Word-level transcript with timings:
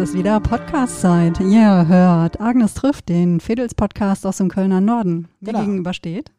Es 0.00 0.10
ist 0.10 0.14
wieder 0.14 0.38
Podcast-Zeit. 0.38 1.40
Ihr 1.40 1.88
hört 1.88 2.40
Agnes 2.40 2.74
trifft 2.74 3.08
den 3.08 3.40
Fedels-Podcast 3.40 4.24
aus 4.26 4.36
dem 4.36 4.48
Kölner 4.48 4.80
Norden. 4.80 5.26
Mir 5.40 5.46
Genau. 5.46 5.60
gegenüber 5.62 5.92
steht. 5.92 6.30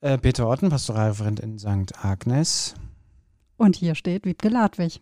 Äh, 0.00 0.16
Peter 0.16 0.48
Otten, 0.48 0.68
Pastoralreferent 0.68 1.40
in 1.40 1.58
St. 1.58 1.92
Agnes. 2.04 2.74
Und 3.56 3.74
hier 3.74 3.96
steht 3.96 4.24
Wiebke 4.24 4.48
Ladwig. 4.48 5.00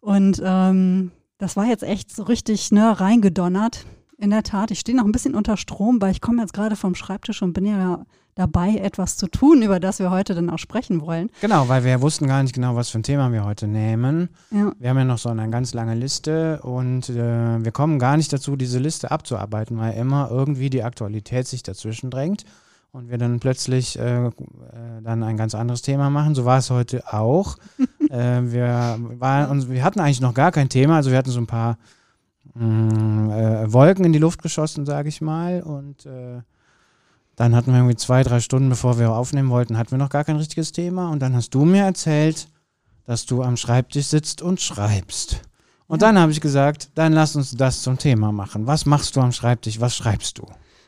Und 0.00 0.40
ähm, 0.42 1.10
das 1.36 1.54
war 1.56 1.66
jetzt 1.66 1.82
echt 1.82 2.16
so 2.16 2.22
richtig 2.22 2.72
ne, 2.72 2.98
reingedonnert. 2.98 3.84
In 4.16 4.30
der 4.30 4.42
Tat, 4.42 4.70
ich 4.70 4.80
stehe 4.80 4.96
noch 4.96 5.04
ein 5.04 5.12
bisschen 5.12 5.34
unter 5.34 5.58
Strom, 5.58 6.00
weil 6.00 6.12
ich 6.12 6.22
komme 6.22 6.40
jetzt 6.40 6.54
gerade 6.54 6.76
vom 6.76 6.94
Schreibtisch 6.94 7.42
und 7.42 7.52
bin 7.52 7.66
ja 7.66 8.06
dabei, 8.36 8.76
etwas 8.76 9.16
zu 9.16 9.26
tun, 9.26 9.62
über 9.62 9.80
das 9.80 9.98
wir 9.98 10.10
heute 10.10 10.34
dann 10.34 10.50
auch 10.50 10.58
sprechen 10.58 11.00
wollen. 11.00 11.30
Genau, 11.40 11.68
weil 11.68 11.84
wir 11.84 12.00
wussten 12.02 12.28
gar 12.28 12.42
nicht 12.42 12.54
genau, 12.54 12.76
was 12.76 12.90
für 12.90 12.98
ein 12.98 13.02
Thema 13.02 13.32
wir 13.32 13.44
heute 13.44 13.66
nehmen. 13.66 14.28
Ja, 14.50 14.72
Wir 14.78 14.90
haben 14.90 14.98
ja 14.98 15.04
noch 15.04 15.18
so 15.18 15.30
eine 15.30 15.48
ganz 15.50 15.74
lange 15.74 15.94
Liste 15.94 16.60
und 16.62 17.08
äh, 17.08 17.64
wir 17.64 17.72
kommen 17.72 17.98
gar 17.98 18.16
nicht 18.16 18.32
dazu, 18.32 18.54
diese 18.54 18.78
Liste 18.78 19.10
abzuarbeiten, 19.10 19.78
weil 19.78 19.94
immer 19.94 20.30
irgendwie 20.30 20.70
die 20.70 20.84
Aktualität 20.84 21.48
sich 21.48 21.62
dazwischen 21.62 22.10
drängt 22.10 22.44
und 22.92 23.08
wir 23.08 23.16
dann 23.16 23.40
plötzlich 23.40 23.98
äh, 23.98 24.26
äh, 24.26 24.32
dann 25.02 25.22
ein 25.22 25.38
ganz 25.38 25.54
anderes 25.54 25.80
Thema 25.80 26.10
machen. 26.10 26.34
So 26.34 26.44
war 26.44 26.58
es 26.58 26.70
heute 26.70 27.10
auch. 27.12 27.56
äh, 28.10 28.42
wir, 28.42 28.98
waren, 29.18 29.50
uns, 29.50 29.70
wir 29.70 29.82
hatten 29.82 30.00
eigentlich 30.00 30.20
noch 30.20 30.34
gar 30.34 30.52
kein 30.52 30.68
Thema, 30.68 30.96
also 30.96 31.10
wir 31.10 31.16
hatten 31.16 31.30
so 31.30 31.40
ein 31.40 31.46
paar 31.46 31.78
mh, 32.54 33.64
äh, 33.64 33.72
Wolken 33.72 34.04
in 34.04 34.12
die 34.12 34.18
Luft 34.18 34.42
geschossen, 34.42 34.84
sage 34.84 35.08
ich 35.08 35.22
mal. 35.22 35.62
Und 35.62 36.04
äh, 36.04 36.42
dann 37.36 37.54
hatten 37.54 37.70
wir 37.70 37.78
irgendwie 37.78 37.96
zwei, 37.96 38.22
drei 38.22 38.40
Stunden, 38.40 38.68
bevor 38.68 38.98
wir 38.98 39.12
aufnehmen 39.12 39.50
wollten, 39.50 39.76
hatten 39.78 39.90
wir 39.92 39.98
noch 39.98 40.08
gar 40.10 40.24
kein 40.24 40.36
richtiges 40.36 40.72
Thema. 40.72 41.10
Und 41.10 41.20
dann 41.20 41.34
hast 41.36 41.50
du 41.54 41.64
mir 41.64 41.84
erzählt, 41.84 42.48
dass 43.04 43.26
du 43.26 43.42
am 43.42 43.56
Schreibtisch 43.56 44.06
sitzt 44.06 44.42
und 44.42 44.60
schreibst. 44.60 45.42
Und 45.86 46.02
Ja. 46.02 46.08
dann 46.08 46.18
habe 46.18 46.32
ich 46.32 46.40
gesagt, 46.40 46.90
dann 46.94 47.12
lass 47.12 47.36
uns 47.36 47.52
das 47.52 47.82
zum 47.82 47.98
Thema 47.98 48.32
machen. 48.32 48.66
Was 48.66 48.86
machst 48.86 49.14
du 49.16 49.20
am 49.20 49.32
Schreibtisch? 49.32 49.80
Was 49.80 49.94
schreibst 49.94 50.38
du? 50.38 50.46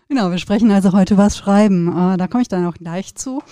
Genau, 0.08 0.30
wir 0.30 0.38
sprechen 0.38 0.70
also 0.70 0.92
heute 0.92 1.16
was 1.18 1.36
schreiben. 1.36 1.88
Äh, 1.88 2.16
da 2.16 2.26
komme 2.26 2.42
ich 2.42 2.48
dann 2.48 2.66
auch 2.66 2.74
gleich 2.74 3.14
zu. 3.14 3.42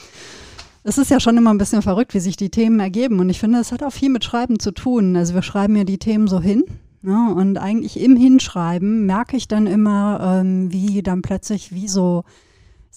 Es 0.83 0.99
ist 0.99 1.11
ja 1.11 1.21
schon 1.21 1.37
immer 1.37 1.53
ein 1.53 1.59
bisschen 1.59 1.83
verrückt, 1.83 2.15
wie 2.15 2.21
sich 2.21 2.37
die 2.37 2.49
Themen 2.51 2.81
ergeben. 2.81 3.21
Und 3.21 3.29
ich 3.29 3.39
finde, 3.39 3.59
es 3.59 3.73
hat 3.73 3.83
auch 3.83 3.93
viel 3.93 4.09
mit 4.09 4.25
Schreiben 4.25 4.59
zu 4.59 4.71
tun. 4.73 5.17
Also 5.17 5.35
wir 5.35 5.43
schreiben 5.43 5.77
ja 5.77 5.85
die 5.85 5.99
Themen 5.99 6.29
so 6.29 6.41
hin. 6.41 6.65
Ne? 7.03 7.35
Und 7.35 7.59
eigentlich 7.59 8.01
im 8.01 8.17
Hinschreiben 8.17 9.05
merke 9.05 9.37
ich 9.37 9.49
dann 9.49 9.67
immer, 9.67 10.41
ähm, 10.41 10.73
wie 10.73 11.03
dann 11.03 11.23
plötzlich 11.23 11.73
wie 11.73 11.89
so, 11.89 12.25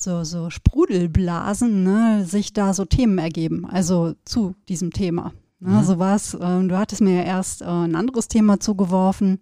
so, 0.01 0.23
so 0.23 0.49
Sprudelblasen 0.49 1.83
ne, 1.83 2.25
sich 2.25 2.53
da 2.53 2.73
so 2.73 2.85
Themen 2.85 3.17
ergeben. 3.17 3.65
Also 3.65 4.13
zu 4.25 4.55
diesem 4.67 4.91
Thema. 4.91 5.33
Ne? 5.59 5.79
Mhm. 5.79 5.83
So 5.83 5.99
war 5.99 6.15
es. 6.15 6.37
Ähm, 6.39 6.69
du 6.69 6.77
hattest 6.77 7.01
mir 7.01 7.15
ja 7.15 7.23
erst 7.23 7.61
äh, 7.61 7.65
ein 7.65 7.95
anderes 7.95 8.27
Thema 8.27 8.59
zugeworfen 8.59 9.39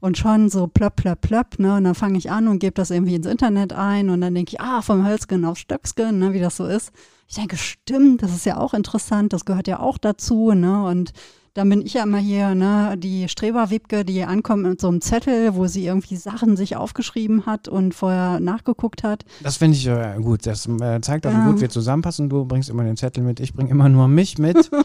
und 0.00 0.18
schon 0.18 0.48
so 0.48 0.66
plöpp, 0.66 0.96
plöpp, 0.96 1.20
plöpp, 1.20 1.58
ne? 1.58 1.76
Und 1.76 1.84
dann 1.84 1.94
fange 1.94 2.18
ich 2.18 2.30
an 2.30 2.48
und 2.48 2.58
gebe 2.58 2.74
das 2.74 2.90
irgendwie 2.90 3.14
ins 3.14 3.26
Internet 3.26 3.72
ein 3.72 4.08
und 4.08 4.20
dann 4.20 4.34
denke 4.34 4.52
ich, 4.52 4.60
ah, 4.60 4.82
vom 4.82 5.06
Hölzgen 5.06 5.44
auf 5.44 5.58
Stöcksken, 5.58 6.18
ne, 6.18 6.32
wie 6.32 6.40
das 6.40 6.56
so 6.56 6.66
ist. 6.66 6.90
Ich 7.28 7.36
denke, 7.36 7.56
stimmt, 7.56 8.22
das 8.22 8.34
ist 8.34 8.46
ja 8.46 8.56
auch 8.56 8.74
interessant, 8.74 9.32
das 9.32 9.44
gehört 9.44 9.68
ja 9.68 9.78
auch 9.78 9.98
dazu, 9.98 10.52
ne? 10.52 10.84
Und 10.84 11.12
dann 11.54 11.68
bin 11.68 11.82
ich 11.82 11.94
ja 11.94 12.04
immer 12.04 12.18
hier, 12.18 12.54
ne, 12.54 12.94
die 12.96 13.28
Streberwebke, 13.28 14.04
die 14.04 14.22
ankommt 14.24 14.62
mit 14.62 14.80
so 14.80 14.88
einem 14.88 15.00
Zettel, 15.00 15.54
wo 15.54 15.66
sie 15.66 15.86
irgendwie 15.86 16.16
Sachen 16.16 16.56
sich 16.56 16.76
aufgeschrieben 16.76 17.46
hat 17.46 17.66
und 17.68 17.94
vorher 17.94 18.40
nachgeguckt 18.40 19.02
hat. 19.02 19.24
Das 19.42 19.56
finde 19.56 19.76
ich 19.76 19.86
äh, 19.86 20.16
gut. 20.20 20.46
Das 20.46 20.66
äh, 20.66 21.00
zeigt 21.00 21.26
auch, 21.26 21.32
wie 21.32 21.50
gut 21.50 21.60
wir 21.60 21.68
zusammenpassen. 21.70 22.28
Du 22.28 22.44
bringst 22.44 22.70
immer 22.70 22.84
den 22.84 22.96
Zettel 22.96 23.24
mit, 23.24 23.40
ich 23.40 23.52
bringe 23.52 23.70
immer 23.70 23.88
nur 23.88 24.08
mich 24.08 24.38
mit. 24.38 24.70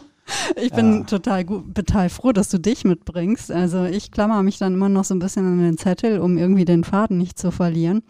Ich 0.60 0.72
bin 0.72 0.92
Ja. 0.92 1.04
total 1.04 1.44
gut, 1.44 1.72
total 1.76 2.08
froh, 2.08 2.32
dass 2.32 2.48
du 2.48 2.58
dich 2.58 2.82
mitbringst. 2.84 3.52
Also 3.52 3.84
ich 3.84 4.10
klammer 4.10 4.42
mich 4.42 4.58
dann 4.58 4.74
immer 4.74 4.88
noch 4.88 5.04
so 5.04 5.14
ein 5.14 5.20
bisschen 5.20 5.46
an 5.46 5.60
den 5.60 5.78
Zettel, 5.78 6.18
um 6.18 6.36
irgendwie 6.36 6.64
den 6.64 6.82
Faden 6.82 7.16
nicht 7.16 7.38
zu 7.38 7.52
verlieren. 7.52 8.02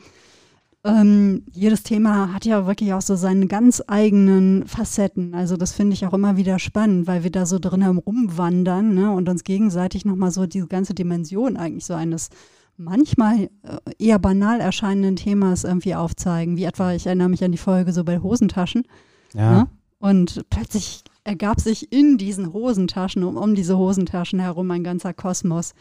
Ähm, 0.87 1.43
jedes 1.53 1.83
Thema 1.83 2.33
hat 2.33 2.45
ja 2.45 2.67
wirklich 2.67 2.93
auch 2.93 3.03
so 3.03 3.17
seine 3.17 3.49
ganz 3.49 3.83
eigenen 3.89 4.67
Facetten. 4.67 5.35
Also 5.35 5.57
das 5.57 5.73
finde 5.73 5.95
ich 5.95 6.07
auch 6.07 6.15
immer 6.15 6.37
wieder 6.37 6.61
spannend, 6.61 7.09
weil 7.09 7.25
wir 7.25 7.33
da 7.33 7.45
so 7.45 7.59
drin 7.59 7.83
herumwandern 7.83 8.95
ne, 8.95 9.11
und 9.11 9.29
uns 9.29 9.43
gegenseitig 9.43 10.05
nochmal 10.05 10.31
so 10.31 10.47
diese 10.47 10.69
ganze 10.69 10.95
Dimension 10.95 11.57
eigentlich 11.57 11.87
so 11.87 11.95
eines 11.95 12.29
manchmal 12.77 13.49
äh, 13.63 13.79
eher 13.99 14.21
banal 14.21 14.61
erscheinenden 14.61 15.17
Themas 15.17 15.65
irgendwie 15.65 15.97
aufzeigen. 15.97 16.57
Wie 16.57 16.65
etwa, 16.65 16.93
ich 16.93 17.07
erinnere 17.07 17.31
mich 17.31 17.43
an 17.43 17.53
die 17.53 17.59
Folge 17.59 17.93
so 17.93 18.05
bei 18.05 18.21
Hosentaschen. 18.21 18.85
Ja. 19.35 19.51
Ne? 19.53 19.69
Und 19.99 20.45
plötzlich 20.51 21.03
ergab 21.25 21.61
sich 21.61 21.93
in 21.93 22.17
diesen 22.17 22.53
Hosentaschen, 22.53 23.25
um, 23.25 23.37
um 23.37 23.57
diese 23.57 23.77
Hosentaschen 23.77 24.39
herum 24.39 24.71
ein 24.71 24.85
ganzer 24.85 25.13
Kosmos. 25.13 25.75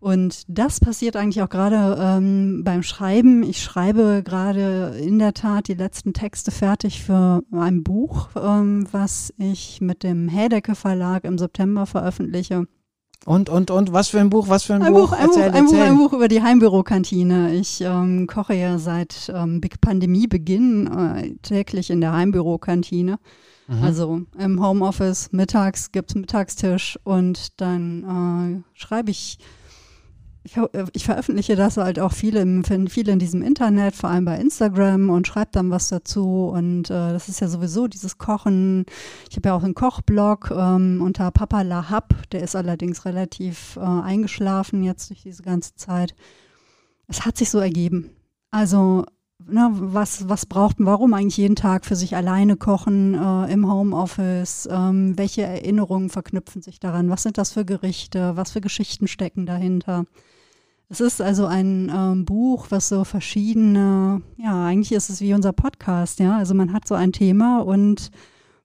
Und 0.00 0.44
das 0.48 0.80
passiert 0.80 1.14
eigentlich 1.14 1.42
auch 1.42 1.50
gerade 1.50 1.98
ähm, 2.00 2.62
beim 2.64 2.82
Schreiben. 2.82 3.42
Ich 3.42 3.62
schreibe 3.62 4.22
gerade 4.24 4.96
in 4.98 5.18
der 5.18 5.34
Tat 5.34 5.68
die 5.68 5.74
letzten 5.74 6.14
Texte 6.14 6.50
fertig 6.50 7.02
für 7.02 7.42
ein 7.52 7.84
Buch, 7.84 8.30
ähm, 8.34 8.86
was 8.92 9.34
ich 9.36 9.82
mit 9.82 10.02
dem 10.02 10.28
Hädecke 10.28 10.74
Verlag 10.74 11.24
im 11.24 11.36
September 11.36 11.84
veröffentliche. 11.84 12.66
Und, 13.26 13.50
und, 13.50 13.70
und, 13.70 13.92
was 13.92 14.08
für 14.08 14.18
ein 14.18 14.30
Buch, 14.30 14.48
was 14.48 14.62
für 14.62 14.74
ein, 14.74 14.82
Ein 14.82 14.94
Buch, 14.94 15.12
ein, 15.12 15.26
Buch, 15.26 15.36
Erzähl, 15.36 15.50
ein, 15.50 15.66
Buch, 15.66 15.72
erzähl. 15.74 15.82
ein 15.82 15.98
Buch 15.98 16.12
über 16.14 16.28
die 16.28 16.42
Heimbürokantine. 16.42 17.54
Ich 17.54 17.82
ähm, 17.82 18.26
koche 18.26 18.54
ja 18.54 18.78
seit 18.78 19.30
ähm, 19.34 19.60
Big 19.60 19.82
Pandemiebeginn 19.82 20.86
äh, 20.86 21.34
täglich 21.42 21.90
in 21.90 22.00
der 22.00 22.14
Heimbürokantine. 22.14 23.18
Mhm. 23.68 23.82
Also 23.82 24.22
im 24.38 24.64
Homeoffice, 24.64 25.30
mittags 25.32 25.92
gibt 25.92 26.10
es 26.10 26.14
Mittagstisch 26.14 26.98
und 27.04 27.60
dann 27.60 28.64
äh, 28.64 28.78
schreibe 28.78 29.10
ich, 29.10 29.36
ich, 30.42 30.56
äh, 30.56 30.86
ich 30.92 31.04
veröffentliche 31.04 31.56
das 31.56 31.76
halt 31.76 31.98
auch 31.98 32.12
viele, 32.12 32.40
im, 32.40 32.64
viele 32.64 33.12
in 33.12 33.18
diesem 33.18 33.42
Internet, 33.42 33.94
vor 33.94 34.10
allem 34.10 34.24
bei 34.24 34.38
Instagram 34.38 35.10
und 35.10 35.26
schreibe 35.26 35.50
dann 35.52 35.70
was 35.70 35.88
dazu. 35.88 36.48
Und 36.48 36.90
äh, 36.90 37.12
das 37.12 37.28
ist 37.28 37.40
ja 37.40 37.48
sowieso 37.48 37.88
dieses 37.88 38.18
Kochen. 38.18 38.86
Ich 39.28 39.36
habe 39.36 39.48
ja 39.48 39.54
auch 39.54 39.64
einen 39.64 39.74
Kochblog 39.74 40.50
ähm, 40.50 41.02
unter 41.02 41.30
Papa 41.30 41.62
Lahab, 41.62 42.14
der 42.32 42.42
ist 42.42 42.56
allerdings 42.56 43.04
relativ 43.04 43.76
äh, 43.76 43.80
eingeschlafen 43.80 44.82
jetzt 44.82 45.10
durch 45.10 45.22
diese 45.22 45.42
ganze 45.42 45.74
Zeit. 45.76 46.14
Es 47.06 47.24
hat 47.24 47.36
sich 47.36 47.50
so 47.50 47.58
ergeben. 47.58 48.10
Also 48.50 49.04
na, 49.48 49.70
was, 49.72 50.28
was 50.28 50.46
braucht 50.46 50.78
man, 50.78 50.86
warum 50.86 51.14
eigentlich 51.14 51.36
jeden 51.36 51.56
Tag 51.56 51.84
für 51.84 51.96
sich 51.96 52.16
alleine 52.16 52.56
kochen 52.56 53.14
äh, 53.14 53.52
im 53.52 53.70
Homeoffice? 53.70 54.68
Ähm, 54.70 55.16
welche 55.16 55.42
Erinnerungen 55.42 56.10
verknüpfen 56.10 56.62
sich 56.62 56.80
daran? 56.80 57.10
Was 57.10 57.22
sind 57.22 57.38
das 57.38 57.52
für 57.52 57.64
Gerichte? 57.64 58.36
Was 58.36 58.52
für 58.52 58.60
Geschichten 58.60 59.08
stecken 59.08 59.46
dahinter? 59.46 60.04
Es 60.88 61.00
ist 61.00 61.20
also 61.20 61.46
ein 61.46 61.90
ähm, 61.94 62.24
Buch, 62.24 62.66
was 62.70 62.88
so 62.88 63.04
verschiedene, 63.04 64.22
ja, 64.36 64.64
eigentlich 64.66 64.92
ist 64.92 65.08
es 65.08 65.20
wie 65.20 65.34
unser 65.34 65.52
Podcast, 65.52 66.18
ja. 66.18 66.36
Also 66.36 66.54
man 66.54 66.72
hat 66.72 66.88
so 66.88 66.94
ein 66.94 67.12
Thema 67.12 67.60
und 67.60 68.10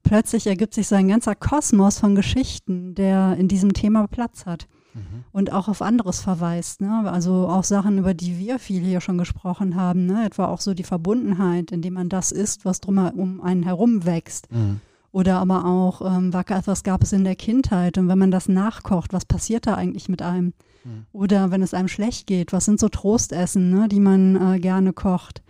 plötzlich 0.04 0.48
ergibt 0.48 0.74
sich 0.74 0.88
so 0.88 0.96
ein 0.96 1.08
ganzer 1.08 1.36
Kosmos 1.36 2.00
von 2.00 2.16
Geschichten, 2.16 2.96
der 2.96 3.36
in 3.38 3.48
diesem 3.48 3.74
Thema 3.74 4.08
Platz 4.08 4.46
hat 4.46 4.68
Mhm. 4.96 5.26
und 5.34 5.52
auch 5.52 5.68
auf 5.68 5.82
anderes 5.82 6.22
verweist. 6.22 6.80
Ne? 6.80 7.04
Also 7.06 7.48
auch 7.50 7.66
Sachen, 7.66 7.98
über 7.98 8.14
die 8.14 8.40
wir 8.40 8.60
viel 8.60 8.82
hier 8.82 9.02
schon 9.02 9.18
gesprochen 9.18 9.76
haben, 9.76 10.06
ne? 10.06 10.26
etwa 10.26 10.48
auch 10.48 10.62
so 10.62 10.74
die 10.74 10.84
Verbundenheit, 10.84 11.72
indem 11.72 11.96
man 11.96 12.10
das 12.10 12.32
isst, 12.32 12.64
was 12.64 12.80
drum 12.80 12.98
um 12.98 13.42
einen 13.42 13.64
herum 13.64 14.06
wächst. 14.06 14.52
Mhm. 14.52 14.80
Oder 15.12 15.38
aber 15.38 15.66
auch, 15.66 16.02
ähm, 16.02 16.34
was 16.34 16.84
gab 16.84 17.04
es 17.04 17.14
in 17.14 17.24
der 17.24 17.36
Kindheit 17.36 17.98
und 17.98 18.08
wenn 18.08 18.18
man 18.18 18.32
das 18.32 18.50
nachkocht, 18.50 19.14
was 19.14 19.26
passiert 19.26 19.68
da 19.68 19.76
eigentlich 19.76 20.10
mit 20.10 20.22
einem? 20.22 20.54
Mhm. 20.84 21.06
Oder 21.12 21.52
wenn 21.52 21.62
es 21.62 21.74
einem 21.74 21.88
schlecht 21.88 22.28
geht, 22.28 22.54
was 22.54 22.66
sind 22.66 22.80
so 22.80 22.90
Trostessen, 22.90 23.70
ne, 23.70 23.88
die 23.88 24.00
man 24.00 24.56
äh, 24.56 24.60
gerne 24.60 24.94
kocht? 24.94 25.42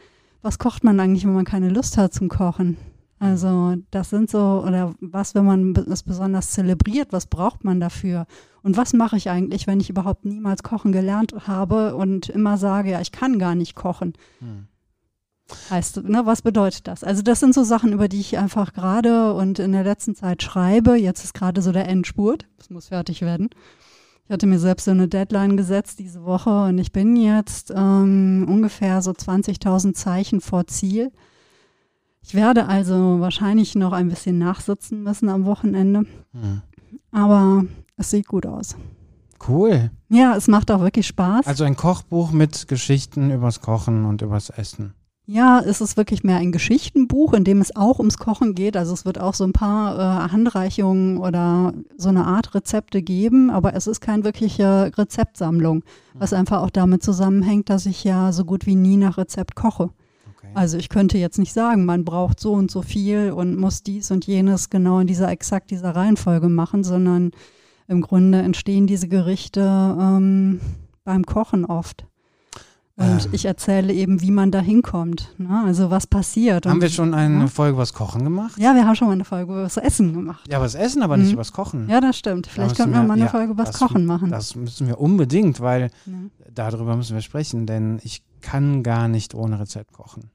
Was 0.41 0.59
kocht 0.59 0.83
man 0.83 0.99
eigentlich, 0.99 1.25
wenn 1.25 1.33
man 1.33 1.45
keine 1.45 1.69
Lust 1.69 1.97
hat 1.97 2.13
zum 2.13 2.29
Kochen? 2.29 2.77
Also 3.19 3.75
das 3.91 4.09
sind 4.09 4.29
so, 4.29 4.63
oder 4.65 4.93
was, 4.99 5.33
wenn 5.35 5.45
man 5.45 5.75
es 5.75 6.03
besonders 6.03 6.51
zelebriert, 6.51 7.11
was 7.11 7.25
braucht 7.25 7.63
man 7.63 7.79
dafür? 7.79 8.27
Und 8.65 8.77
was 8.77 8.93
mache 8.93 9.15
ich 9.15 9.29
eigentlich, 9.29 9.67
wenn 9.67 9.79
ich 9.79 9.91
überhaupt 9.91 10.25
niemals 10.25 10.63
kochen 10.63 10.91
gelernt 10.91 11.35
habe 11.47 11.95
und 11.95 12.29
immer 12.29 12.57
sage, 12.57 12.89
ja, 12.89 12.99
ich 12.99 13.11
kann 13.11 13.37
gar 13.37 13.53
nicht 13.53 13.75
kochen? 13.75 14.13
Mhm. 14.39 14.67
Heißt, 15.69 16.03
ne, 16.03 16.25
was 16.25 16.41
bedeutet 16.41 16.87
das? 16.87 17.03
Also 17.03 17.21
das 17.21 17.39
sind 17.39 17.53
so 17.53 17.63
Sachen, 17.63 17.93
über 17.93 18.07
die 18.07 18.19
ich 18.19 18.39
einfach 18.39 18.73
gerade 18.73 19.33
und 19.35 19.59
in 19.59 19.71
der 19.71 19.83
letzten 19.83 20.15
Zeit 20.15 20.41
schreibe. 20.41 20.95
Jetzt 20.95 21.23
ist 21.23 21.35
gerade 21.35 21.61
so 21.61 21.71
der 21.71 21.87
Endspurt. 21.87 22.47
Es 22.59 22.71
muss 22.71 22.87
fertig 22.87 23.21
werden. 23.21 23.49
Ich 24.25 24.31
hatte 24.31 24.47
mir 24.47 24.57
selbst 24.57 24.85
so 24.85 24.91
eine 24.91 25.07
Deadline 25.07 25.57
gesetzt 25.57 25.99
diese 25.99 26.23
Woche 26.25 26.63
und 26.63 26.79
ich 26.79 26.91
bin 26.91 27.15
jetzt 27.15 27.71
ähm, 27.75 28.47
ungefähr 28.49 29.03
so 29.03 29.11
20.000 29.11 29.93
Zeichen 29.93 30.41
vor 30.41 30.65
Ziel. 30.65 31.11
Ich 32.23 32.33
werde 32.33 32.65
also 32.65 33.19
wahrscheinlich 33.19 33.75
noch 33.75 33.93
ein 33.93 34.09
bisschen 34.09 34.39
nachsitzen 34.39 35.03
müssen 35.03 35.29
am 35.29 35.45
Wochenende, 35.45 36.07
Mhm. 36.33 36.63
aber 37.11 37.65
es 37.97 38.09
sieht 38.11 38.27
gut 38.27 38.45
aus. 38.45 38.75
Cool. 39.47 39.91
Ja, 40.09 40.35
es 40.35 40.47
macht 40.47 40.71
auch 40.71 40.79
wirklich 40.81 41.07
Spaß. 41.07 41.45
Also 41.45 41.63
ein 41.65 41.75
Kochbuch 41.75 42.31
mit 42.31 42.67
Geschichten 42.67 43.31
übers 43.31 43.61
Kochen 43.61 44.05
und 44.05 44.21
übers 44.21 44.49
Essen. 44.49 44.93
Ja, 45.27 45.59
es 45.59 45.81
ist 45.81 45.97
wirklich 45.97 46.23
mehr 46.23 46.37
ein 46.37 46.51
Geschichtenbuch, 46.51 47.33
in 47.33 47.43
dem 47.43 47.59
es 47.59 47.75
auch 47.75 47.97
ums 47.97 48.17
Kochen 48.17 48.53
geht. 48.53 48.77
Also 48.77 48.93
es 48.93 49.05
wird 49.05 49.19
auch 49.19 49.33
so 49.33 49.43
ein 49.43 49.53
paar 49.53 49.97
äh, 50.27 50.31
Handreichungen 50.31 51.17
oder 51.17 51.73
so 51.97 52.09
eine 52.09 52.25
Art 52.25 52.53
Rezepte 52.53 53.01
geben, 53.01 53.49
aber 53.49 53.73
es 53.75 53.87
ist 53.87 54.01
keine 54.01 54.23
wirkliche 54.23 54.91
Rezeptsammlung, 54.95 55.83
was 56.13 56.31
Mhm. 56.31 56.37
einfach 56.37 56.61
auch 56.61 56.69
damit 56.69 57.01
zusammenhängt, 57.03 57.69
dass 57.71 57.87
ich 57.87 58.03
ja 58.03 58.31
so 58.31 58.45
gut 58.45 58.67
wie 58.67 58.75
nie 58.75 58.97
nach 58.97 59.17
Rezept 59.17 59.55
koche. 59.55 59.89
Okay. 60.37 60.47
Also 60.53 60.77
ich 60.77 60.89
könnte 60.89 61.17
jetzt 61.17 61.39
nicht 61.39 61.53
sagen, 61.53 61.85
man 61.85 62.05
braucht 62.05 62.39
so 62.39 62.53
und 62.53 62.69
so 62.69 62.83
viel 62.83 63.31
und 63.31 63.57
muss 63.57 63.81
dies 63.81 64.11
und 64.11 64.27
jenes 64.27 64.69
genau 64.69 64.99
in 64.99 65.07
dieser 65.07 65.29
exakt 65.29 65.71
dieser 65.71 65.95
Reihenfolge 65.95 66.49
machen, 66.49 66.83
sondern 66.83 67.31
im 67.87 68.01
Grunde 68.01 68.39
entstehen 68.41 68.87
diese 68.87 69.07
Gerichte 69.07 69.61
ähm, 69.61 70.59
beim 71.03 71.23
Kochen 71.25 71.65
oft. 71.65 72.05
Und 72.97 73.25
Ähm. 73.25 73.29
ich 73.33 73.43
erzähle 73.43 73.91
eben, 73.91 74.21
wie 74.21 74.31
man 74.31 74.51
da 74.51 74.61
hinkommt. 74.61 75.33
Ne? 75.37 75.63
Also 75.65 75.89
was 75.91 76.07
passiert. 76.07 76.65
Haben 76.65 76.81
wir 76.81 76.87
schon 76.89 77.13
eine 77.13 77.41
ja. 77.41 77.47
Folge 77.47 77.73
übers 77.73 77.93
Kochen 77.93 78.23
gemacht? 78.23 78.57
Ja, 78.57 78.73
wir 78.73 78.87
haben 78.87 78.95
schon 78.95 79.07
mal 79.09 79.13
eine 79.13 79.25
Folge 79.25 79.51
über 79.51 79.63
das 79.63 79.75
Essen 79.75 80.13
gemacht. 80.13 80.47
Ja, 80.49 80.61
was 80.61 80.75
Essen, 80.75 81.03
aber 81.03 81.17
nicht 81.17 81.27
Mhm. 81.27 81.33
übers 81.33 81.51
Kochen. 81.51 81.89
Ja, 81.89 81.99
das 81.99 82.17
stimmt. 82.17 82.47
Vielleicht 82.47 82.69
müssen 82.69 82.77
könnten 82.77 82.93
wir 82.93 83.01
wir- 83.01 83.07
mal 83.07 83.13
eine 83.15 83.23
ja, 83.25 83.27
Folge 83.29 83.53
das- 83.55 83.77
Kochen 83.77 84.05
machen. 84.05 84.31
Das 84.31 84.55
müssen 84.55 84.87
wir 84.87 84.99
unbedingt, 85.01 85.59
weil 85.59 85.91
Ne? 86.05 86.29
darüber 86.53 86.95
müssen 86.95 87.15
wir 87.15 87.21
sprechen, 87.21 87.65
denn 87.65 87.99
ich 88.03 88.23
kann 88.39 88.81
gar 88.81 89.09
nicht 89.09 89.35
ohne 89.35 89.59
Rezept 89.59 89.91
kochen. 89.91 90.31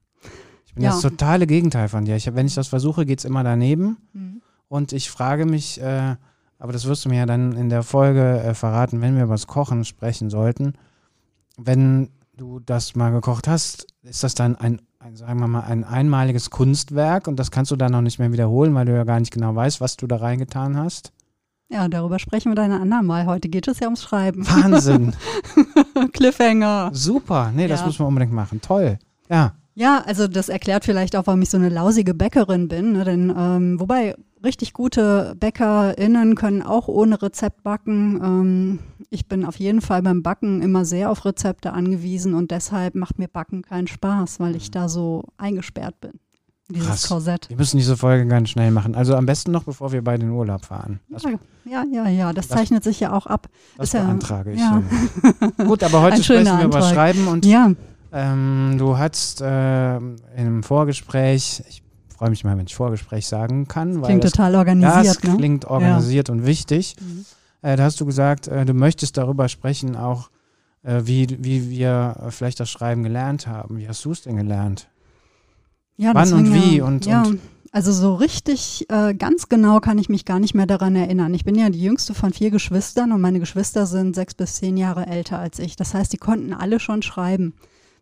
Ich 0.67 0.75
bin 0.75 0.85
Ja. 0.85 0.91
das 0.91 1.00
totale 1.00 1.46
Gegenteil 1.46 1.88
von 1.88 2.05
dir. 2.05 2.14
Ich, 2.17 2.32
wenn 2.35 2.46
ich 2.46 2.55
das 2.55 2.69
versuche, 2.69 3.06
geht 3.06 3.20
es 3.20 3.25
immer 3.25 3.43
daneben. 3.43 3.96
Mhm. 4.12 4.43
Und 4.69 4.93
ich 4.93 5.11
frage 5.11 5.46
mich, 5.46 5.81
äh, 5.81 6.17
aber 6.60 6.72
das 6.72 6.86
wirst 6.86 7.04
du 7.04 7.08
mir 7.08 7.18
ja 7.18 7.26
dann 7.26 7.52
in 7.56 7.68
der 7.68 7.82
Folge 7.82 8.40
äh, 8.40 8.54
verraten, 8.54 9.00
wenn 9.00 9.16
wir 9.16 9.24
über 9.24 9.34
das 9.34 9.48
Kochen 9.48 9.84
sprechen 9.84 10.30
sollten. 10.30 10.74
Wenn 11.56 12.10
du 12.36 12.60
das 12.60 12.94
mal 12.94 13.10
gekocht 13.10 13.48
hast, 13.48 13.86
ist 14.02 14.22
das 14.22 14.34
dann 14.34 14.56
ein, 14.56 14.80
ein, 15.00 15.16
sagen 15.16 15.40
wir 15.40 15.48
mal, 15.48 15.62
ein 15.62 15.84
einmaliges 15.84 16.50
Kunstwerk 16.50 17.26
und 17.26 17.36
das 17.36 17.50
kannst 17.50 17.70
du 17.70 17.76
dann 17.76 17.92
noch 17.92 18.00
nicht 18.02 18.18
mehr 18.18 18.32
wiederholen, 18.32 18.74
weil 18.74 18.86
du 18.86 18.94
ja 18.94 19.04
gar 19.04 19.18
nicht 19.20 19.32
genau 19.32 19.54
weißt, 19.54 19.80
was 19.80 19.96
du 19.96 20.06
da 20.06 20.16
reingetan 20.16 20.76
hast. 20.76 21.12
Ja, 21.68 21.86
darüber 21.88 22.18
sprechen 22.18 22.50
wir 22.50 22.56
dann 22.56 22.72
ein 22.72 22.80
andermal. 22.82 23.26
Heute 23.26 23.48
geht 23.48 23.68
es 23.68 23.78
ja 23.78 23.86
ums 23.86 24.02
Schreiben. 24.02 24.44
Wahnsinn, 24.48 25.14
Cliffhanger. 26.12 26.90
super. 26.92 27.52
Nee, 27.54 27.68
das 27.68 27.80
Ja. 27.80 27.86
müssen 27.86 28.00
wir 28.00 28.06
unbedingt 28.08 28.32
machen. 28.32 28.60
Toll. 28.60 28.98
Ja, 29.28 29.52
Ja, 29.74 30.02
also 30.04 30.26
das 30.28 30.48
erklärt 30.48 30.84
vielleicht 30.84 31.14
auch, 31.16 31.26
warum 31.26 31.40
ich 31.42 31.50
so 31.50 31.56
eine 31.56 31.68
lausige 31.68 32.12
Bäckerin 32.12 32.68
bin. 32.68 32.92
Ne? 32.92 33.04
Denn 33.04 33.32
ähm, 33.36 33.78
wobei 33.80 34.16
richtig 34.44 34.72
gute 34.72 35.34
BäckerInnen 35.38 36.34
können 36.34 36.62
auch 36.62 36.88
ohne 36.88 37.20
Rezept 37.20 37.62
backen. 37.62 38.20
Ähm, 38.22 38.78
ich 39.10 39.28
bin 39.28 39.44
auf 39.44 39.56
jeden 39.56 39.81
Fall 39.81 40.02
beim 40.02 40.22
Backen 40.22 40.62
immer 40.62 40.84
sehr 40.84 41.10
auf 41.10 41.25
Rezepte 41.25 41.72
angewiesen 41.72 42.34
und 42.34 42.50
deshalb 42.50 42.94
macht 42.94 43.19
mir 43.19 43.28
Backen 43.28 43.62
keinen 43.62 43.87
Spaß, 43.87 44.40
weil 44.40 44.56
ich 44.56 44.70
da 44.70 44.88
so 44.88 45.25
eingesperrt 45.37 46.00
bin. 46.00 46.12
in 46.69 46.75
Dieses 46.76 46.87
Krass. 46.88 47.08
Korsett. 47.08 47.48
wir 47.48 47.56
müssen 47.56 47.78
diese 47.78 47.96
Folge 47.96 48.26
ganz 48.28 48.50
schnell 48.50 48.70
machen. 48.70 48.94
Also 48.94 49.16
am 49.16 49.26
besten 49.26 49.50
noch, 49.50 49.64
bevor 49.64 49.90
wir 49.92 50.02
beide 50.04 50.25
in 50.25 50.31
Urlaub 50.31 50.64
fahren. 50.64 51.00
Das, 51.08 51.25
Ja, 51.25 51.31
ja, 51.64 51.84
ja, 51.93 52.08
ja, 52.08 52.32
das 52.32 52.48
das- 52.48 52.56
zeichnet 52.56 52.84
sich 52.84 53.00
ja 53.00 53.12
auch 53.12 53.26
ab. 53.26 53.48
das 53.76 53.88
ist 53.88 53.93
ja- 53.94 54.04
beantrage 54.04 54.52
ich. 54.52 54.60
ja. 54.60 54.82
Gut, 55.66 55.82
aber 55.82 56.02
heute 56.02 56.22
sprechen 56.22 56.44
wir 56.58 56.64
über 56.64 56.76
Antrag. 56.76 56.94
Schreiben 56.94 57.26
und 57.28 57.44
Ja, 57.44 57.72
Ähm, 58.12 58.75
du 58.78 58.96
hast 58.98 59.40
äh, 59.40 59.96
im 59.96 60.62
Vorgespräch, 60.64 61.62
ich 61.69 61.82
freue 62.20 62.28
mich 62.28 62.44
mal, 62.44 62.58
wenn 62.58 62.67
ich 62.67 62.75
Vorgespräch 62.75 63.26
sagen 63.26 63.67
kann, 63.67 64.02
weil 64.02 64.08
klingt 64.08 64.25
das, 64.25 64.32
total 64.32 64.52
ja, 64.52 64.58
organisiert, 64.58 65.17
es 65.17 65.22
ne? 65.22 65.37
klingt 65.38 65.64
organisiert 65.64 66.28
und 66.28 66.44
wichtig. 66.44 66.94
Mhm. 67.00 67.25
Äh, 67.62 67.76
da 67.76 67.84
hast 67.84 67.99
du 67.99 68.05
gesagt, 68.05 68.46
äh, 68.46 68.67
du 68.67 68.75
möchtest 68.75 69.17
darüber 69.17 69.49
sprechen, 69.49 69.96
auch 69.96 70.28
äh, 70.82 71.00
wie, 71.05 71.26
wie 71.43 71.70
wir 71.70 72.17
äh, 72.26 72.31
vielleicht 72.31 72.61
das 72.61 72.69
Schreiben 72.69 73.05
gelernt 73.05 73.46
haben. 73.46 73.78
Wie 73.78 73.88
hast 73.88 74.05
du 74.05 74.12
es 74.12 74.20
denn 74.20 74.37
gelernt? 74.37 74.88
Ja, 75.96 76.14
Wann 76.14 76.31
und 76.34 76.52
wie 76.52 76.76
ja, 76.76 76.84
und- 76.84 77.06
ja. 77.06 77.22
und- 77.22 77.40
also 77.72 77.90
so 77.90 78.17
richtig 78.17 78.84
äh, 78.90 79.14
ganz 79.14 79.49
genau 79.49 79.81
kann 79.81 79.96
ich 79.96 80.11
mich 80.11 80.26
gar 80.26 80.40
nicht 80.40 80.55
mehr 80.55 80.67
daran 80.67 80.96
erinnern. 80.96 81.32
Ich 81.32 81.44
bin 81.44 81.55
ja 81.55 81.70
die 81.70 81.81
jüngste 81.81 82.12
von 82.12 82.34
vier 82.34 82.50
Geschwistern 82.50 83.12
und 83.12 83.22
meine 83.22 83.40
Geschwister 83.40 83.87
sind 83.87 84.14
sechs 84.14 84.34
bis 84.34 84.56
zehn 84.56 84.76
Jahre 84.76 85.06
älter 85.06 85.38
als 85.38 85.58
ich. 85.58 85.75
Das 85.76 85.94
heißt, 85.94 86.12
die 86.12 86.19
konnten 86.19 86.52
alle 86.52 86.81
schon 86.81 87.00
schreiben. 87.00 87.55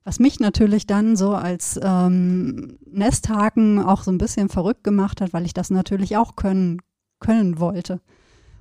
Was 0.05 0.19
mich 0.19 0.41
natürlich 0.41 0.87
dann 0.87 1.17
so 1.17 1.35
als 1.35 1.79
ähm, 1.83 2.79
Nesthaken 2.91 3.79
auch 3.79 4.03
so 4.03 4.11
ein 4.11 4.19
bisschen 4.19 4.49
verrückt 4.49 4.85
gemacht 4.85 5.21
hat, 5.21 5.33
weil 5.33 5.45
ich 5.45 5.55
das 5.55 5.71
natürlich 5.71 6.17
auch 6.17 6.37
können, 6.37 6.81
können 7.21 7.59
wollte. 7.59 8.00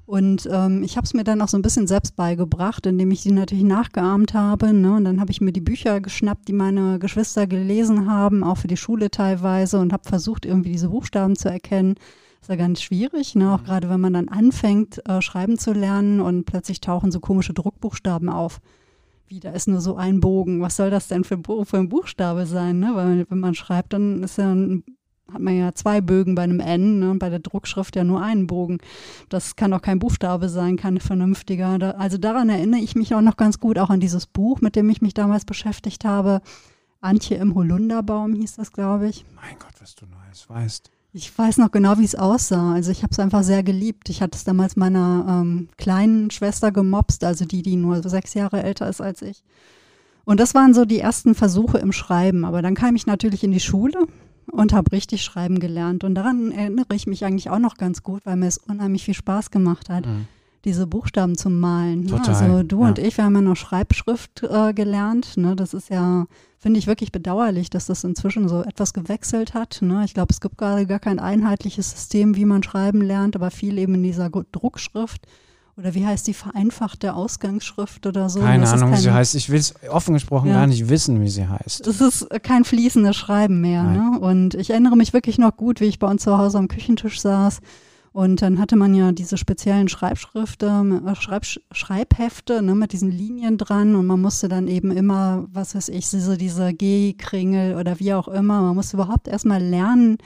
Und 0.07 0.47
ähm, 0.49 0.83
ich 0.83 0.95
habe 0.95 1.03
es 1.03 1.13
mir 1.13 1.25
dann 1.25 1.41
auch 1.41 1.49
so 1.49 1.57
ein 1.57 1.61
bisschen 1.61 1.85
selbst 1.85 2.15
beigebracht, 2.15 2.85
indem 2.85 3.11
ich 3.11 3.19
sie 3.19 3.33
natürlich 3.33 3.65
nachgeahmt 3.65 4.33
habe. 4.33 4.71
Ne? 4.71 4.95
Und 4.95 5.03
dann 5.03 5.19
habe 5.19 5.31
ich 5.31 5.41
mir 5.41 5.51
die 5.51 5.59
Bücher 5.59 5.99
geschnappt, 5.99 6.47
die 6.47 6.53
meine 6.53 6.97
Geschwister 6.97 7.45
gelesen 7.45 8.09
haben, 8.09 8.41
auch 8.41 8.55
für 8.55 8.69
die 8.69 8.77
Schule 8.77 9.11
teilweise, 9.11 9.79
und 9.79 9.91
habe 9.91 10.07
versucht, 10.07 10.45
irgendwie 10.45 10.71
diese 10.71 10.87
Buchstaben 10.87 11.35
zu 11.35 11.49
erkennen. 11.49 11.95
ist 12.41 12.49
ja 12.49 12.55
ganz 12.55 12.81
schwierig, 12.81 13.35
ne? 13.35 13.53
auch 13.53 13.65
gerade 13.65 13.89
wenn 13.89 13.99
man 13.99 14.13
dann 14.13 14.29
anfängt, 14.29 15.05
äh, 15.09 15.21
schreiben 15.21 15.57
zu 15.57 15.73
lernen 15.73 16.21
und 16.21 16.45
plötzlich 16.45 16.79
tauchen 16.79 17.11
so 17.11 17.19
komische 17.19 17.53
Druckbuchstaben 17.53 18.29
auf. 18.29 18.61
Wie, 19.27 19.39
da 19.41 19.51
ist 19.51 19.67
nur 19.67 19.81
so 19.81 19.97
ein 19.97 20.21
Bogen. 20.21 20.61
Was 20.61 20.77
soll 20.77 20.89
das 20.89 21.07
denn 21.07 21.23
für, 21.23 21.37
für 21.43 21.77
ein 21.77 21.89
Buchstabe 21.89 22.45
sein? 22.45 22.79
Ne? 22.79 22.91
Weil 22.93 23.25
wenn 23.29 23.39
man 23.39 23.55
schreibt, 23.55 23.93
dann 23.93 24.23
ist 24.23 24.37
ja 24.37 24.53
ein, 24.53 24.83
hat 25.31 25.41
man 25.41 25.57
ja 25.57 25.73
zwei 25.73 25.99
Bögen 25.99 26.33
bei 26.33 26.43
einem 26.43 26.61
N 26.61 26.99
ne? 26.99 27.11
und 27.11 27.19
bei 27.19 27.29
der 27.29 27.39
Druckschrift 27.39 27.97
ja 27.97 28.05
nur 28.05 28.21
einen 28.21 28.47
Bogen. 28.47 28.77
Das 29.27 29.57
kann 29.57 29.71
doch 29.71 29.81
kein 29.81 29.99
Buchstabe 29.99 30.47
sein, 30.47 30.77
kein 30.77 30.99
vernünftiger. 30.99 31.77
Da, 31.77 31.91
also 31.91 32.17
daran 32.17 32.47
erinnere 32.47 32.79
ich 32.79 32.95
mich 32.95 33.13
auch 33.13 33.21
noch 33.21 33.35
ganz 33.35 33.59
gut, 33.59 33.77
auch 33.79 33.89
an 33.89 33.99
dieses 33.99 34.27
Buch, 34.27 34.61
mit 34.61 34.77
dem 34.77 34.89
ich 34.89 35.01
mich 35.01 35.13
damals 35.13 35.43
beschäftigt 35.43 36.05
habe. 36.05 36.41
Antje 37.01 37.37
im 37.37 37.53
Holunderbaum 37.53 38.33
hieß 38.33 38.55
das, 38.55 38.71
glaube 38.71 39.09
ich. 39.09 39.25
Mein 39.35 39.59
Gott, 39.59 39.73
was 39.79 39.95
du 39.95 40.05
Neues 40.05 40.49
weißt. 40.49 40.89
Ich 41.17 41.35
weiß 41.35 41.57
noch 41.57 41.71
genau, 41.71 41.97
wie 41.97 42.03
es 42.05 42.13
aussah. 42.13 42.73
Also 42.73 42.91
ich 42.91 43.01
habe 43.01 43.11
es 43.11 43.17
einfach 43.19 43.41
sehr 43.41 43.63
geliebt. 43.63 44.07
Ich 44.09 44.21
hatte 44.21 44.37
es 44.37 44.43
damals 44.43 44.75
meiner 44.75 45.25
ähm, 45.27 45.67
kleinen 45.75 46.29
Schwester 46.29 46.71
gemobst, 46.71 47.23
also 47.23 47.43
die, 47.43 47.63
die 47.63 47.75
nur 47.75 48.07
sechs 48.07 48.35
Jahre 48.35 48.61
älter 48.61 48.87
ist 48.87 49.01
als 49.01 49.23
ich. 49.23 49.43
Und 50.25 50.39
das 50.39 50.53
waren 50.53 50.75
so 50.75 50.85
die 50.85 50.99
ersten 50.99 51.33
Versuche 51.33 51.79
im 51.79 51.91
Schreiben. 51.91 52.45
Aber 52.45 52.61
dann 52.61 52.75
kam 52.75 52.95
ich 52.95 53.07
natürlich 53.07 53.43
in 53.43 53.51
die 53.51 53.59
Schule 53.59 54.05
und 54.51 54.73
habe 54.73 54.91
richtig 54.91 55.23
schreiben 55.23 55.59
gelernt. 55.59 56.03
Und 56.03 56.13
daran 56.13 56.51
erinnere 56.51 56.93
ich 56.93 57.07
mich 57.07 57.25
eigentlich 57.25 57.49
auch 57.49 57.57
noch 57.57 57.77
ganz 57.77 58.03
gut, 58.03 58.21
weil 58.25 58.35
mir 58.35 58.45
es 58.47 58.59
unheimlich 58.59 59.03
viel 59.03 59.15
Spaß 59.15 59.49
gemacht 59.49 59.89
hat, 59.89 60.05
Mhm. 60.05 60.27
Diese 60.67 60.85
Buchstaben 60.85 61.35
zu 61.37 61.49
malen. 61.49 62.03
Ne? 62.03 62.21
Also 62.27 62.61
du 62.61 62.81
ja. 62.81 62.87
und 62.89 62.99
ich, 62.99 63.17
wir 63.17 63.23
haben 63.23 63.33
ja 63.35 63.41
noch 63.41 63.55
Schreibschrift 63.55 64.43
äh, 64.43 64.73
gelernt. 64.73 65.37
Ne? 65.37 65.55
Das 65.55 65.73
ist 65.73 65.89
ja, 65.89 66.25
finde 66.59 66.77
ich 66.77 66.85
wirklich 66.85 67.11
bedauerlich, 67.11 67.69
dass 67.71 67.87
das 67.87 68.03
inzwischen 68.03 68.47
so 68.49 68.61
etwas 68.63 68.93
gewechselt 68.93 69.53
hat. 69.53 69.79
Ne? 69.81 70.03
Ich 70.05 70.13
glaube, 70.13 70.31
es 70.31 70.41
gibt 70.41 70.57
gerade 70.57 70.85
gar 70.85 70.99
kein 70.99 71.19
einheitliches 71.19 71.89
System, 71.91 72.35
wie 72.35 72.45
man 72.45 72.61
schreiben 72.61 73.01
lernt, 73.01 73.35
aber 73.35 73.49
viel 73.49 73.77
eben 73.79 73.95
in 73.95 74.03
dieser 74.03 74.29
Druckschrift. 74.29 75.25
Oder 75.77 75.93
wie 75.93 76.05
heißt 76.07 76.25
die 76.25 76.33
vereinfachte 76.33 77.13
Ausgangsschrift 77.13 78.05
oder 78.07 78.29
so? 78.29 78.39
Keine 78.39 78.61
Das 78.61 78.71
ist 78.71 78.77
Ahnung, 78.77 78.89
wie 78.89 78.93
kein- 78.95 79.01
sie 79.03 79.11
heißt. 79.13 79.35
Ich 79.35 79.49
will 79.51 79.59
es 79.59 79.75
offen 79.89 80.15
gesprochen 80.15 80.49
Ja. 80.49 80.55
gar 80.55 80.67
nicht 80.67 80.89
wissen, 80.89 81.21
wie 81.21 81.29
sie 81.29 81.47
heißt. 81.47 81.85
es 81.85 82.01
ist 82.01 82.27
kein 82.43 82.63
fließendes 82.65 83.15
Schreiben 83.15 83.61
mehr. 83.61 83.83
Ne? 83.83 84.19
Und 84.19 84.55
ich 84.55 84.71
erinnere 84.71 84.97
mich 84.97 85.13
wirklich 85.13 85.37
noch 85.37 85.55
gut, 85.55 85.79
wie 85.79 85.85
ich 85.85 85.99
bei 85.99 86.07
uns 86.07 86.23
zu 86.23 86.37
Hause 86.37 86.57
am 86.57 86.67
Küchentisch 86.67 87.21
saß. 87.21 87.59
Und 88.11 88.41
dann 88.41 88.59
hatte 88.59 88.75
man 88.75 88.95
ja 88.95 89.11
diese 89.11 89.37
speziellen 89.37 89.87
Schreibschriften, 89.89 91.07
äh, 91.07 91.15
Schreib, 91.15 91.45
Schreibhefte 91.71 92.61
ne, 92.61 92.73
mit 92.75 92.93
diesen 92.93 93.11
Linien 93.11 93.57
dran. 93.57 93.95
Und 93.95 94.05
man 94.07 94.21
musste 94.21 94.47
dann 94.47 94.67
eben 94.67 94.91
immer, 94.91 95.45
was 95.53 95.75
weiß 95.75 95.89
ich, 95.89 96.09
diese, 96.09 96.37
diese 96.37 96.73
G-Kringel 96.73 97.75
oder 97.75 97.99
wie 97.99 98.13
auch 98.13 98.27
immer. 98.27 98.61
Man 98.61 98.75
musste 98.75 98.97
überhaupt 98.97 99.27
erstmal 99.27 99.61
lernen 99.61 100.17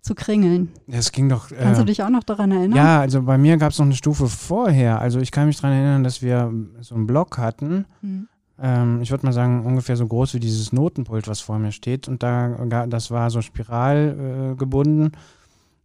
zu 0.00 0.14
kringeln. 0.14 0.70
Es 0.86 1.12
ging 1.12 1.28
doch. 1.28 1.48
Kannst 1.50 1.80
äh, 1.80 1.82
du 1.82 1.86
dich 1.86 2.02
auch 2.02 2.08
noch 2.08 2.24
daran 2.24 2.50
erinnern? 2.50 2.76
Ja, 2.76 3.00
also 3.00 3.22
bei 3.22 3.36
mir 3.38 3.58
gab 3.58 3.72
es 3.72 3.78
noch 3.78 3.86
eine 3.86 3.94
Stufe 3.94 4.28
vorher. 4.28 5.00
Also 5.00 5.20
ich 5.20 5.30
kann 5.30 5.46
mich 5.46 5.56
daran 5.60 5.76
erinnern, 5.76 6.04
dass 6.04 6.22
wir 6.22 6.52
so 6.80 6.94
einen 6.94 7.06
Block 7.06 7.38
hatten. 7.38 7.84
Hm. 8.00 8.26
Ähm, 8.62 9.00
ich 9.02 9.10
würde 9.10 9.26
mal 9.26 9.32
sagen, 9.32 9.64
ungefähr 9.64 9.96
so 9.96 10.06
groß 10.06 10.34
wie 10.34 10.40
dieses 10.40 10.72
Notenpult, 10.72 11.28
was 11.28 11.40
vor 11.40 11.58
mir 11.58 11.72
steht. 11.72 12.08
Und 12.08 12.22
da, 12.22 12.48
ga- 12.68 12.86
das 12.86 13.10
war 13.10 13.30
so 13.30 13.40
spiral 13.42 14.54
äh. 14.58 14.64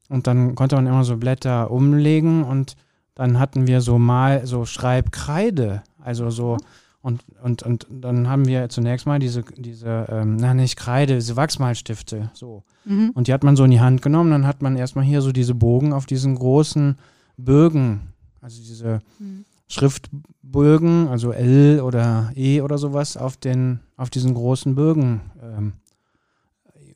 Und 0.09 0.27
dann 0.27 0.55
konnte 0.55 0.75
man 0.75 0.87
immer 0.87 1.03
so 1.03 1.17
Blätter 1.17 1.71
umlegen 1.71 2.43
und 2.43 2.75
dann 3.15 3.39
hatten 3.39 3.67
wir 3.67 3.81
so 3.81 3.97
mal 3.97 4.45
so 4.45 4.65
Schreibkreide. 4.65 5.83
Also 6.03 6.29
so. 6.29 6.57
Und, 7.01 7.23
und, 7.43 7.63
und 7.63 7.87
dann 7.89 8.27
haben 8.27 8.47
wir 8.47 8.67
zunächst 8.69 9.05
mal 9.05 9.19
diese, 9.19 9.43
diese 9.57 10.07
ähm, 10.09 10.37
na 10.37 10.53
nicht 10.53 10.75
Kreide, 10.75 11.15
diese 11.15 11.35
Wachsmalstifte. 11.35 12.31
So. 12.33 12.63
Mhm. 12.83 13.11
Und 13.13 13.27
die 13.27 13.33
hat 13.33 13.43
man 13.43 13.55
so 13.55 13.63
in 13.63 13.71
die 13.71 13.79
Hand 13.79 14.01
genommen. 14.01 14.31
Dann 14.31 14.47
hat 14.47 14.61
man 14.61 14.75
erstmal 14.75 15.05
hier 15.05 15.21
so 15.21 15.31
diese 15.31 15.53
Bogen 15.53 15.93
auf 15.93 16.07
diesen 16.07 16.35
großen 16.35 16.97
Bögen, 17.37 18.01
also 18.41 18.61
diese 18.61 19.01
Mhm. 19.19 19.45
Schriftbögen, 19.67 21.07
also 21.07 21.31
L 21.31 21.81
oder 21.81 22.31
E 22.35 22.61
oder 22.61 22.77
sowas, 22.77 23.17
auf, 23.17 23.37
den, 23.37 23.79
auf 23.97 24.09
diesen 24.09 24.33
großen 24.33 24.75
Bögen 24.75 25.21
ähm, 25.41 25.73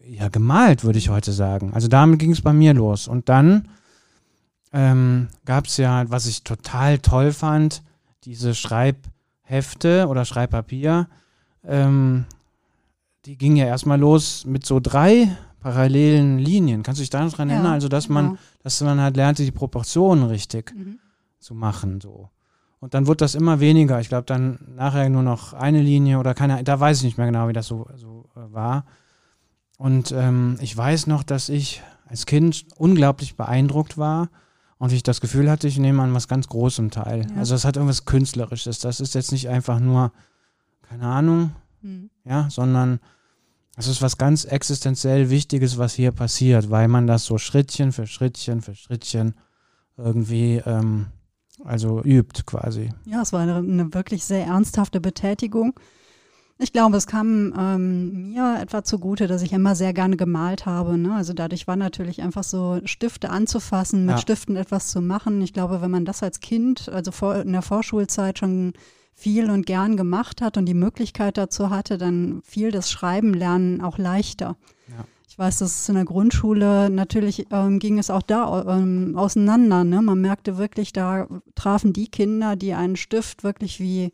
ja, 0.10 0.30
gemalt, 0.30 0.84
würde 0.84 1.00
ich 1.00 1.10
heute 1.10 1.32
sagen. 1.32 1.74
Also 1.74 1.88
damit 1.88 2.20
ging 2.20 2.32
es 2.32 2.42
bei 2.42 2.54
mir 2.54 2.74
los. 2.74 3.08
Und 3.08 3.30
dann 3.30 3.68
ähm, 4.74 5.28
gab 5.46 5.66
es 5.66 5.78
ja, 5.78 6.10
was 6.10 6.26
ich 6.26 6.44
total 6.44 7.00
toll 7.00 7.32
fand, 7.32 7.84
diese 8.24 8.54
Schreibhefte 8.56 10.08
oder 10.08 10.26
Schreibpapier. 10.26 11.08
Ähm, 11.66 12.26
die 13.26 13.38
ging 13.38 13.56
ja 13.56 13.66
erstmal 13.66 14.00
los 14.00 14.46
mit 14.46 14.66
so 14.66 14.80
drei 14.80 15.30
parallelen 15.60 16.40
Linien. 16.40 16.84
Kannst 16.84 17.00
du 17.00 17.04
dich 17.04 17.10
daran 17.10 17.30
Ja, 17.50 17.56
erinnern? 17.56 17.74
Also, 17.74 17.90
dass 17.90 18.10
man, 18.10 18.26
genau. 18.30 18.38
dass 18.64 18.82
man 18.82 19.00
halt 19.02 19.18
lernte, 19.18 19.44
die 19.44 19.52
Proportionen 19.52 20.24
richtig 20.24 20.74
Mhm. 20.74 21.00
zu 21.40 21.54
machen. 21.54 22.00
So. 22.02 22.30
Und 22.80 22.94
dann 22.94 23.08
wurde 23.08 23.18
das 23.18 23.36
immer 23.36 23.60
weniger. 23.60 24.00
Ich 24.00 24.08
glaube, 24.08 24.26
dann 24.26 24.60
nachher 24.76 25.10
nur 25.10 25.24
noch 25.24 25.54
eine 25.54 25.82
Linie 25.82 26.18
oder 26.20 26.34
keine, 26.34 26.64
da 26.64 26.80
weiß 26.80 27.00
ich 27.00 27.04
nicht 27.04 27.18
mehr 27.18 27.28
genau, 27.28 27.48
wie 27.50 27.54
das 27.54 27.68
so, 27.68 27.88
so 27.96 28.30
äh, 28.36 28.54
war. 28.54 28.86
Und 29.80 30.12
ähm, 30.12 30.58
ich 30.60 30.76
weiß 30.76 31.08
noch, 31.08 31.24
dass 31.24 31.48
ich 31.48 31.82
als 32.06 32.26
Kind 32.26 32.66
unglaublich 32.76 33.38
beeindruckt 33.38 33.98
war 33.98 34.30
und 34.78 34.92
ich 34.92 35.04
das 35.04 35.22
Gefühl 35.22 35.50
hatte, 35.50 35.70
ich 35.70 35.80
nehme 35.80 36.04
an 36.04 36.14
was 36.14 36.28
ganz 36.28 36.50
Großem 36.50 36.92
teil. 36.92 37.26
Ja. 37.30 37.38
Also 37.38 37.56
es 37.56 37.64
hat 37.64 37.78
irgendwas 37.78 38.04
Künstlerisches. 38.04 38.80
Das 38.80 39.00
ist 39.00 39.16
jetzt 39.16 39.32
nicht 39.32 39.48
einfach 39.48 39.80
nur, 39.80 40.12
keine 40.82 41.08
Ahnung, 41.08 41.56
Mhm. 41.82 42.10
ja, 42.26 42.50
sondern 42.50 43.00
es 43.78 43.88
ist 43.88 44.02
was 44.02 44.18
ganz 44.18 44.44
existenziell 44.44 45.30
Wichtiges, 45.30 45.78
was 45.78 45.94
hier 45.94 46.12
passiert, 46.12 46.70
weil 46.70 46.90
man 46.90 47.08
das 47.08 47.24
so 47.24 47.38
Schrittchen 47.38 47.94
für 47.94 48.06
Schrittchen 48.06 48.62
für 48.62 48.76
Schrittchen 48.76 49.36
irgendwie 49.96 50.62
ähm, 50.66 51.06
also 51.64 52.04
übt 52.04 52.44
quasi. 52.46 52.90
Ja, 53.06 53.22
es 53.22 53.32
war 53.32 53.40
eine, 53.40 53.56
eine 53.56 53.94
wirklich 53.94 54.26
sehr 54.26 54.46
ernsthafte 54.46 55.00
Betätigung. 55.00 55.74
Ich 56.62 56.74
glaube, 56.74 56.98
es 56.98 57.08
kam 57.08 57.54
ähm, 57.58 58.32
mir 58.34 58.58
etwa 58.62 58.84
zugute, 58.84 59.28
dass 59.28 59.42
ich 59.42 59.54
immer 59.54 59.76
sehr 59.76 59.94
gerne 59.94 60.18
gemalt 60.18 60.66
habe. 60.66 60.98
Ne? 60.98 61.16
Also 61.16 61.32
dadurch 61.32 61.68
war 61.68 61.78
natürlich 61.78 62.22
einfach 62.22 62.44
so 62.44 62.82
Stifte 62.84 63.30
anzufassen, 63.30 64.06
mit 64.06 64.16
Ja. 64.16 64.22
Stiften 64.22 64.58
etwas 64.58 64.90
zu 64.90 65.00
machen. 65.00 65.42
Ich 65.42 65.54
glaube, 65.54 65.82
wenn 65.82 65.90
man 65.90 66.04
das 66.04 66.22
als 66.22 66.42
Kind, 66.42 66.90
also 66.90 67.12
vor, 67.12 67.38
in 67.38 67.54
der 67.54 67.62
Vorschulzeit 67.62 68.40
schon 68.40 68.74
viel 69.14 69.50
und 69.50 69.66
gern 69.66 69.96
gemacht 69.96 70.42
hat 70.42 70.58
und 70.58 70.66
die 70.66 70.74
Möglichkeit 70.74 71.38
dazu 71.38 71.70
hatte, 71.70 71.98
dann 71.98 72.42
fiel 72.44 72.72
das 72.72 72.92
Schreiben 72.92 73.34
lernen 73.34 73.80
auch 73.80 73.98
leichter. 73.98 74.58
Ja. 74.90 75.06
Ich 75.30 75.40
weiß, 75.40 75.60
dass 75.60 75.82
es 75.84 75.88
in 75.88 75.96
der 75.96 76.04
Grundschule 76.06 76.90
natürlich 76.90 77.48
ähm, 77.52 77.80
ging 77.80 78.00
es 78.00 78.10
auch 78.10 78.22
da 78.22 78.66
ähm, 78.78 79.14
auseinander. 79.16 79.86
Ne? 79.86 80.02
Man 80.02 80.20
merkte 80.20 80.58
wirklich, 80.58 80.92
da 80.92 81.28
trafen 81.56 81.94
die 81.94 82.10
Kinder, 82.10 82.58
die 82.58 82.74
einen 82.74 82.98
Stift 82.98 83.46
wirklich 83.46 83.80
wie, 83.80 84.12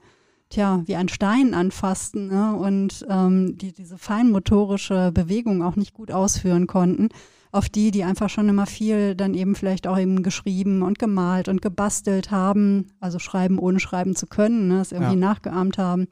tja, 0.50 0.84
wie 0.86 0.96
ein 0.96 1.10
Stein 1.10 1.54
anfassten 1.54 2.28
ne? 2.28 2.56
und 2.56 3.06
ähm, 3.10 3.58
die 3.58 3.74
diese 3.74 3.98
feinmotorische 3.98 5.12
Bewegung 5.14 5.64
auch 5.64 5.76
nicht 5.76 5.94
gut 5.94 6.12
ausführen 6.12 6.68
konnten, 6.68 7.10
auf 7.52 7.70
die, 7.70 7.92
die 7.92 8.04
einfach 8.04 8.30
schon 8.30 8.50
immer 8.50 8.66
viel 8.66 9.16
dann 9.16 9.34
eben 9.34 9.56
vielleicht 9.56 9.88
auch 9.88 9.98
eben 9.98 10.24
geschrieben 10.24 10.82
und 10.82 11.00
gemalt 11.00 11.48
und 11.48 11.62
gebastelt 11.62 12.30
haben, 12.30 12.88
also 13.00 13.18
schreiben 13.18 13.60
ohne 13.60 13.80
schreiben 13.80 14.16
zu 14.16 14.28
können, 14.28 14.68
ne? 14.68 14.82
es 14.82 14.92
irgendwie 14.92 15.14
Ja. 15.14 15.20
nachgeahmt 15.20 15.78
haben 15.78 16.08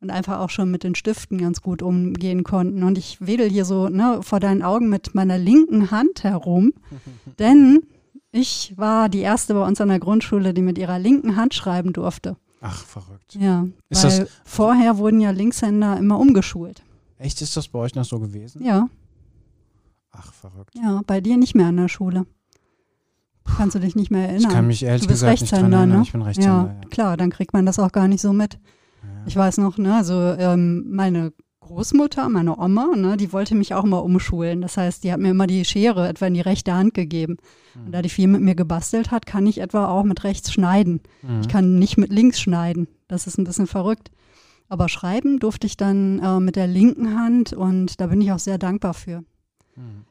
und 0.00 0.10
einfach 0.10 0.40
auch 0.40 0.50
schon 0.50 0.70
mit 0.70 0.84
den 0.84 0.94
Stiften 0.94 1.38
ganz 1.38 1.62
gut 1.62 1.80
umgehen 1.80 2.42
konnten. 2.44 2.82
Und 2.82 2.98
ich 2.98 3.18
wedel 3.20 3.48
hier 3.48 3.64
so 3.64 3.88
ne, 3.88 4.18
vor 4.22 4.40
deinen 4.40 4.62
Augen 4.62 4.88
mit 4.88 5.14
meiner 5.14 5.38
linken 5.38 5.90
Hand 5.90 6.24
herum, 6.24 6.72
denn 7.38 7.80
ich 8.32 8.74
war 8.76 9.08
die 9.08 9.20
erste 9.20 9.54
bei 9.54 9.66
uns 9.66 9.80
an 9.80 9.88
der 9.88 9.98
Grundschule, 10.00 10.54
die 10.54 10.62
mit 10.62 10.78
ihrer 10.78 10.98
linken 10.98 11.36
Hand 11.36 11.54
schreiben 11.54 11.92
durfte. 11.92 12.36
Ach, 12.64 12.84
verrückt. 12.84 13.34
Ja, 13.34 13.66
Ist 13.90 14.04
weil 14.04 14.20
das- 14.20 14.30
vorher 14.44 14.96
wurden 14.96 15.20
ja 15.20 15.30
Linkshänder 15.30 15.96
immer 15.98 16.18
umgeschult. 16.18 16.82
Echt, 17.18 17.42
ist 17.42 17.56
das 17.56 17.68
bei 17.68 17.78
euch 17.80 17.94
noch 17.94 18.04
so 18.04 18.18
gewesen? 18.20 18.64
Ja, 18.64 18.88
Ach, 20.12 20.32
verrückt. 20.32 20.74
ja, 20.74 21.02
bei 21.06 21.20
dir 21.20 21.36
nicht 21.36 21.54
mehr 21.54 21.66
an 21.66 21.76
der 21.76 21.88
Schule. 21.88 22.26
Kannst 23.56 23.74
du 23.74 23.80
dich 23.80 23.96
nicht 23.96 24.10
mehr 24.12 24.26
Ich 24.26 24.30
erinnern? 24.34 24.52
kann 24.52 24.66
mich 24.68 24.82
ehrlich 24.84 25.02
du 25.02 25.08
bist 25.08 25.22
gesagt 25.22 25.40
nicht 25.40 25.52
dran 25.52 25.60
Rechtshänder, 25.62 25.78
erinnern. 25.78 25.98
ne? 25.98 26.04
Ich 26.04 26.12
bin 26.12 26.22
Rechtshänder. 26.22 26.76
ja, 26.82 26.88
klar, 26.88 27.16
dann 27.16 27.30
kriegt 27.30 27.52
man 27.52 27.66
das 27.66 27.78
auch 27.80 27.90
gar 27.90 28.06
nicht 28.08 28.20
so 28.20 28.32
mit. 28.32 28.54
Ja. 29.02 29.08
Ich 29.26 29.34
weiß 29.36 29.58
noch, 29.58 29.78
ne, 29.78 29.96
also 29.96 30.14
ähm, 30.14 30.84
meine 30.88 31.32
Großmutter, 31.62 32.28
meine 32.28 32.58
Oma, 32.58 32.96
ne, 32.96 33.16
die 33.16 33.32
wollte 33.32 33.54
mich 33.54 33.72
auch 33.72 33.84
mal 33.84 33.98
umschulen. 33.98 34.60
Das 34.60 34.76
heißt, 34.76 35.04
die 35.04 35.12
hat 35.12 35.20
mir 35.20 35.30
immer 35.30 35.46
die 35.46 35.64
Schere 35.64 36.08
etwa 36.08 36.26
in 36.26 36.34
die 36.34 36.40
rechte 36.40 36.74
Hand 36.74 36.92
gegeben. 36.92 37.36
Hm. 37.74 37.86
Und 37.86 37.92
da 37.92 38.02
die 38.02 38.08
viel 38.08 38.26
mit 38.26 38.40
mir 38.40 38.54
gebastelt 38.54 39.10
hat, 39.10 39.26
kann 39.26 39.46
ich 39.46 39.60
etwa 39.60 39.88
auch 39.88 40.02
mit 40.02 40.24
rechts 40.24 40.52
schneiden. 40.52 41.00
Mhm. 41.22 41.40
Ich 41.40 41.48
kann 41.48 41.78
nicht 41.78 41.96
mit 41.96 42.12
links 42.12 42.40
schneiden. 42.40 42.88
Das 43.08 43.26
ist 43.26 43.38
ein 43.38 43.44
bisschen 43.44 43.66
verrückt. 43.66 44.10
Aber 44.68 44.88
schreiben 44.88 45.38
durfte 45.38 45.66
ich 45.66 45.76
dann 45.76 46.18
äh, 46.18 46.40
mit 46.40 46.56
der 46.56 46.66
linken 46.66 47.14
Hand 47.18 47.52
und 47.52 48.00
da 48.00 48.06
bin 48.08 48.20
ich 48.20 48.32
auch 48.32 48.38
sehr 48.38 48.58
dankbar 48.58 48.94
für. 48.94 49.22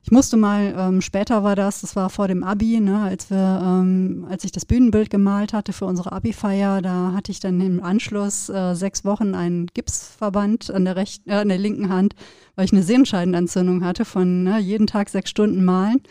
Ich 0.01 0.11
musste 0.11 0.37
mal, 0.37 0.73
ähm, 0.75 1.01
später 1.01 1.43
war 1.43 1.55
das, 1.55 1.81
das 1.81 1.95
war 1.95 2.09
vor 2.09 2.27
dem 2.27 2.43
Abi, 2.43 2.79
ne, 2.79 3.03
als 3.03 3.29
wir, 3.29 3.61
ähm, 3.63 4.25
als 4.27 4.43
ich 4.43 4.51
das 4.51 4.65
Bühnenbild 4.65 5.11
gemalt 5.11 5.53
hatte 5.53 5.71
für 5.71 5.85
unsere 5.85 6.11
Abi-Feier, 6.11 6.81
da 6.81 7.11
hatte 7.13 7.31
ich 7.31 7.39
dann 7.39 7.61
im 7.61 7.83
Anschluss 7.83 8.49
äh, 8.49 8.73
sechs 8.73 9.05
Wochen 9.05 9.35
einen 9.35 9.67
Gipsverband 9.67 10.71
an 10.71 10.85
der 10.85 10.95
rechten, 10.95 11.29
äh, 11.29 11.35
an 11.35 11.49
der 11.49 11.59
linken 11.59 11.89
Hand, 11.89 12.15
weil 12.55 12.65
ich 12.65 12.73
eine 12.73 12.81
Sehenscheidenentzündung 12.81 13.85
hatte 13.85 14.03
von 14.03 14.43
ne, 14.43 14.59
jeden 14.59 14.87
Tag 14.87 15.09
sechs 15.09 15.29
Stunden 15.29 15.63
malen. 15.63 16.01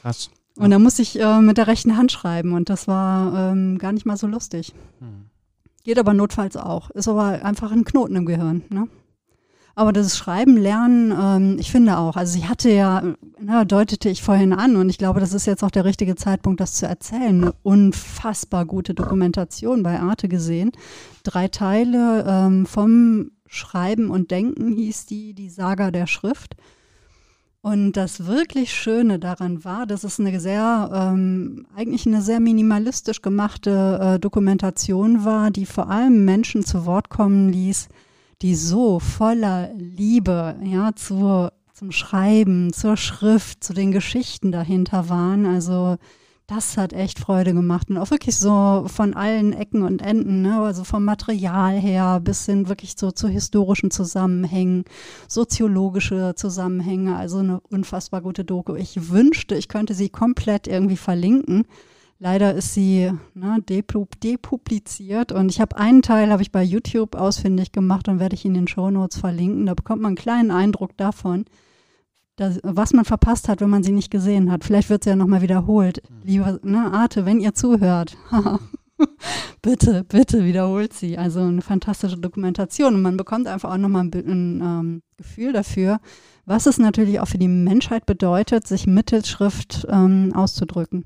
Krass. 0.00 0.30
Und 0.56 0.70
da 0.70 0.78
musste 0.78 1.02
ich 1.02 1.20
äh, 1.20 1.40
mit 1.40 1.58
der 1.58 1.66
rechten 1.66 1.96
Hand 1.98 2.10
schreiben 2.10 2.52
und 2.52 2.70
das 2.70 2.88
war 2.88 3.52
ähm, 3.52 3.76
gar 3.78 3.92
nicht 3.92 4.06
mal 4.06 4.16
so 4.16 4.26
lustig. 4.26 4.74
Mhm. 5.00 5.26
Geht 5.84 5.98
aber 5.98 6.14
notfalls 6.14 6.56
auch. 6.56 6.90
Ist 6.90 7.08
aber 7.08 7.44
einfach 7.44 7.72
ein 7.72 7.84
Knoten 7.84 8.16
im 8.16 8.24
Gehirn. 8.24 8.62
Ne? 8.70 8.88
Aber 9.74 9.92
das 9.92 10.16
Schreiben, 10.16 10.56
Lernen, 10.56 11.12
ähm, 11.12 11.56
ich 11.58 11.70
finde 11.70 11.96
auch, 11.96 12.16
also 12.16 12.32
sie 12.32 12.46
hatte 12.46 12.70
ja, 12.70 13.02
na, 13.40 13.64
deutete 13.64 14.10
ich 14.10 14.22
vorhin 14.22 14.52
an 14.52 14.76
und 14.76 14.90
ich 14.90 14.98
glaube, 14.98 15.20
das 15.20 15.32
ist 15.32 15.46
jetzt 15.46 15.64
auch 15.64 15.70
der 15.70 15.84
richtige 15.84 16.14
Zeitpunkt, 16.14 16.60
das 16.60 16.74
zu 16.74 16.86
erzählen. 16.86 17.42
Eine 17.42 17.54
unfassbar 17.62 18.66
gute 18.66 18.94
Dokumentation 18.94 19.82
bei 19.82 19.98
Arte 19.98 20.28
gesehen. 20.28 20.72
Drei 21.22 21.48
Teile 21.48 22.24
ähm, 22.28 22.66
vom 22.66 23.30
Schreiben 23.46 24.10
und 24.10 24.30
Denken 24.30 24.72
hieß 24.72 25.06
die, 25.06 25.34
die 25.34 25.48
Saga 25.48 25.90
der 25.90 26.06
Schrift. 26.06 26.56
Und 27.64 27.92
das 27.92 28.26
wirklich 28.26 28.74
Schöne 28.74 29.20
daran 29.20 29.64
war, 29.64 29.86
dass 29.86 30.02
es 30.02 30.18
eine 30.18 30.40
sehr, 30.40 30.90
ähm, 30.92 31.64
eigentlich 31.76 32.06
eine 32.06 32.20
sehr 32.20 32.40
minimalistisch 32.40 33.22
gemachte 33.22 34.00
äh, 34.02 34.18
Dokumentation 34.18 35.24
war, 35.24 35.52
die 35.52 35.64
vor 35.64 35.88
allem 35.88 36.24
Menschen 36.24 36.64
zu 36.64 36.86
Wort 36.86 37.08
kommen 37.08 37.50
ließ, 37.50 37.88
die 38.42 38.56
so 38.56 38.98
voller 38.98 39.70
Liebe, 39.74 40.56
ja, 40.64 40.94
zur, 40.96 41.52
zum 41.72 41.92
Schreiben, 41.92 42.72
zur 42.72 42.96
Schrift, 42.96 43.62
zu 43.62 43.72
den 43.72 43.92
Geschichten 43.92 44.50
dahinter 44.50 45.08
waren. 45.08 45.46
Also 45.46 45.96
das 46.48 46.76
hat 46.76 46.92
echt 46.92 47.18
Freude 47.20 47.54
gemacht 47.54 47.88
und 47.88 47.96
auch 47.98 48.10
wirklich 48.10 48.36
so 48.36 48.84
von 48.88 49.14
allen 49.14 49.52
Ecken 49.52 49.82
und 49.82 50.02
Enden, 50.02 50.42
ne? 50.42 50.60
also 50.60 50.82
vom 50.82 51.04
Material 51.04 51.78
her 51.78 52.20
bis 52.20 52.44
hin 52.46 52.68
wirklich 52.68 52.94
so 52.98 53.12
zu 53.12 53.28
historischen 53.28 53.90
Zusammenhängen, 53.90 54.84
soziologische 55.28 56.34
Zusammenhänge, 56.34 57.16
also 57.16 57.38
eine 57.38 57.60
unfassbar 57.60 58.22
gute 58.22 58.44
Doku. 58.44 58.74
Ich 58.74 59.10
wünschte, 59.10 59.54
ich 59.54 59.68
könnte 59.68 59.94
sie 59.94 60.08
komplett 60.08 60.66
irgendwie 60.66 60.96
verlinken. 60.96 61.64
Leider 62.24 62.54
ist 62.54 62.72
sie 62.72 63.10
ne, 63.34 63.56
depu 63.68 64.06
depubliziert 64.22 65.32
und 65.32 65.50
ich 65.50 65.60
habe 65.60 65.76
einen 65.76 66.02
Teil 66.02 66.30
habe 66.30 66.40
ich 66.40 66.52
bei 66.52 66.62
YouTube 66.62 67.16
ausfindig 67.16 67.72
gemacht 67.72 68.06
und 68.06 68.20
werde 68.20 68.36
ich 68.36 68.44
in 68.44 68.54
den 68.54 68.68
Show 68.68 68.92
Notes 68.92 69.18
verlinken. 69.18 69.66
Da 69.66 69.74
bekommt 69.74 70.02
man 70.02 70.10
einen 70.10 70.16
kleinen 70.16 70.52
Eindruck 70.52 70.96
davon, 70.96 71.46
dass, 72.36 72.60
was 72.62 72.92
man 72.92 73.04
verpasst 73.04 73.48
hat, 73.48 73.60
wenn 73.60 73.70
man 73.70 73.82
sie 73.82 73.90
nicht 73.90 74.12
gesehen 74.12 74.52
hat. 74.52 74.62
Vielleicht 74.62 74.88
wird 74.88 75.02
sie 75.02 75.10
ja 75.10 75.16
nochmal 75.16 75.42
wiederholt. 75.42 76.00
Liebe 76.22 76.60
ne, 76.62 76.92
Arte, 76.92 77.26
wenn 77.26 77.40
ihr 77.40 77.54
zuhört, 77.54 78.16
bitte, 79.62 80.04
bitte 80.04 80.44
wiederholt 80.44 80.92
sie. 80.92 81.18
Also 81.18 81.40
eine 81.40 81.60
fantastische 81.60 82.18
Dokumentation 82.18 82.94
und 82.94 83.02
man 83.02 83.16
bekommt 83.16 83.48
einfach 83.48 83.72
auch 83.72 83.78
nochmal 83.78 84.04
ein, 84.04 84.12
ein 84.14 84.60
ähm, 84.62 85.02
Gefühl 85.16 85.52
dafür, 85.52 85.98
was 86.44 86.66
es 86.66 86.78
natürlich 86.78 87.18
auch 87.18 87.26
für 87.26 87.38
die 87.38 87.48
Menschheit 87.48 88.06
bedeutet, 88.06 88.68
sich 88.68 88.86
mittels 88.86 89.28
Schrift 89.28 89.88
ähm, 89.90 90.32
auszudrücken, 90.36 91.04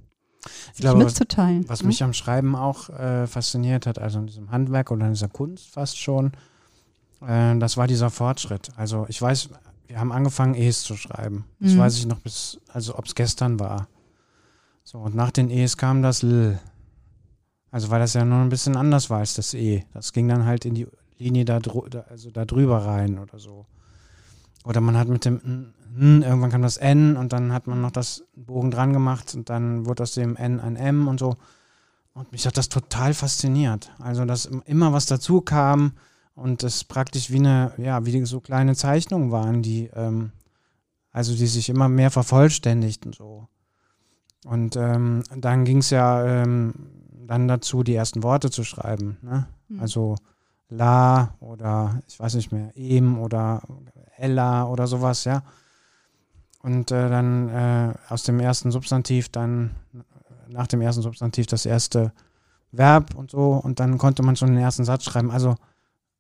sich 0.73 0.81
glaube, 0.83 0.99
was- 1.01 1.13
mitzuteilen. 1.13 1.69
Was 1.69 1.83
ne? 1.83 1.89
mich 1.89 2.03
am 2.03 2.13
Schreiben 2.13 2.55
auch 2.57 2.89
äh, 2.91 3.27
fasziniert 3.27 3.87
hat, 3.87 3.99
also 3.99 4.19
in 4.19 4.27
diesem 4.27 4.51
Handwerk 4.51 4.91
oder 4.91 5.07
in 5.07 5.13
dieser 5.13 5.29
Kunst 5.29 5.69
fast 5.69 5.99
schon, 5.99 6.33
äh, 7.27 7.59
das 7.59 7.77
war 7.77 7.87
dieser 7.87 8.11
Fortschritt. 8.11 8.71
Also 8.77 9.07
ich 9.09 9.21
weiß, 9.21 9.51
wir 9.89 10.01
haben 10.01 10.13
angefangen, 10.13 10.55
E's 10.55 10.83
zu 10.83 10.97
schreiben. 10.97 11.45
Das 11.61 11.73
Mhm. 11.73 11.79
weiß 11.79 11.97
ich 11.99 12.07
noch 12.07 12.21
bis, 12.21 12.59
also 12.73 12.97
ob 12.99 13.07
es 13.07 13.15
gestern 13.15 13.59
war. 13.61 13.89
So, 14.85 14.99
und 14.99 15.15
nach 15.15 15.31
den 15.31 15.51
E's 15.51 15.77
kam 15.77 16.03
das 16.03 16.23
L. 16.23 16.59
Also 17.71 17.91
weil 17.91 17.99
das 18.01 18.15
ja 18.15 18.25
nur 18.25 18.39
ein 18.39 18.49
bisschen 18.49 18.77
anders 18.77 19.11
war 19.11 19.19
als 19.19 19.35
das 19.35 19.53
E. 19.55 19.85
Das 19.93 20.13
ging 20.13 20.29
dann 20.29 20.45
halt 20.47 20.65
in 20.65 20.75
die 20.75 20.87
Linie 21.19 21.45
da, 21.45 21.59
also 22.09 22.31
da 22.31 22.45
drüber 22.45 22.85
rein 22.85 23.19
oder 23.19 23.39
so. 23.39 23.67
Oder 24.65 24.81
man 24.81 24.97
hat 24.97 25.09
mit 25.09 25.25
dem 25.25 25.73
N, 25.97 26.23
irgendwann 26.23 26.51
kam 26.51 26.63
das 26.63 26.77
N 26.77 27.17
und 27.17 27.33
dann 27.33 27.53
hat 27.53 27.67
man 27.67 27.81
noch 27.81 27.91
das 27.91 28.25
Bogen 28.35 28.71
dran 28.71 28.93
gemacht 28.93 29.35
und 29.35 29.49
dann 29.51 29.87
wurde 29.87 30.03
aus 30.03 30.13
dem 30.15 30.37
N 30.37 30.61
ein 30.61 30.77
M 30.77 31.09
und 31.09 31.19
so. 31.21 31.37
Und 32.15 32.33
mich 32.33 32.47
hat 32.47 32.57
das 32.57 32.69
total 32.69 33.13
fasziniert. 33.15 33.93
Also, 33.99 34.25
dass 34.25 34.47
im- 34.47 34.63
immer 34.67 34.93
was 34.93 35.07
dazu 35.07 35.41
kam 35.43 35.93
und 36.35 36.63
das 36.63 36.85
praktisch 36.85 37.31
wie 37.31 37.39
eine, 37.39 37.73
ja, 37.79 38.05
wie 38.07 38.25
so 38.25 38.41
kleine 38.41 38.75
Zeichnungen 38.75 39.31
waren, 39.31 39.63
die, 39.63 39.91
ähm, 39.95 40.33
also 41.13 41.35
die 41.35 41.47
sich 41.47 41.69
immer 41.69 41.89
mehr 41.89 42.11
vervollständigten 42.11 43.13
so. 43.13 43.49
Und 44.45 44.77
ähm, 44.77 45.23
dann 45.35 45.65
ging 45.65 45.79
es 45.79 45.91
ja 45.91 46.25
ähm, 46.25 46.75
dann 47.27 47.49
dazu, 47.49 47.83
die 47.83 47.95
ersten 47.95 48.23
Worte 48.23 48.51
zu 48.51 48.65
schreiben. 48.65 49.17
Ne? 49.23 49.47
Mhm. 49.69 49.81
Also 49.81 50.17
La 50.69 51.35
oder 51.41 52.01
ich 52.09 52.19
weiß 52.19 52.35
nicht 52.35 52.53
mehr, 52.53 52.71
Em 52.77 53.19
oder 53.19 53.63
Ella 54.17 54.67
oder 54.67 54.87
sowas, 54.87 55.25
ja. 55.25 55.43
Und 56.67 56.91
äh, 56.91 57.09
dann 57.09 57.49
äh, 57.49 57.95
aus 58.09 58.25
dem 58.25 58.41
ersten 58.41 58.73
Substantiv 58.73 59.29
dann 59.29 59.71
nach 60.49 60.67
dem 60.67 60.81
ersten 60.81 61.01
Substantiv 61.01 61.47
das 61.47 61.65
erste 61.65 62.13
Verb 62.73 63.15
und 63.15 63.31
so 63.31 63.53
und 63.53 63.79
dann 63.79 63.99
konnte 63.99 64.25
man 64.25 64.35
schon 64.35 64.49
den 64.49 64.59
ersten 64.59 64.85
Satz 64.85 65.05
schreiben. 65.05 65.31
Also 65.31 65.55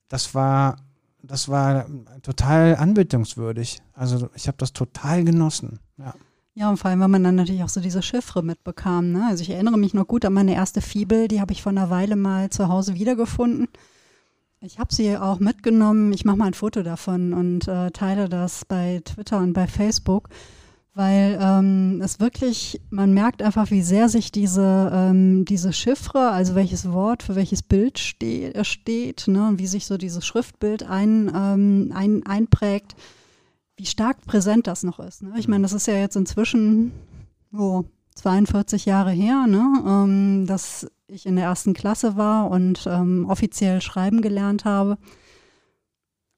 das 0.09 0.37
war 0.37 0.76
das 1.21 1.49
war 1.49 1.87
total 2.23 2.76
anbetungswürdig. 2.76 3.83
Also 3.93 4.29
ich 4.37 4.47
habe 4.47 4.57
das 4.59 4.73
total 4.73 5.25
genossen. 5.25 5.81
Ja. 5.99 6.15
Ja, 6.55 6.71
und 6.71 6.76
vor 6.76 6.91
allem, 6.91 7.00
weil 7.00 7.09
man 7.09 7.25
dann 7.25 7.35
natürlich 7.35 7.65
auch 7.65 7.69
so 7.69 7.81
diese 7.81 8.00
Chiffre 8.00 8.43
mitbekam. 8.45 9.11
Ne? 9.11 9.26
Also 9.29 9.43
ich 9.43 9.50
erinnere 9.50 9.76
mich 9.76 9.95
noch 9.95 10.07
gut 10.07 10.25
an 10.25 10.33
meine 10.33 10.55
erste 10.55 10.81
Fibel, 10.81 11.26
die 11.26 11.41
habe 11.41 11.53
ich 11.53 11.62
vor 11.62 11.71
einer 11.71 11.91
Weile 11.91 12.15
mal 12.15 12.50
zu 12.50 12.69
Hause 12.69 12.95
wiedergefunden. 12.95 13.67
Ich 14.61 14.79
habe 14.79 14.95
sie 14.95 15.17
auch 15.17 15.39
mitgenommen. 15.39 16.13
Ich 16.13 16.25
mache 16.25 16.37
mal 16.37 16.47
ein 16.47 16.55
Foto 16.55 16.83
davon 16.83 17.33
und 17.33 17.69
äh, 17.69 17.91
teile 17.91 18.29
das 18.29 18.65
bei 18.65 19.01
Twitter 19.05 19.39
und 19.39 19.53
bei 19.53 19.67
Facebook, 19.67 20.29
weil 20.95 21.39
ähm, 21.41 22.01
es 22.03 22.21
wirklich, 22.21 22.81
man 22.91 23.13
merkt 23.13 23.43
einfach, 23.43 23.71
wie 23.71 23.83
sehr 23.83 24.09
sich 24.09 24.33
diese, 24.33 24.91
ähm, 24.93 25.45
diese 25.45 25.73
Chiffre, 25.73 26.31
also 26.31 26.55
welches 26.55 26.91
Wort 26.91 27.23
für 27.23 27.37
welches 27.37 27.63
Bild 27.63 27.99
ste 27.99 28.55
äh, 28.55 28.65
steht, 28.65 29.29
ne, 29.29 29.47
und 29.47 29.59
wie 29.59 29.67
sich 29.67 29.87
so 29.87 29.99
dieses 29.99 30.27
Schriftbild 30.27 30.83
ein, 30.85 31.31
ähm, 31.35 31.93
ein, 31.95 32.25
einprägt 32.27 32.97
wie 33.77 33.87
stark 33.87 34.25
präsent 34.25 34.67
das 34.67 34.83
noch 34.83 34.99
ist. 34.99 35.23
Ne? 35.23 35.35
Ich 35.39 35.49
meine, 35.49 35.63
das 35.63 35.73
ist 35.73 35.87
ja 35.87 35.95
jetzt 35.95 36.17
inzwischen 36.17 36.93
oh, 37.53 37.85
42 38.16 38.87
Jahre 38.87 39.12
her, 39.12 39.46
ne? 39.46 39.82
Ähm, 39.87 40.46
dass 40.46 40.87
ich 41.06 41.26
in 41.26 41.37
der 41.37 41.44
ersten 41.44 41.75
Klasse 41.75 42.16
war 42.16 42.50
und 42.50 42.87
ähm, 42.90 43.26
offiziell 43.28 43.80
schreiben 43.80 44.23
gelernt 44.23 44.64
habe. 44.64 44.99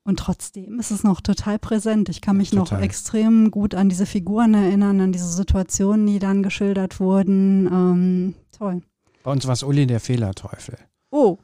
Und 0.05 0.19
trotzdem 0.19 0.79
ist 0.81 0.91
es 0.91 1.05
noch 1.05 1.21
total 1.21 1.59
präsent. 1.59 2.09
Ich 2.09 2.21
kann 2.21 2.39
mich 2.39 2.53
ja, 2.53 2.59
noch 2.59 2.73
extrem 2.73 3.51
gut 3.51 3.75
an 3.75 3.89
diese 3.89 4.07
Figuren 4.07 4.55
erinnern, 4.55 5.01
an 5.01 5.13
diese 5.13 5.29
Situationen, 5.29 6.07
die 6.07 6.19
dann 6.19 6.43
geschildert 6.43 6.99
wurden. 6.99 7.67
Ähm, 7.67 8.35
toll. 8.57 8.83
Bei 9.23 9.31
uns 9.31 9.47
war 9.47 9.53
es 9.53 9.63
Uli 9.63 9.87
der 9.87 10.01
Fehlerteufel. 10.01 10.79
Oh, 11.11 11.39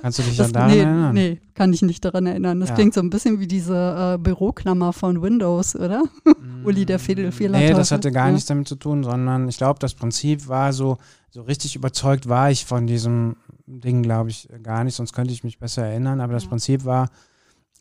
Kannst 0.00 0.18
du 0.18 0.22
dich 0.22 0.36
das, 0.36 0.52
daran 0.52 0.70
nee, 0.70 0.78
erinnern? 0.78 1.14
Nee, 1.14 1.40
kann 1.54 1.72
ich 1.72 1.82
nicht 1.82 2.04
daran 2.04 2.26
erinnern. 2.26 2.60
Das 2.60 2.70
ja. 2.70 2.74
klingt 2.74 2.94
so 2.94 3.00
ein 3.00 3.10
bisschen 3.10 3.40
wie 3.40 3.46
diese 3.46 4.14
äh, 4.14 4.18
Büroklammer 4.18 4.92
von 4.92 5.20
Windows, 5.20 5.74
oder? 5.74 6.04
Mm, 6.24 6.64
Uli 6.64 6.86
der 6.86 6.98
Fehler 6.98 7.30
Nee, 7.30 7.72
das 7.72 7.90
hatte 7.90 8.12
gar 8.12 8.26
ja. 8.26 8.32
nichts 8.32 8.46
damit 8.46 8.68
zu 8.68 8.76
tun, 8.76 9.02
sondern 9.02 9.48
ich 9.48 9.56
glaube, 9.56 9.78
das 9.80 9.94
Prinzip 9.94 10.46
war 10.48 10.72
so, 10.72 10.98
so 11.30 11.42
richtig 11.42 11.74
überzeugt 11.74 12.28
war 12.28 12.50
ich 12.50 12.64
von 12.64 12.86
diesem 12.86 13.36
Ding, 13.66 14.02
glaube 14.02 14.30
ich, 14.30 14.48
gar 14.62 14.84
nicht, 14.84 14.94
sonst 14.94 15.12
könnte 15.12 15.32
ich 15.32 15.44
mich 15.44 15.58
besser 15.58 15.84
erinnern. 15.84 16.20
Aber 16.20 16.32
ja. 16.32 16.38
das 16.38 16.46
Prinzip 16.46 16.84
war, 16.84 17.08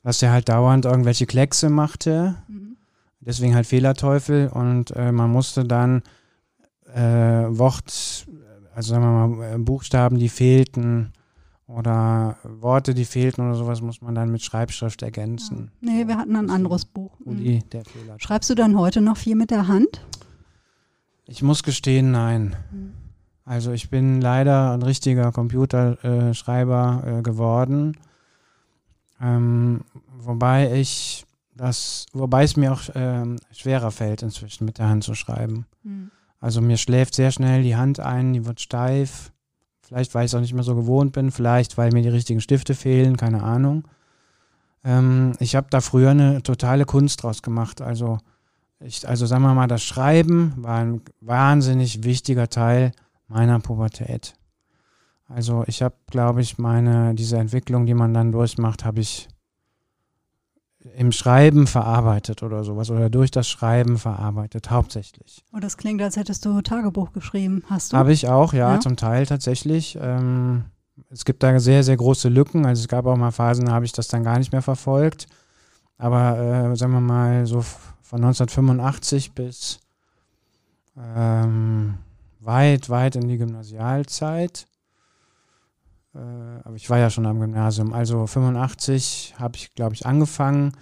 dass 0.04 0.22
er 0.22 0.32
halt 0.32 0.50
dauernd 0.50 0.86
irgendwelche 0.86 1.26
Kleckse 1.26 1.70
machte. 1.70 2.36
Mhm. 2.48 2.78
Deswegen 3.20 3.56
halt 3.56 3.68
Fehlerteufel 3.68 4.50
und 4.50 4.92
äh, 4.92 5.12
man 5.12 5.32
musste 5.32 5.64
dann 5.64 6.02
äh, 6.94 7.00
Wort, 7.00 8.26
also 8.76 8.94
sagen 8.94 9.04
wir 9.04 9.28
mal, 9.28 9.60
Buchstaben, 9.60 10.18
die 10.18 10.30
fehlten, 10.30 11.14
oder 11.76 12.38
Worte, 12.44 12.94
die 12.94 13.06
fehlten 13.06 13.42
oder 13.42 13.56
sowas, 13.56 13.82
muss 13.82 14.02
man 14.02 14.16
dann 14.16 14.32
mit 14.32 14.42
Schreibschrift 14.42 15.02
ergänzen. 15.02 15.72
Ja. 15.82 15.92
Nee, 15.92 16.08
wir 16.08 16.18
hatten 16.18 16.36
ein 16.36 16.50
anderes 16.50 16.86
Buch. 16.86 17.12
Uli, 17.26 17.56
mhm. 17.56 17.70
der 17.70 17.86
Fehler. 17.86 18.16
Schreibst 18.20 18.50
du 18.50 18.56
dann 18.56 18.78
heute 18.78 19.02
noch 19.02 19.18
viel 19.18 19.36
mit 19.36 19.52
der 19.52 19.68
Hand? 19.68 20.06
Ich 21.26 21.42
muss 21.42 21.64
gestehen, 21.64 22.12
nein. 22.12 22.56
Mhm. 22.72 22.94
Also 23.46 23.72
ich 23.72 23.90
bin 23.90 24.22
leider 24.22 24.74
ein 24.74 24.84
richtiger 24.84 25.32
Computerschreiber 25.32 27.04
äh, 27.06 27.22
geworden. 27.22 27.98
Ähm, 29.22 29.82
wobei 30.18 30.80
ich 30.80 31.26
das, 31.56 32.06
wobei 32.14 32.44
es 32.44 32.56
mir 32.56 32.72
auch 32.72 32.82
ähm, 32.96 33.38
schwerer 33.52 33.92
fällt, 33.92 34.22
inzwischen 34.22 34.66
mit 34.66 34.78
der 34.78 34.90
Hand 34.90 35.04
zu 35.04 35.14
schreiben. 35.14 35.66
Mhm. 35.84 36.12
Also 36.40 36.62
mir 36.62 36.78
schläft 36.78 37.16
sehr 37.16 37.32
schnell 37.32 37.64
die 37.64 37.76
Hand 37.76 38.00
ein, 38.00 38.34
die 38.34 38.46
wird 38.46 38.60
steif. 38.60 39.33
Vielleicht, 39.86 40.16
weil 40.16 40.26
ich 40.26 40.32
es 40.32 40.36
auch 40.36 40.42
nicht 40.42 40.54
mehr 40.54 40.64
so 40.64 40.76
gewohnt 40.76 41.12
bin, 41.12 41.32
vielleicht, 41.32 41.78
weil 41.78 41.92
mir 41.92 42.02
die 42.02 42.10
richtigen 42.10 42.42
Stifte 42.42 42.74
fehlen, 42.74 43.18
keine 43.18 43.44
Ahnung. 43.44 43.84
Ähm, 44.84 45.34
ich 45.40 45.56
habe 45.56 45.68
da 45.70 45.82
früher 45.82 46.12
eine 46.12 46.42
totale 46.42 46.86
Kunst 46.86 47.22
draus 47.22 47.42
gemacht. 47.42 47.82
Also, 47.82 48.18
ich, 48.80 49.08
also 49.08 49.26
sagen 49.26 49.44
wir 49.44 49.54
mal, 49.54 49.68
das 49.68 49.84
Schreiben 49.84 50.54
war 50.58 50.80
ein 50.80 51.02
wahnsinnig 51.22 52.04
wichtiger 52.04 52.50
Teil 52.50 52.92
meiner 53.28 53.60
Pubertät. 53.60 54.34
Also 55.28 55.64
ich 55.68 55.82
habe, 55.82 55.96
glaube 56.08 56.42
ich, 56.42 56.58
meine, 56.58 57.16
diese 57.16 57.38
Entwicklung, 57.38 57.86
die 57.86 57.94
man 57.94 58.14
dann 58.14 58.32
durchmacht, 58.32 58.86
habe 58.86 59.02
ich 59.02 59.28
im 60.98 61.12
Schreiben 61.12 61.68
verarbeitet 61.68 62.44
oder 62.44 62.64
sowas 62.64 62.90
oder 62.90 63.10
durch 63.10 63.32
das 63.32 63.48
Schreiben 63.48 63.98
verarbeitet, 63.98 64.70
hauptsächlich. 64.70 65.44
Oh, 65.54 65.60
das 65.60 65.78
klingt, 65.78 66.02
als 66.02 66.18
hättest 66.18 66.46
du 66.46 66.62
Tagebuch 66.62 67.14
geschrieben. 67.14 67.64
Hast 67.70 67.94
du? 67.94 67.98
Habe 67.98 68.12
ich 68.12 68.28
auch, 68.28 68.54
ja, 68.54 68.74
ja, 68.74 68.80
zum 68.80 68.98
Teil 68.98 69.26
tatsächlich. 69.26 69.98
Ähm, 70.02 70.66
es 71.10 71.26
gibt 71.26 71.44
da 71.44 71.60
sehr, 71.60 71.84
sehr 71.84 71.98
große 71.98 72.30
Lücken. 72.30 72.66
Also 72.66 72.82
es 72.82 72.88
gab 72.88 73.06
auch 73.06 73.16
mal 73.16 73.32
Phasen, 73.32 73.66
da 73.66 73.74
habe 73.74 73.86
ich 73.86 73.94
das 73.94 74.08
dann 74.08 74.24
gar 74.24 74.38
nicht 74.38 74.52
mehr 74.52 74.62
verfolgt. 74.62 75.28
Aber 75.98 76.38
äh, 76.38 76.76
sagen 76.76 76.94
wir 76.94 77.02
mal, 77.02 77.46
so 77.46 77.62
von 77.62 78.24
1985 78.24 79.32
bis 79.34 79.80
ähm, 80.98 81.96
weit, 82.40 82.90
weit 82.90 83.16
in 83.16 83.28
die 83.28 83.38
Gymnasialzeit 83.38 84.68
äh, 86.16 86.20
aber 86.64 86.76
ich 86.76 86.90
war 86.90 86.98
ja 86.98 87.10
schon 87.10 87.26
am 87.26 87.40
Gymnasium. 87.40 87.94
Also 87.94 88.26
85 88.28 89.36
habe 89.38 89.56
ich, 89.56 89.74
glaube 89.74 89.96
ich, 89.96 90.06
angefangen 90.06 90.74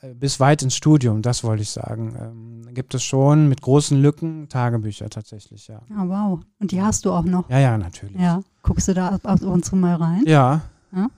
äh, 0.00 0.14
bis 0.14 0.40
weit 0.40 0.62
ins 0.62 0.76
Studium, 0.76 1.22
das 1.22 1.44
wollte 1.44 1.62
ich 1.62 1.70
sagen. 1.70 2.14
Ähm, 2.18 2.74
gibt 2.74 2.94
es 2.94 3.02
schon 3.02 3.48
mit 3.48 3.62
großen 3.62 4.00
Lücken 4.00 4.48
Tagebücher 4.48 5.08
tatsächlich, 5.08 5.68
ja. 5.68 5.80
Ah, 5.90 6.04
wow. 6.06 6.40
Und 6.58 6.72
die 6.72 6.82
hast 6.82 7.04
du 7.04 7.12
auch 7.12 7.24
noch? 7.24 7.48
Ja, 7.48 7.58
ja, 7.58 7.78
natürlich. 7.78 8.20
Ja. 8.20 8.40
Guckst 8.62 8.88
du 8.88 8.94
da 8.94 9.10
ab, 9.10 9.20
ab 9.24 9.42
und 9.42 9.64
zu 9.64 9.76
mal 9.76 9.94
rein? 9.94 10.22
Ja. 10.26 10.62
Ja. 10.92 11.08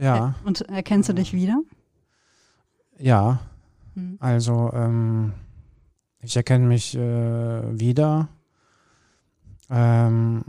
ja. 0.00 0.34
Und 0.44 0.62
erkennst 0.62 1.08
du 1.08 1.14
dich 1.14 1.32
wieder? 1.32 1.60
Ja. 2.98 3.38
Hm. 3.94 4.16
Also, 4.20 4.70
ähm, 4.74 5.32
ich 6.20 6.36
erkenne 6.36 6.66
mich 6.66 6.96
äh, 6.96 7.78
wieder. 7.78 8.28
Ähm, 9.70 10.44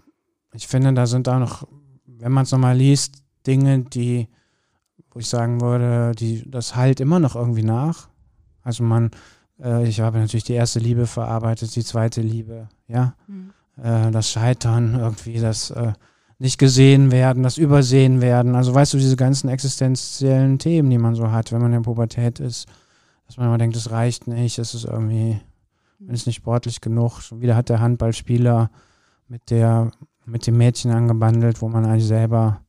ich 0.54 0.68
finde, 0.68 0.94
da 0.94 1.06
sind 1.06 1.30
auch 1.30 1.40
noch 1.40 1.68
wenn 2.20 2.32
man 2.32 2.44
es 2.44 2.52
nochmal 2.52 2.78
liest, 2.78 3.24
Dinge, 3.48 3.80
die, 3.80 4.28
wo 5.12 5.20
ich 5.20 5.28
sagen 5.28 5.62
würde, 5.62 6.14
die, 6.18 6.50
das 6.50 6.76
halt 6.76 7.00
immer 7.00 7.20
noch 7.20 7.36
irgendwie 7.36 7.64
nach. 7.64 8.10
Also 8.62 8.84
man, 8.84 9.12
äh, 9.62 9.88
ich 9.88 10.02
habe 10.02 10.20
natürlich 10.20 10.44
die 10.44 10.54
erste 10.54 10.80
Liebe 10.80 11.08
verarbeitet, 11.08 11.76
die 11.76 11.84
zweite 11.84 12.22
Liebe, 12.22 12.70
ja. 12.88 13.16
Mhm. 13.28 13.52
Äh, 13.82 14.12
das 14.12 14.30
Scheitern 14.30 14.96
irgendwie, 14.96 15.40
das 15.40 15.72
äh, 15.72 15.94
nicht 16.38 16.58
gesehen 16.58 17.12
werden, 17.12 17.44
das 17.44 17.58
Übersehen 17.58 18.22
werden. 18.22 18.56
Also 18.56 18.74
weißt 18.74 18.94
du, 18.94 18.98
diese 18.98 19.18
ganzen 19.18 19.50
existenziellen 19.50 20.60
Themen, 20.60 20.90
die 20.90 20.98
man 20.98 21.16
so 21.16 21.32
hat, 21.32 21.52
wenn 21.52 21.62
man 21.62 21.74
in 21.74 21.82
der 21.82 21.90
Pubertät 21.90 22.40
ist, 22.40 22.68
dass 23.28 23.38
man 23.38 23.48
immer 23.48 23.58
denkt, 23.58 23.76
es 23.76 23.92
reicht 23.92 24.28
nicht, 24.28 24.58
es 24.58 24.74
ist 24.74 24.86
irgendwie, 24.86 25.40
man 26.00 26.16
ist 26.16 26.28
nicht 26.28 26.38
sportlich 26.38 26.82
genug. 26.82 27.22
Schon 27.22 27.42
wieder 27.42 27.56
hat 27.56 27.70
der 27.70 27.82
Handballspieler 27.82 28.72
mit 29.28 29.52
der 29.52 29.92
mit 30.26 30.48
dem 30.48 30.58
Mädchen 30.58 30.92
angebandelt, 30.92 31.62
wo 31.62 31.70
man 31.70 31.86
eigentlich 31.86 32.06
selber 32.06 32.62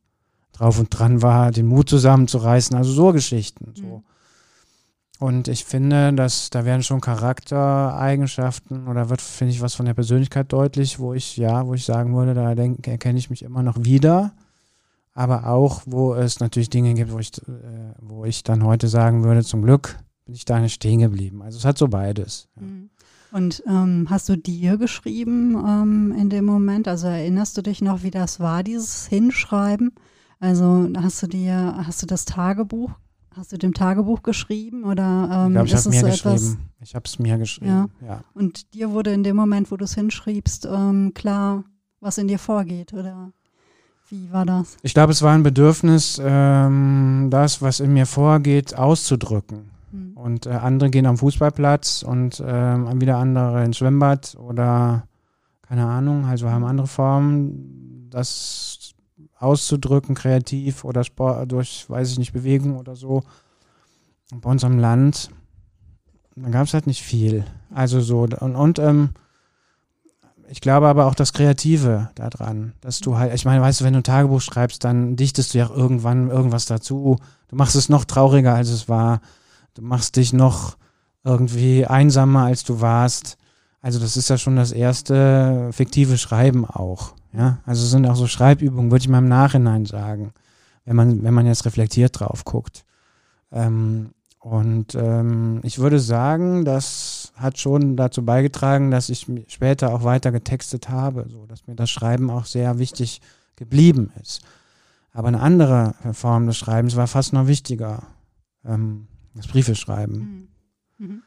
drauf 0.52 0.78
und 0.78 0.88
dran 0.90 1.22
war, 1.22 1.50
den 1.50 1.66
Mut 1.66 1.88
zusammenzureißen. 1.88 2.76
Also 2.76 2.92
so 2.92 3.12
Geschichten. 3.12 3.72
So. 3.74 3.84
Mhm. 3.84 4.02
Und 5.20 5.48
ich 5.48 5.66
finde, 5.66 6.14
dass 6.14 6.48
da 6.48 6.64
werden 6.64 6.82
schon 6.82 7.02
Charaktereigenschaften 7.02 8.88
oder 8.88 9.10
wird, 9.10 9.20
finde 9.20 9.52
ich, 9.52 9.60
was 9.60 9.74
von 9.74 9.84
der 9.84 9.92
Persönlichkeit 9.92 10.50
deutlich, 10.50 10.98
wo 10.98 11.12
ich, 11.12 11.36
ja, 11.36 11.66
wo 11.66 11.74
ich 11.74 11.84
sagen 11.84 12.14
würde, 12.16 12.32
da 12.32 12.54
denke, 12.54 12.90
erkenne 12.90 13.18
ich 13.18 13.28
mich 13.28 13.42
immer 13.42 13.62
noch 13.62 13.84
wieder. 13.84 14.32
Aber 15.12 15.46
auch, 15.46 15.82
wo 15.84 16.14
es 16.14 16.40
natürlich 16.40 16.70
Dinge 16.70 16.94
gibt, 16.94 17.12
wo 17.12 17.18
ich, 17.18 17.36
äh, 17.36 17.92
wo 18.00 18.24
ich 18.24 18.44
dann 18.44 18.64
heute 18.64 18.88
sagen 18.88 19.22
würde, 19.22 19.44
zum 19.44 19.60
Glück 19.60 19.98
bin 20.24 20.34
ich 20.34 20.46
da 20.46 20.58
nicht 20.58 20.74
stehen 20.74 21.00
geblieben. 21.00 21.42
Also 21.42 21.58
es 21.58 21.66
hat 21.66 21.76
so 21.76 21.88
beides. 21.88 22.48
Ja. 22.56 22.62
Mhm. 22.62 22.90
Und 23.32 23.62
ähm, 23.66 24.06
hast 24.10 24.28
du 24.28 24.36
dir 24.36 24.76
geschrieben 24.76 25.54
ähm, 25.54 26.14
in 26.18 26.30
dem 26.30 26.44
Moment? 26.44 26.88
Also 26.88 27.06
erinnerst 27.06 27.56
du 27.56 27.62
dich 27.62 27.80
noch, 27.80 28.02
wie 28.02 28.10
das 28.10 28.40
war, 28.40 28.62
dieses 28.62 29.06
Hinschreiben? 29.06 29.92
Also 30.40 30.88
hast 30.96 31.22
du 31.22 31.26
dir, 31.26 31.74
hast 31.86 32.02
du 32.02 32.06
das 32.06 32.24
Tagebuch, 32.24 32.90
hast 33.36 33.52
du 33.52 33.58
dem 33.58 33.74
Tagebuch 33.74 34.22
geschrieben 34.22 34.84
oder 34.84 35.46
ähm, 35.46 35.48
ich 35.48 35.52
glaub, 35.52 35.66
ich 35.66 35.72
ist 35.74 35.86
es 35.86 35.94
mir 35.94 36.00
so 36.00 36.06
etwas? 36.06 36.56
Ich 36.80 36.94
habe 36.94 37.04
es 37.04 37.18
mir 37.18 37.38
geschrieben. 37.38 37.90
Ja. 38.00 38.06
ja. 38.06 38.24
Und 38.34 38.74
dir 38.74 38.90
wurde 38.90 39.12
in 39.12 39.22
dem 39.22 39.36
Moment, 39.36 39.70
wo 39.70 39.76
du 39.76 39.84
es 39.84 39.94
hinschriebst, 39.94 40.66
ähm, 40.66 41.12
klar, 41.14 41.64
was 42.00 42.18
in 42.18 42.26
dir 42.26 42.38
vorgeht, 42.38 42.92
oder? 42.92 43.32
Wie 44.08 44.32
war 44.32 44.44
das? 44.44 44.76
Ich 44.82 44.92
glaube, 44.92 45.12
es 45.12 45.22
war 45.22 45.34
ein 45.34 45.44
Bedürfnis, 45.44 46.20
ähm, 46.20 47.28
das, 47.30 47.62
was 47.62 47.78
in 47.78 47.92
mir 47.92 48.06
vorgeht, 48.06 48.74
auszudrücken. 48.74 49.69
Mhm. 49.90 50.12
Und 50.16 50.46
äh, 50.46 50.50
andere 50.50 50.90
gehen 50.90 51.06
am 51.06 51.18
Fußballplatz 51.18 52.02
und 52.02 52.40
äh, 52.40 53.00
wieder 53.00 53.18
andere 53.18 53.64
ins 53.64 53.78
Schwimmbad 53.78 54.36
oder 54.38 55.04
keine 55.62 55.86
Ahnung, 55.86 56.24
also 56.24 56.50
haben 56.50 56.64
andere 56.64 56.88
Formen, 56.88 58.08
das 58.10 58.92
auszudrücken, 59.38 60.16
kreativ 60.16 60.84
oder 60.84 61.04
Sport, 61.04 61.52
durch, 61.52 61.88
weiß 61.88 62.10
ich 62.10 62.18
nicht, 62.18 62.32
Bewegung 62.32 62.76
oder 62.76 62.96
so. 62.96 63.22
bei 64.34 64.50
unserem 64.50 64.78
Land, 64.78 65.30
da 66.34 66.48
gab 66.50 66.66
es 66.66 66.74
halt 66.74 66.86
nicht 66.86 67.02
viel. 67.02 67.44
Also 67.72 68.00
so, 68.00 68.22
und, 68.22 68.34
und 68.34 68.78
ähm, 68.80 69.10
ich 70.48 70.60
glaube 70.60 70.88
aber 70.88 71.06
auch 71.06 71.14
das 71.14 71.32
Kreative 71.32 72.10
daran, 72.16 72.72
dass 72.80 72.98
du 72.98 73.16
halt, 73.16 73.32
ich 73.32 73.44
meine, 73.44 73.62
weißt 73.62 73.80
du, 73.80 73.84
wenn 73.84 73.92
du 73.92 74.00
ein 74.00 74.04
Tagebuch 74.04 74.40
schreibst, 74.40 74.82
dann 74.82 75.14
dichtest 75.14 75.54
du 75.54 75.58
ja 75.58 75.70
irgendwann 75.70 76.28
irgendwas 76.30 76.66
dazu. 76.66 77.18
Du 77.48 77.56
machst 77.56 77.76
es 77.76 77.88
noch 77.88 78.04
trauriger, 78.04 78.54
als 78.54 78.68
es 78.70 78.88
war. 78.88 79.20
Du 79.80 79.86
machst 79.86 80.16
dich 80.16 80.34
noch 80.34 80.76
irgendwie 81.24 81.86
einsamer, 81.86 82.44
als 82.44 82.64
du 82.64 82.82
warst. 82.82 83.38
Also 83.80 83.98
das 83.98 84.18
ist 84.18 84.28
ja 84.28 84.36
schon 84.36 84.56
das 84.56 84.72
erste 84.72 85.70
fiktive 85.72 86.18
Schreiben 86.18 86.66
auch. 86.66 87.14
Ja, 87.32 87.60
also 87.64 87.82
es 87.82 87.90
sind 87.90 88.06
auch 88.06 88.14
so 88.14 88.26
Schreibübungen, 88.26 88.90
würde 88.90 89.02
ich 89.02 89.08
mal 89.08 89.20
im 89.20 89.28
Nachhinein 89.28 89.86
sagen, 89.86 90.32
wenn 90.84 90.96
man, 90.96 91.22
wenn 91.22 91.32
man 91.32 91.46
jetzt 91.46 91.64
reflektiert 91.64 92.20
drauf 92.20 92.44
guckt. 92.44 92.84
Ähm, 93.52 94.10
und 94.38 94.94
ähm, 94.96 95.60
ich 95.62 95.78
würde 95.78 95.98
sagen, 95.98 96.66
das 96.66 97.32
hat 97.36 97.58
schon 97.58 97.96
dazu 97.96 98.22
beigetragen, 98.22 98.90
dass 98.90 99.08
ich 99.08 99.26
später 99.46 99.94
auch 99.94 100.04
weiter 100.04 100.30
getextet 100.30 100.90
habe, 100.90 101.24
so 101.30 101.46
dass 101.46 101.66
mir 101.66 101.74
das 101.74 101.88
Schreiben 101.88 102.28
auch 102.28 102.44
sehr 102.44 102.78
wichtig 102.78 103.22
geblieben 103.56 104.12
ist. 104.20 104.42
Aber 105.14 105.28
eine 105.28 105.40
andere 105.40 105.94
Form 106.12 106.46
des 106.48 106.58
Schreibens 106.58 106.96
war 106.96 107.06
fast 107.06 107.32
noch 107.32 107.46
wichtiger, 107.46 108.02
ähm, 108.62 109.06
das 109.34 109.46
Briefe 109.46 109.74
schreiben. 109.74 110.48
Mhm. 110.98 111.06
Mhm. 111.06 111.22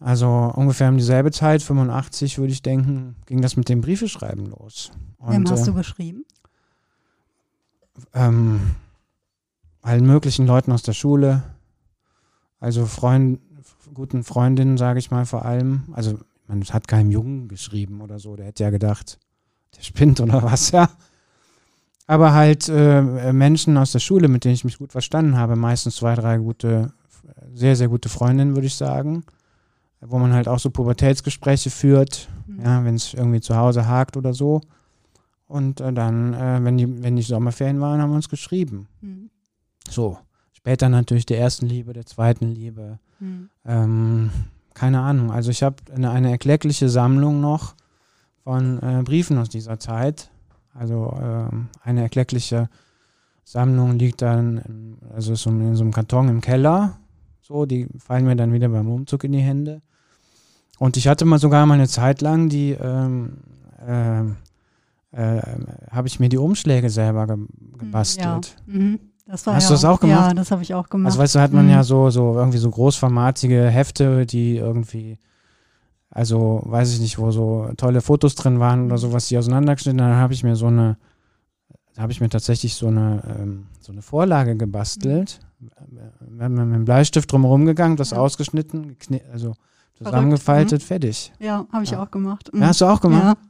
Also 0.00 0.28
ungefähr 0.28 0.88
um 0.88 0.96
dieselbe 0.96 1.30
Zeit, 1.30 1.62
85 1.62 2.38
würde 2.38 2.52
ich 2.52 2.62
denken, 2.62 3.16
ging 3.26 3.40
das 3.40 3.56
mit 3.56 3.68
dem 3.68 3.80
Briefeschreiben 3.80 4.46
los. 4.46 4.90
Und, 5.18 5.32
Wem 5.32 5.50
hast 5.50 5.62
äh, 5.62 5.66
du 5.66 5.74
geschrieben? 5.74 6.24
Ähm, 8.12 8.72
allen 9.82 10.06
möglichen 10.06 10.46
Leuten 10.46 10.72
aus 10.72 10.82
der 10.82 10.92
Schule, 10.92 11.42
also 12.58 12.86
Freund, 12.86 13.40
guten 13.92 14.24
Freundinnen, 14.24 14.78
sage 14.78 14.98
ich 14.98 15.10
mal 15.10 15.26
vor 15.26 15.44
allem. 15.44 15.84
Also 15.92 16.18
man 16.46 16.62
hat 16.62 16.88
keinem 16.88 17.10
Jungen 17.10 17.48
geschrieben 17.48 18.00
oder 18.00 18.18
so, 18.18 18.36
der 18.36 18.46
hätte 18.46 18.64
ja 18.64 18.70
gedacht, 18.70 19.18
der 19.76 19.82
spinnt 19.82 20.20
oder 20.20 20.42
was, 20.42 20.70
ja. 20.70 20.88
Aber 22.06 22.32
halt 22.32 22.68
äh, 22.68 23.32
Menschen 23.32 23.76
aus 23.76 23.92
der 23.92 24.00
Schule, 24.00 24.28
mit 24.28 24.44
denen 24.44 24.54
ich 24.54 24.64
mich 24.64 24.78
gut 24.78 24.92
verstanden 24.92 25.36
habe, 25.36 25.56
meistens 25.56 25.96
zwei, 25.96 26.14
drei 26.14 26.38
gute, 26.38 26.92
sehr, 27.54 27.76
sehr 27.76 27.88
gute 27.88 28.08
Freundinnen, 28.08 28.54
würde 28.54 28.66
ich 28.66 28.74
sagen. 28.74 29.24
Wo 30.00 30.18
man 30.18 30.32
halt 30.32 30.48
auch 30.48 30.58
so 30.58 30.70
Pubertätsgespräche 30.70 31.70
führt, 31.70 32.28
mhm. 32.46 32.64
ja, 32.64 32.84
wenn 32.84 32.96
es 32.96 33.14
irgendwie 33.14 33.40
zu 33.40 33.56
Hause 33.56 33.86
hakt 33.86 34.16
oder 34.16 34.34
so. 34.34 34.60
Und 35.46 35.80
äh, 35.80 35.92
dann, 35.92 36.34
äh, 36.34 36.58
wenn, 36.62 36.76
die, 36.76 37.02
wenn 37.02 37.14
die 37.14 37.22
Sommerferien 37.22 37.80
waren, 37.80 38.00
haben 38.00 38.10
wir 38.10 38.16
uns 38.16 38.28
geschrieben. 38.28 38.88
Mhm. 39.00 39.30
So. 39.88 40.18
Später 40.52 40.88
natürlich 40.88 41.26
der 41.26 41.38
ersten 41.38 41.66
Liebe, 41.66 41.92
der 41.92 42.06
zweiten 42.06 42.48
Liebe. 42.48 42.98
Mhm. 43.20 43.50
Ähm, 43.64 44.30
keine 44.74 45.00
Ahnung. 45.00 45.30
Also 45.30 45.50
ich 45.50 45.62
habe 45.62 45.76
eine, 45.94 46.10
eine 46.10 46.30
erkleckliche 46.30 46.88
Sammlung 46.88 47.40
noch 47.40 47.74
von 48.44 48.82
äh, 48.82 49.02
Briefen 49.02 49.38
aus 49.38 49.48
dieser 49.48 49.78
Zeit. 49.78 50.30
Also 50.74 51.16
äh, 51.20 51.54
eine 51.82 52.02
erkleckliche 52.02 52.68
Sammlung 53.44 53.98
liegt 53.98 54.22
dann, 54.22 54.58
in, 54.58 54.98
also 55.14 55.34
so 55.34 55.50
in 55.50 55.76
so 55.76 55.82
einem 55.82 55.92
Karton 55.92 56.28
im 56.28 56.40
Keller. 56.40 56.98
So, 57.52 57.66
die 57.66 57.86
fallen 57.98 58.24
mir 58.24 58.34
dann 58.34 58.54
wieder 58.54 58.70
beim 58.70 58.88
Umzug 58.88 59.24
in 59.24 59.32
die 59.32 59.40
Hände. 59.40 59.82
Und 60.78 60.96
ich 60.96 61.06
hatte 61.06 61.26
mal 61.26 61.38
sogar 61.38 61.66
mal 61.66 61.74
eine 61.74 61.86
Zeit 61.86 62.22
lang, 62.22 62.48
die 62.48 62.70
ähm, 62.70 63.36
äh, 63.86 64.22
äh 65.12 65.42
habe 65.90 66.08
ich 66.08 66.18
mir 66.18 66.30
die 66.30 66.38
Umschläge 66.38 66.88
selber 66.88 67.26
ge 67.26 67.36
gebastelt. 67.78 68.56
Ja. 68.66 68.72
Mhm. 68.72 69.00
Hast 69.28 69.46
ja, 69.46 69.58
du 69.58 69.68
das 69.68 69.84
auch 69.84 70.00
gemacht? 70.00 70.28
Ja, 70.28 70.34
das 70.34 70.50
habe 70.50 70.62
ich 70.62 70.72
auch 70.72 70.88
gemacht. 70.88 71.10
Also 71.10 71.18
weißt 71.18 71.34
du, 71.34 71.40
hat 71.40 71.52
man 71.52 71.66
mhm. 71.66 71.72
ja 71.72 71.82
so, 71.84 72.08
so 72.08 72.34
irgendwie 72.36 72.58
so 72.58 72.70
großformatige 72.70 73.68
Hefte, 73.68 74.24
die 74.24 74.56
irgendwie, 74.56 75.18
also 76.08 76.62
weiß 76.64 76.94
ich 76.94 77.00
nicht, 77.00 77.18
wo 77.18 77.30
so 77.30 77.70
tolle 77.76 78.00
Fotos 78.00 78.34
drin 78.34 78.60
waren 78.60 78.86
oder 78.86 78.96
sowas, 78.96 79.28
die 79.28 79.36
auseinandergeschnitten 79.36 79.98
Dann 79.98 80.16
habe 80.16 80.32
ich 80.32 80.42
mir 80.42 80.56
so 80.56 80.68
eine, 80.68 80.96
da 81.94 82.02
habe 82.02 82.12
ich 82.12 82.20
mir 82.22 82.30
tatsächlich 82.30 82.74
so 82.74 82.86
eine, 82.86 83.22
ähm, 83.38 83.66
so 83.80 83.92
eine 83.92 84.00
Vorlage 84.00 84.56
gebastelt. 84.56 85.38
Mhm. 85.40 85.51
Wir 85.88 86.44
haben 86.44 86.54
mit 86.54 86.74
dem 86.76 86.84
Bleistift 86.84 87.30
drumherum 87.30 87.66
gegangen, 87.66 87.96
das 87.96 88.10
ja. 88.10 88.18
ausgeschnitten, 88.18 88.96
also 89.32 89.54
zusammengefaltet, 89.94 90.82
mhm. 90.82 90.86
fertig. 90.86 91.32
Ja, 91.38 91.66
habe 91.72 91.84
ich 91.84 91.90
ja. 91.90 92.02
auch 92.02 92.10
gemacht. 92.10 92.50
Ja, 92.54 92.66
hast 92.66 92.80
du 92.80 92.86
auch 92.86 93.00
gemacht? 93.00 93.38
Ja. 93.40 93.48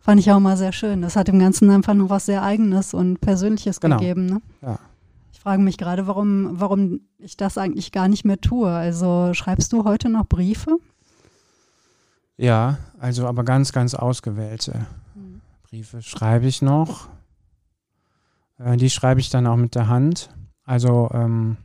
Fand 0.00 0.20
ich 0.20 0.30
auch 0.30 0.40
mal 0.40 0.56
sehr 0.56 0.72
schön. 0.72 1.02
Das 1.02 1.16
hat 1.16 1.28
dem 1.28 1.38
Ganzen 1.38 1.70
einfach 1.70 1.94
noch 1.94 2.10
was 2.10 2.26
sehr 2.26 2.42
Eigenes 2.42 2.94
und 2.94 3.20
Persönliches 3.20 3.80
genau. 3.80 3.98
gegeben. 3.98 4.26
Ne? 4.26 4.42
Ja 4.62 4.78
frage 5.46 5.62
mich 5.62 5.78
gerade, 5.78 6.08
warum, 6.08 6.60
warum 6.60 7.02
ich 7.18 7.36
das 7.36 7.56
eigentlich 7.56 7.92
gar 7.92 8.08
nicht 8.08 8.24
mehr 8.24 8.40
tue. 8.40 8.68
Also 8.68 9.32
schreibst 9.32 9.72
du 9.72 9.84
heute 9.84 10.08
noch 10.08 10.26
Briefe? 10.26 10.76
Ja, 12.36 12.78
also 12.98 13.28
aber 13.28 13.44
ganz, 13.44 13.70
ganz 13.70 13.94
ausgewählte 13.94 14.88
mhm. 15.14 15.40
Briefe 15.62 16.02
schreibe 16.02 16.48
ich 16.48 16.62
noch. 16.62 17.06
Äh, 18.58 18.76
die 18.76 18.90
schreibe 18.90 19.20
ich 19.20 19.30
dann 19.30 19.46
auch 19.46 19.54
mit 19.54 19.76
der 19.76 19.86
Hand. 19.86 20.30
Also 20.66 21.08
ähm, 21.14 21.56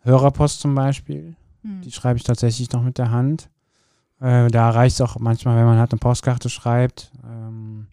Hörerpost 0.00 0.60
zum 0.60 0.74
Beispiel, 0.74 1.36
mhm. 1.62 1.82
die 1.82 1.90
schreibe 1.90 2.16
ich 2.16 2.24
tatsächlich 2.24 2.72
noch 2.72 2.82
mit 2.82 2.96
der 2.96 3.10
Hand. 3.10 3.50
Äh, 4.20 4.48
da 4.48 4.70
reicht 4.70 4.94
es 4.94 5.00
auch 5.00 5.18
manchmal, 5.18 5.58
wenn 5.58 5.66
man 5.66 5.78
halt 5.78 5.92
eine 5.92 5.98
Postkarte 5.98 6.48
schreibt 6.48 7.12
ähm, 7.24 7.88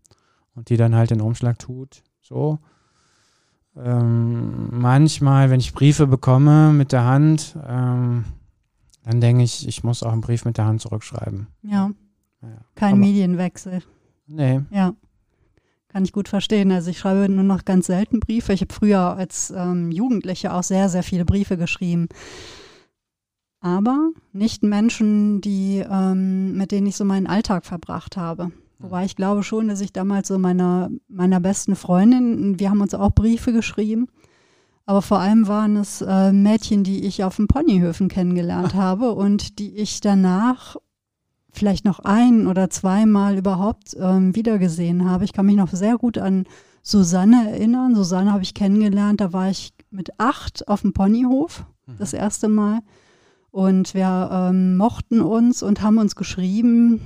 und 0.55 0.69
die 0.69 0.77
dann 0.77 0.95
halt 0.95 1.09
den 1.09 1.19
Umschlag 1.19 1.59
tut. 1.59 2.03
So. 2.21 2.59
Ähm, 3.75 4.69
manchmal, 4.71 5.49
wenn 5.49 5.59
ich 5.59 5.73
Briefe 5.73 6.05
bekomme 6.05 6.71
mit 6.71 6.91
der 6.91 7.05
Hand, 7.05 7.57
ähm, 7.67 8.25
dann 9.03 9.19
denke 9.19 9.43
ich, 9.43 9.67
ich 9.67 9.83
muss 9.83 10.03
auch 10.03 10.11
einen 10.11 10.21
Brief 10.21 10.45
mit 10.45 10.57
der 10.57 10.65
Hand 10.65 10.81
zurückschreiben. 10.81 11.47
Ja. 11.63 11.89
ja. 12.41 12.47
Kein 12.75 12.93
Aber, 12.93 12.99
Medienwechsel. 12.99 13.81
Nee. 14.27 14.61
Ja. 14.69 14.93
Kann 15.93 16.05
ich 16.05 16.11
gut 16.11 16.27
verstehen. 16.27 16.71
Also 16.71 16.89
ich 16.89 16.97
schreibe 16.97 17.31
nur 17.31 17.43
noch 17.43 17.65
ganz 17.65 17.85
selten 17.85 18.19
Briefe. 18.19 18.51
Ich 18.51 18.61
habe 18.61 18.73
früher 18.73 19.15
als 19.15 19.53
ähm, 19.55 19.91
Jugendliche 19.91 20.51
auch 20.51 20.63
sehr, 20.63 20.89
sehr 20.89 21.03
viele 21.03 21.23
Briefe 21.23 21.55
geschrieben. 21.55 22.09
Aber 23.61 24.09
nicht 24.33 24.63
Menschen, 24.63 25.39
die, 25.39 25.85
ähm, 25.87 26.57
mit 26.57 26.71
denen 26.71 26.87
ich 26.87 26.95
so 26.95 27.05
meinen 27.05 27.27
Alltag 27.27 27.65
verbracht 27.65 28.17
habe. 28.17 28.51
Wobei 28.79 29.05
ich 29.05 29.15
glaube 29.15 29.43
schon, 29.43 29.67
dass 29.67 29.81
ich 29.81 29.93
damals 29.93 30.29
so 30.29 30.39
meiner, 30.39 30.89
meiner 31.07 31.39
besten 31.39 31.75
Freundin, 31.75 32.59
wir 32.59 32.71
haben 32.71 32.81
uns 32.81 32.95
auch 32.95 33.11
Briefe 33.11 33.53
geschrieben, 33.53 34.07
aber 34.85 35.03
vor 35.03 35.19
allem 35.19 35.47
waren 35.47 35.77
es 35.77 36.01
äh, 36.01 36.33
Mädchen, 36.33 36.83
die 36.83 37.05
ich 37.05 37.23
auf 37.23 37.37
den 37.37 37.47
Ponyhöfen 37.47 38.09
kennengelernt 38.09 38.73
habe 38.73 39.13
und 39.13 39.59
die 39.59 39.77
ich 39.77 40.01
danach 40.01 40.75
vielleicht 41.53 41.85
noch 41.85 41.99
ein 41.99 42.47
oder 42.47 42.69
zweimal 42.69 43.37
überhaupt 43.37 43.95
ähm, 43.99 44.35
wiedergesehen 44.35 45.09
habe. 45.09 45.23
Ich 45.23 45.33
kann 45.33 45.45
mich 45.45 45.55
noch 45.55 45.69
sehr 45.69 45.97
gut 45.97 46.17
an 46.17 46.45
Susanne 46.81 47.51
erinnern. 47.51 47.95
Susanne 47.95 48.33
habe 48.33 48.43
ich 48.43 48.53
kennengelernt, 48.53 49.21
da 49.21 49.31
war 49.31 49.49
ich 49.49 49.73
mit 49.89 50.19
acht 50.19 50.67
auf 50.67 50.81
dem 50.81 50.93
Ponyhof 50.93 51.65
mhm. 51.85 51.97
das 51.99 52.13
erste 52.13 52.49
Mal. 52.49 52.79
Und 53.51 53.93
wir 53.93 54.29
ähm, 54.31 54.77
mochten 54.77 55.21
uns 55.21 55.61
und 55.61 55.81
haben 55.81 55.99
uns 55.99 56.15
geschrieben 56.15 57.01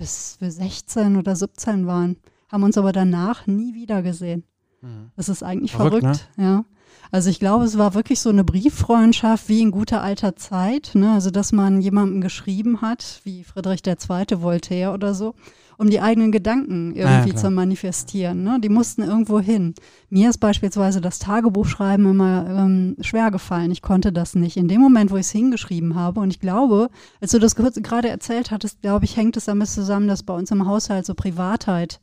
bis 0.00 0.38
wir 0.40 0.50
16 0.50 1.18
oder 1.18 1.36
17 1.36 1.86
waren, 1.86 2.16
haben 2.50 2.62
uns 2.62 2.78
aber 2.78 2.90
danach 2.90 3.46
nie 3.46 3.74
wieder 3.74 4.00
gesehen. 4.00 4.44
Mhm. 4.80 5.10
Das 5.14 5.28
ist 5.28 5.42
eigentlich 5.42 5.72
verrückt, 5.72 6.00
verrückt 6.00 6.30
ne? 6.38 6.44
ja. 6.44 6.64
Also 7.10 7.28
ich 7.28 7.40
glaube, 7.40 7.64
es 7.64 7.76
war 7.76 7.94
wirklich 7.94 8.20
so 8.20 8.30
eine 8.30 8.44
Brieffreundschaft 8.44 9.48
wie 9.48 9.62
in 9.62 9.70
guter 9.70 10.02
alter 10.02 10.36
Zeit. 10.36 10.92
Ne? 10.94 11.12
Also 11.12 11.30
dass 11.30 11.52
man 11.52 11.80
jemandem 11.80 12.20
geschrieben 12.20 12.82
hat, 12.82 13.20
wie 13.24 13.44
Friedrich 13.44 13.86
II. 13.86 13.96
Voltaire 14.42 14.92
oder 14.92 15.12
so, 15.14 15.34
um 15.76 15.90
die 15.90 16.00
eigenen 16.00 16.30
Gedanken 16.30 16.94
irgendwie 16.94 17.30
ja, 17.30 17.36
zu 17.36 17.50
manifestieren. 17.50 18.44
Ne? 18.44 18.58
Die 18.62 18.68
mussten 18.68 19.02
irgendwo 19.02 19.40
hin. 19.40 19.74
Mir 20.08 20.30
ist 20.30 20.38
beispielsweise 20.38 21.00
das 21.00 21.18
Tagebuchschreiben 21.18 22.08
immer 22.08 22.46
ähm, 22.48 22.96
schwer 23.00 23.32
gefallen. 23.32 23.72
Ich 23.72 23.82
konnte 23.82 24.12
das 24.12 24.36
nicht. 24.36 24.56
In 24.56 24.68
dem 24.68 24.80
Moment, 24.80 25.10
wo 25.10 25.16
ich 25.16 25.26
es 25.26 25.32
hingeschrieben 25.32 25.96
habe, 25.96 26.20
und 26.20 26.30
ich 26.30 26.38
glaube, 26.38 26.90
als 27.20 27.32
du 27.32 27.40
das 27.40 27.56
gerade 27.56 28.08
erzählt 28.08 28.52
hattest, 28.52 28.82
glaube 28.82 29.04
ich, 29.04 29.16
hängt 29.16 29.36
es 29.36 29.46
damit 29.46 29.68
zusammen, 29.68 30.06
dass 30.06 30.22
bei 30.22 30.34
uns 30.34 30.50
im 30.52 30.66
Haushalt 30.66 31.06
so 31.06 31.14
Privatheit 31.14 32.00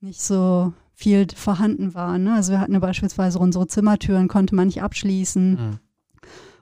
nicht 0.00 0.20
so 0.20 0.72
viel 0.96 1.26
vorhanden 1.36 1.94
war. 1.94 2.18
Ne? 2.18 2.34
Also 2.34 2.52
wir 2.52 2.60
hatten 2.60 2.72
ja 2.72 2.78
beispielsweise 2.78 3.38
unsere 3.38 3.66
Zimmertüren, 3.66 4.28
konnte 4.28 4.54
man 4.54 4.66
nicht 4.66 4.82
abschließen. 4.82 5.50
Mhm. 5.50 5.78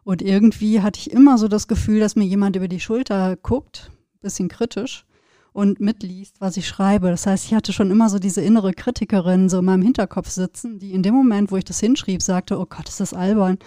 Und 0.03 0.21
irgendwie 0.21 0.83
hatte 0.83 0.99
ich 0.99 1.13
immer 1.13 1.39
so 1.39 1.49
das 1.49 1.69
Gefühl, 1.69 2.01
dass 2.01 2.17
mir 2.17 2.25
jemand 2.25 2.57
über 2.57 2.69
die 2.69 2.81
Schulter 2.81 3.37
guckt, 3.37 3.91
bisschen 4.21 4.49
kritisch 4.49 5.07
und 5.53 5.79
mitliest, 5.81 6.41
was 6.41 6.57
ich 6.57 6.67
schreibe. 6.67 7.11
Das 7.11 7.27
heißt, 7.27 7.45
ich 7.45 7.55
hatte 7.55 7.73
schon 7.73 7.93
immer 7.93 8.11
so 8.11 8.19
diese 8.19 8.41
innere 8.41 8.73
Kritikerin 8.73 9.49
so 9.49 9.61
in 9.61 9.65
meinem 9.65 9.83
Hinterkopf 9.83 10.29
sitzen, 10.29 10.81
die 10.81 10.93
in 10.93 11.05
dem 11.05 11.15
Moment, 11.15 11.53
wo 11.53 11.57
ich 11.57 11.65
das 11.65 11.79
hinschrieb, 11.79 12.21
sagte, 12.21 12.59
oh 12.59 12.67
Gott, 12.67 12.89
ist 12.89 12.99
das 12.99 13.15
albern. 13.15 13.59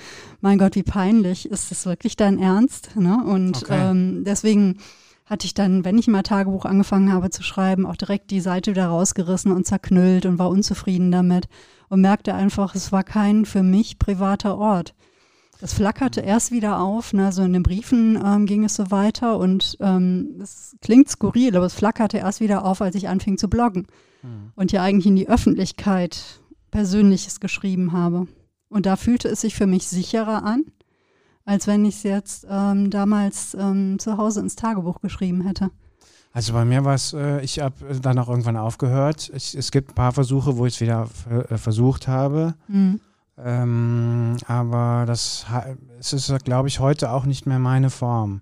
Mein 0.41 0.57
Gott, 0.57 0.75
wie 0.75 0.83
peinlich. 0.83 1.49
Ist 1.49 1.71
das 1.71 1.85
wirklich 1.85 2.17
dein 2.17 2.39
Ernst? 2.39 2.97
Ne? 2.97 3.23
Und 3.23 3.63
okay. 3.63 3.89
ähm, 3.89 4.23
deswegen 4.25 4.79
hatte 5.27 5.45
ich 5.45 5.53
dann, 5.53 5.83
wenn 5.85 5.97
ich 5.97 6.07
mal 6.07 6.23
Tagebuch 6.23 6.65
angefangen 6.65 7.11
habe 7.11 7.29
zu 7.29 7.43
schreiben, 7.43 7.85
auch 7.85 7.97
direkt 7.97 8.31
die 8.31 8.39
Seite 8.39 8.71
wieder 8.71 8.87
rausgerissen 8.87 9.51
und 9.51 9.65
zerknüllt 9.65 10.25
und 10.25 10.39
war 10.39 10.49
unzufrieden 10.49 11.11
damit 11.11 11.47
und 11.89 12.01
merkte 12.01 12.33
einfach, 12.33 12.75
es 12.75 12.91
war 12.91 13.03
kein 13.03 13.45
für 13.45 13.61
mich 13.61 13.99
privater 13.99 14.57
Ort. 14.57 14.95
Das 15.59 15.73
flackerte 15.73 16.21
erst 16.21 16.51
wieder 16.51 16.79
auf, 16.79 17.13
ne? 17.13 17.31
so 17.31 17.41
in 17.41 17.51
den 17.51 17.63
Briefen 17.63 18.17
ähm, 18.23 18.45
ging 18.45 18.63
es 18.63 18.75
so 18.75 18.91
weiter 18.91 19.37
und 19.37 19.77
ähm, 19.81 20.39
es 20.41 20.77
klingt 20.81 21.09
skurril, 21.09 21.55
aber 21.57 21.65
es 21.65 21.73
flackerte 21.73 22.19
erst 22.19 22.39
wieder 22.39 22.63
auf, 22.63 22.81
als 22.81 22.95
ich 22.95 23.09
anfing 23.09 23.37
zu 23.37 23.49
bloggen 23.49 23.87
mhm. 24.21 24.51
und 24.55 24.71
ja 24.71 24.83
eigentlich 24.83 25.07
in 25.07 25.15
die 25.15 25.27
Öffentlichkeit 25.27 26.41
Persönliches 26.71 27.39
geschrieben 27.39 27.91
habe. 27.91 28.27
Und 28.69 28.85
da 28.85 28.97
fühlte 28.97 29.29
es 29.29 29.41
sich 29.41 29.55
für 29.55 29.67
mich 29.67 29.87
sicherer 29.87 30.43
an, 30.43 30.65
als 31.47 31.65
wenn 31.65 31.85
ich 31.85 31.95
es 31.95 32.03
jetzt 32.03 32.45
ähm, 32.49 32.89
damals 32.89 33.55
ähm, 33.57 33.97
zu 33.99 34.17
Hause 34.17 34.41
ins 34.41 34.57
Tagebuch 34.57 34.99
geschrieben 35.01 35.41
hätte. 35.41 35.71
Also 36.33 36.51
bei 36.51 36.65
mir 36.65 36.83
war 36.83 36.93
es, 36.93 37.13
äh, 37.13 37.41
ich 37.41 37.59
habe 37.59 37.73
dann 38.01 38.19
auch 38.19 38.27
irgendwann 38.27 38.57
aufgehört. 38.57 39.31
Ich, 39.33 39.55
es 39.55 39.71
gibt 39.71 39.91
ein 39.91 39.95
paar 39.95 40.11
Versuche, 40.11 40.57
wo 40.57 40.65
ich 40.65 40.75
es 40.75 40.81
wieder 40.81 41.07
äh, 41.49 41.57
versucht 41.57 42.09
habe. 42.09 42.53
Mhm. 42.67 42.99
Ähm, 43.37 44.37
aber 44.45 45.05
das 45.07 45.45
es 45.99 46.11
ist, 46.11 46.43
glaube 46.43 46.67
ich, 46.67 46.79
heute 46.79 47.11
auch 47.11 47.25
nicht 47.25 47.45
mehr 47.45 47.59
meine 47.59 47.89
Form. 47.89 48.41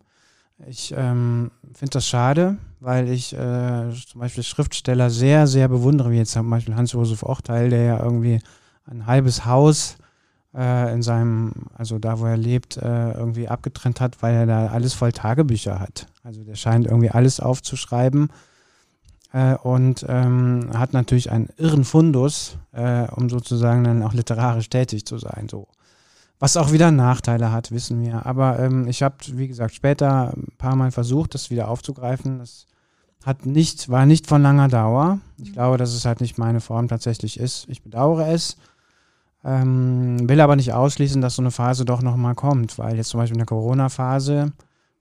Ich 0.67 0.93
ähm, 0.97 1.51
finde 1.73 1.91
das 1.91 2.07
schade, 2.07 2.57
weil 2.79 3.09
ich 3.09 3.33
äh, 3.33 3.91
zum 4.09 4.21
Beispiel 4.21 4.43
Schriftsteller 4.43 5.11
sehr, 5.11 5.45
sehr 5.45 5.67
bewundere, 5.67 6.09
wie 6.09 6.17
jetzt 6.17 6.31
zum 6.31 6.49
Beispiel 6.49 6.75
Hans-Josef 6.75 7.21
Ochteil, 7.21 7.69
der 7.69 7.83
ja 7.83 8.03
irgendwie 8.03 8.41
ein 8.85 9.05
halbes 9.05 9.45
Haus 9.45 9.97
äh, 10.55 10.93
in 10.93 11.01
seinem, 11.01 11.51
also 11.75 11.99
da, 11.99 12.19
wo 12.19 12.25
er 12.25 12.37
lebt, 12.37 12.77
äh, 12.77 13.11
irgendwie 13.11 13.47
abgetrennt 13.47 14.01
hat, 14.01 14.21
weil 14.21 14.35
er 14.35 14.45
da 14.45 14.67
alles 14.67 14.93
voll 14.93 15.11
Tagebücher 15.11 15.79
hat. 15.79 16.07
Also 16.23 16.43
der 16.43 16.55
scheint 16.55 16.85
irgendwie 16.85 17.11
alles 17.11 17.39
aufzuschreiben 17.39 18.29
äh, 19.33 19.55
und 19.55 20.05
ähm, 20.07 20.69
hat 20.73 20.93
natürlich 20.93 21.31
einen 21.31 21.49
irren 21.57 21.83
Fundus, 21.83 22.57
äh, 22.71 23.07
um 23.11 23.29
sozusagen 23.29 23.83
dann 23.83 24.03
auch 24.03 24.13
literarisch 24.13 24.69
tätig 24.69 25.05
zu 25.05 25.17
sein. 25.17 25.47
So. 25.49 25.67
Was 26.39 26.57
auch 26.57 26.71
wieder 26.71 26.91
Nachteile 26.91 27.51
hat, 27.51 27.71
wissen 27.71 28.01
wir. 28.01 28.25
Aber 28.25 28.59
ähm, 28.59 28.87
ich 28.87 29.03
habe, 29.03 29.15
wie 29.33 29.47
gesagt, 29.47 29.73
später 29.73 30.33
ein 30.35 30.53
paar 30.57 30.75
Mal 30.75 30.91
versucht, 30.91 31.33
das 31.33 31.49
wieder 31.49 31.67
aufzugreifen. 31.69 32.39
Das 32.39 32.65
hat 33.25 33.45
nicht, 33.45 33.89
war 33.89 34.05
nicht 34.05 34.27
von 34.27 34.41
langer 34.41 34.67
Dauer. 34.67 35.19
Ich 35.37 35.49
mhm. 35.49 35.53
glaube, 35.53 35.77
dass 35.77 35.93
es 35.93 36.05
halt 36.05 36.21
nicht 36.21 36.37
meine 36.37 36.61
Form 36.61 36.87
tatsächlich 36.87 37.39
ist. 37.39 37.67
Ich 37.67 37.81
bedauere 37.81 38.27
es. 38.27 38.57
Ähm, 39.45 40.27
will 40.27 40.41
aber 40.41 40.55
nicht 40.55 40.73
ausschließen, 40.73 41.21
dass 41.21 41.35
so 41.35 41.41
eine 41.43 41.51
Phase 41.51 41.85
doch 41.85 42.01
nochmal 42.01 42.33
kommt, 42.33 42.79
weil 42.79 42.97
jetzt 42.97 43.09
zum 43.09 43.19
Beispiel 43.19 43.35
in 43.35 43.39
der 43.39 43.45
Corona-Phase, 43.45 44.51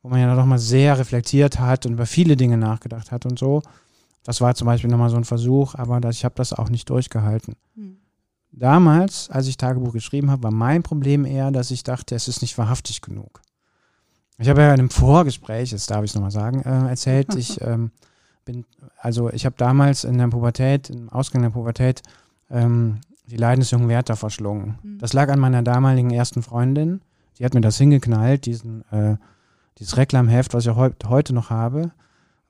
wo 0.03 0.11
man 0.11 0.21
ja 0.21 0.35
doch 0.37 0.45
mal 0.45 0.59
sehr 0.59 0.99
reflektiert 0.99 1.59
hat 1.59 1.87
und 1.87 1.95
über 1.95 2.05
viele 2.05 2.37
Dinge 2.37 2.59
nachgedacht 2.59 3.11
hat 3.11 3.25
und 3.25 3.39
so, 3.39 3.63
das 4.23 4.43
war 4.43 4.55
zum 4.55 4.67
Beispiel 4.67 4.91
nochmal 4.91 5.09
so 5.09 5.17
ein 5.17 5.25
Versuch, 5.25 5.75
aber 5.75 5.99
das, 5.99 6.17
ich 6.17 6.27
habe 6.27 6.35
das 6.35 6.53
auch 6.53 6.69
nicht 6.69 6.91
durchgehalten. 6.91 7.55
Hm. 7.75 7.97
Damals, 8.53 9.31
als 9.31 9.49
ich 9.49 9.57
Tagebuch 9.57 9.93
geschrieben 9.93 10.31
habe, 10.31 10.45
war 10.45 10.53
mein 10.53 10.83
Problem 10.83 11.25
eher, 11.25 11.51
dass 11.51 11.71
ich 11.71 11.83
dachte, 11.83 12.15
es 12.15 12.29
ist 12.29 12.43
nicht 12.43 12.57
wahrhaftig 12.59 13.01
genug. 13.01 13.41
Ich 14.39 14.49
habe 14.49 14.61
ja 14.61 14.69
in 14.69 14.81
einem 14.81 14.91
Vorgespräch, 14.91 15.73
jetzt 15.73 15.91
darf 15.91 16.05
ich 16.05 16.11
es 16.11 16.15
nochmal 16.15 16.31
sagen, 16.31 16.61
äh, 16.63 16.89
erzählt, 16.89 17.35
ich 17.37 17.61
ähm, 17.63 17.91
bin, 18.45 18.65
also 18.99 19.31
ich 19.31 19.47
habe 19.47 19.57
damals 19.57 20.05
in 20.05 20.19
der 20.19 20.29
Pubertät, 20.29 20.91
im 20.91 21.09
Ausgang 21.09 21.43
der 21.43 21.51
Pubertät, 21.51 22.03
ähm, 22.51 23.01
die 23.27 23.37
Leiden 23.37 23.61
des 23.61 23.71
jungen 23.71 23.89
Werther 23.89 24.17
verschlungen. 24.17 24.79
Mhm. 24.83 24.99
Das 24.99 25.13
lag 25.13 25.31
an 25.31 25.39
meiner 25.39 25.63
damaligen 25.63 26.11
ersten 26.11 26.43
Freundin. 26.43 27.01
Die 27.39 27.45
hat 27.45 27.55
mir 27.55 27.61
das 27.61 27.79
hingeknallt, 27.79 28.47
diesen, 28.47 28.83
äh, 28.91 29.17
dieses 29.79 29.97
Reklamheft, 29.97 30.55
was 30.55 30.67
ich 30.67 30.75
heu 30.75 30.91
heute 31.07 31.35
noch 31.35 31.51
habe, 31.51 31.93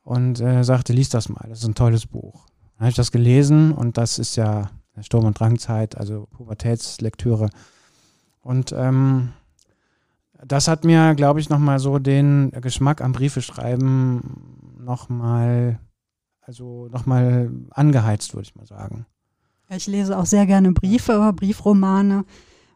und 0.02 0.40
äh, 0.40 0.62
sagte, 0.62 0.92
lies 0.92 1.08
das 1.08 1.28
mal, 1.28 1.46
das 1.48 1.60
ist 1.60 1.64
ein 1.64 1.74
tolles 1.74 2.06
Buch. 2.06 2.46
Dann 2.74 2.80
habe 2.80 2.90
ich 2.90 2.96
das 2.96 3.12
gelesen 3.12 3.72
und 3.72 3.96
das 3.96 4.18
ist 4.18 4.36
ja 4.36 4.70
Sturm- 5.00 5.24
und 5.24 5.38
Drangzeit, 5.38 5.96
also 5.96 6.26
Pubertätslektüre. 6.32 7.48
Und 8.42 8.72
ähm, 8.72 9.32
das 10.44 10.68
hat 10.68 10.84
mir, 10.84 11.14
glaube 11.14 11.40
ich, 11.40 11.48
nochmal 11.48 11.78
so 11.78 11.98
den 11.98 12.50
Geschmack 12.50 13.00
am 13.00 13.12
Briefeschreiben 13.12 14.76
nochmal, 14.78 15.78
also 16.42 16.88
nochmal 16.88 17.50
angeheizt, 17.70 18.34
würde 18.34 18.46
ich 18.46 18.54
mal 18.54 18.66
sagen. 18.66 19.06
Ich 19.76 19.86
lese 19.86 20.18
auch 20.18 20.26
sehr 20.26 20.46
gerne 20.46 20.72
Briefe, 20.72 21.32
Briefromane 21.34 22.24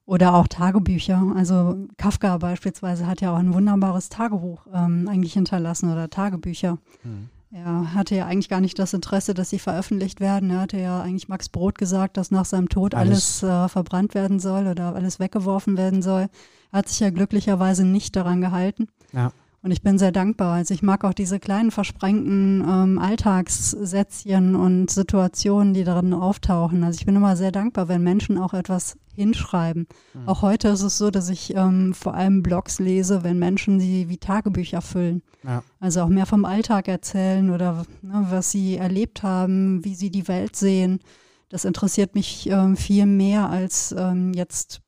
oder 0.07 0.35
auch 0.35 0.49
Tagebücher. 0.49 1.35
Also 1.37 1.87
Kafka 1.97 2.39
beispielsweise 2.39 3.07
hat 3.07 3.21
ja 3.21 3.33
auch 3.33 3.39
ein 3.39 3.53
wunderbares 3.53 4.09
Tagebuch 4.09 4.67
ähm, 4.73 5.09
eigentlich 5.09 5.35
hinterlassen 5.35 5.93
oder 5.93 6.09
Tagebücher. 6.09 6.79
Mhm. 7.05 7.29
Er 7.51 7.95
hatte 7.95 8.15
ja 8.15 8.27
eigentlich 8.27 8.51
gar 8.51 8.61
nicht 8.61 8.79
das 8.79 8.93
Interesse, 8.93 9.33
dass 9.33 9.51
sie 9.51 9.59
veröffentlicht 9.59 10.21
werden. 10.21 10.51
Er 10.51 10.61
hatte 10.61 10.79
ja 10.79 11.01
eigentlich 11.01 11.29
Max 11.29 11.49
Brot 11.49 11.79
gesagt, 11.79 12.19
dass 12.19 12.31
nach 12.31 12.45
seinem 12.45 12.69
Tod 12.69 12.95
alles, 12.95 13.43
alles 13.43 13.67
äh, 13.67 13.69
verbrannt 13.69 14.15
werden 14.15 14.39
soll 14.39 14.67
oder 14.67 14.95
alles 14.95 15.19
weggeworfen 15.19 15.77
werden 15.79 16.03
soll. 16.03 16.29
Er 16.73 16.79
hat 16.79 16.89
sich 16.89 17.01
ja 17.01 17.09
glücklicherweise 17.11 17.87
nicht 17.87 18.17
daran 18.17 18.43
gehalten. 18.43 18.89
Ja. 19.13 19.33
Und 19.61 19.73
ich 19.73 19.83
bin 19.83 19.99
sehr 19.99 20.13
dankbar. 20.13 20.55
Also 20.55 20.73
ich 20.73 20.83
mag 20.83 21.05
auch 21.05 21.13
diese 21.13 21.41
kleinen 21.41 21.73
versprengten 21.73 22.65
ähm, 22.67 22.99
Alltagssätzchen 22.99 24.55
und 24.55 24.89
Situationen, 24.89 25.75
die 25.75 25.83
darin 25.83 26.15
auftauchen. 26.15 26.85
Also 26.85 26.99
ich 26.99 27.07
bin 27.07 27.17
immer 27.17 27.37
sehr 27.37 27.51
dankbar, 27.51 27.89
wenn 27.89 28.03
Menschen 28.03 28.39
auch 28.39 28.55
etwas 28.55 28.97
hinschreiben. 29.13 29.89
Mhm. 30.15 30.29
Auch 30.29 30.43
heute 30.43 30.69
ist 30.69 30.83
es 30.83 30.97
so, 30.97 31.11
dass 31.11 31.29
ich 31.29 31.57
ähm, 31.57 31.93
vor 31.93 32.15
allem 32.15 32.45
Blogs 32.45 32.79
lese, 32.79 33.25
wenn 33.25 33.41
Menschen 33.41 33.81
sie 33.81 34.09
wie 34.09 34.19
Tagebücher 34.19 34.81
füllen. 34.81 35.23
Ja. 35.43 35.65
Also 35.81 36.03
auch 36.03 36.09
mehr 36.09 36.27
vom 36.27 36.45
Alltag 36.45 36.87
erzählen 36.87 37.51
oder 37.51 37.85
ne, 38.01 38.27
was 38.31 38.53
sie 38.53 38.77
erlebt 38.77 39.25
haben, 39.25 39.85
wie 39.85 39.97
sie 39.97 40.11
die 40.11 40.29
Welt 40.29 40.55
sehen. 40.55 41.01
Das 41.49 41.65
interessiert 41.65 42.15
mich 42.15 42.49
ähm, 42.49 42.77
viel 42.77 43.07
mehr 43.07 43.51
als 43.51 43.93
ähm, 43.99 44.33
jetzt, 44.35 44.83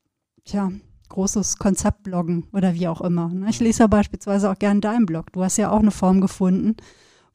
tja, 0.45 0.71
großes 1.11 1.57
Konzeptbloggen 1.57 2.45
oder 2.53 2.73
wie 2.73 2.87
auch 2.87 3.01
immer. 3.01 3.29
Ne? 3.29 3.49
Ich 3.49 3.59
lese 3.59 3.83
ja 3.83 3.87
beispielsweise 3.87 4.49
auch 4.49 4.57
gern 4.57 4.81
deinen 4.81 5.05
Blog. 5.05 5.31
Du 5.33 5.43
hast 5.43 5.57
ja 5.57 5.71
auch 5.71 5.79
eine 5.79 5.91
Form 5.91 6.21
gefunden, 6.21 6.75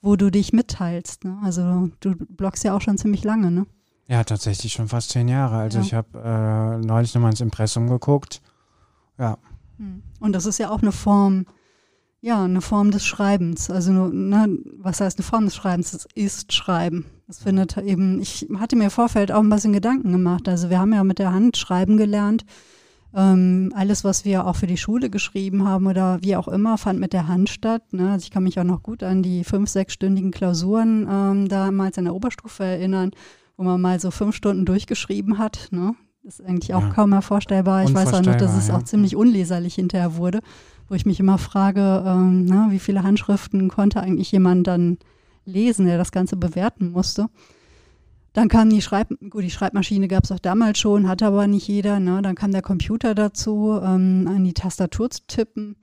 wo 0.02 0.16
du 0.16 0.30
dich 0.30 0.52
mitteilst. 0.52 1.24
Ne? 1.24 1.38
Also 1.42 1.90
du 2.00 2.14
bloggst 2.16 2.64
ja 2.64 2.74
auch 2.74 2.80
schon 2.80 2.98
ziemlich 2.98 3.24
lange, 3.24 3.50
ne? 3.50 3.66
Ja, 4.08 4.22
tatsächlich 4.22 4.72
schon 4.72 4.88
fast 4.88 5.10
zehn 5.10 5.28
Jahre. 5.28 5.56
Also 5.56 5.78
ja. 5.78 5.84
ich 5.84 5.94
habe 5.94 6.18
äh, 6.18 6.86
neulich 6.86 7.14
nochmal 7.14 7.30
ins 7.30 7.40
Impressum 7.40 7.88
geguckt. 7.88 8.40
Ja. 9.18 9.38
Hm. 9.78 10.02
Und 10.20 10.32
das 10.32 10.46
ist 10.46 10.58
ja 10.58 10.70
auch 10.70 10.80
eine 10.80 10.92
Form, 10.92 11.46
ja, 12.20 12.44
eine 12.44 12.60
Form 12.60 12.92
des 12.92 13.04
Schreibens. 13.04 13.70
Also, 13.70 13.92
ne, 13.92 14.58
was 14.78 15.00
heißt 15.00 15.18
eine 15.18 15.24
Form 15.24 15.44
des 15.44 15.56
Schreibens? 15.56 15.92
Es 15.92 16.06
ist 16.14 16.52
Schreiben. 16.52 17.06
Das 17.26 17.38
findet 17.38 17.76
eben, 17.78 18.20
ich 18.20 18.46
hatte 18.58 18.76
mir 18.76 18.84
im 18.84 18.90
Vorfeld 18.90 19.32
auch 19.32 19.40
ein 19.40 19.50
bisschen 19.50 19.72
Gedanken 19.72 20.12
gemacht. 20.12 20.48
Also 20.48 20.70
wir 20.70 20.78
haben 20.78 20.92
ja 20.92 21.02
mit 21.02 21.18
der 21.18 21.32
Hand 21.32 21.56
schreiben 21.56 21.96
gelernt. 21.96 22.44
Ähm, 23.16 23.72
alles, 23.74 24.04
was 24.04 24.26
wir 24.26 24.46
auch 24.46 24.56
für 24.56 24.66
die 24.66 24.76
Schule 24.76 25.08
geschrieben 25.08 25.66
haben 25.66 25.86
oder 25.86 26.18
wie 26.20 26.36
auch 26.36 26.48
immer, 26.48 26.76
fand 26.76 27.00
mit 27.00 27.14
der 27.14 27.28
Hand 27.28 27.48
statt. 27.48 27.94
Ne? 27.94 28.10
Also 28.10 28.24
ich 28.24 28.30
kann 28.30 28.42
mich 28.42 28.60
auch 28.60 28.64
noch 28.64 28.82
gut 28.82 29.02
an 29.02 29.22
die 29.22 29.42
fünf-, 29.42 29.70
sechsstündigen 29.70 30.32
Klausuren 30.32 31.08
ähm, 31.10 31.48
damals 31.48 31.96
in 31.96 32.04
der 32.04 32.14
Oberstufe 32.14 32.62
erinnern, 32.62 33.12
wo 33.56 33.64
man 33.64 33.80
mal 33.80 33.98
so 34.00 34.10
fünf 34.10 34.36
Stunden 34.36 34.66
durchgeschrieben 34.66 35.38
hat. 35.38 35.68
Ne? 35.70 35.94
Das 36.24 36.40
ist 36.40 36.46
eigentlich 36.46 36.74
auch 36.74 36.82
ja. 36.82 36.90
kaum 36.90 37.10
mehr 37.10 37.22
vorstellbar. 37.22 37.84
Ich 37.84 37.94
weiß 37.94 38.12
auch 38.12 38.22
noch, 38.22 38.36
dass 38.36 38.54
es 38.54 38.68
ja. 38.68 38.76
auch 38.76 38.82
ziemlich 38.82 39.16
unleserlich 39.16 39.76
hinterher 39.76 40.16
wurde, 40.16 40.40
wo 40.88 40.94
ich 40.94 41.06
mich 41.06 41.18
immer 41.18 41.38
frage, 41.38 42.04
ähm, 42.06 42.44
na, 42.44 42.70
wie 42.70 42.78
viele 42.78 43.02
Handschriften 43.02 43.68
konnte 43.70 44.00
eigentlich 44.02 44.30
jemand 44.30 44.66
dann 44.66 44.98
lesen, 45.46 45.86
der 45.86 45.96
das 45.96 46.12
Ganze 46.12 46.36
bewerten 46.36 46.90
musste. 46.90 47.28
Dann 48.36 48.50
kam 48.50 48.68
die 48.68 48.82
Schreib 48.82 49.08
gut, 49.30 49.44
die 49.44 49.50
Schreibmaschine 49.50 50.08
gab 50.08 50.24
es 50.24 50.30
auch 50.30 50.38
damals 50.38 50.78
schon, 50.78 51.08
hatte 51.08 51.24
aber 51.24 51.46
nicht 51.46 51.66
jeder. 51.68 52.00
Ne? 52.00 52.20
Dann 52.20 52.34
kam 52.34 52.52
der 52.52 52.60
Computer 52.60 53.14
dazu, 53.14 53.80
ähm, 53.82 54.28
an 54.28 54.44
die 54.44 54.52
Tastatur 54.52 55.08
zu 55.08 55.22
tippen. 55.26 55.76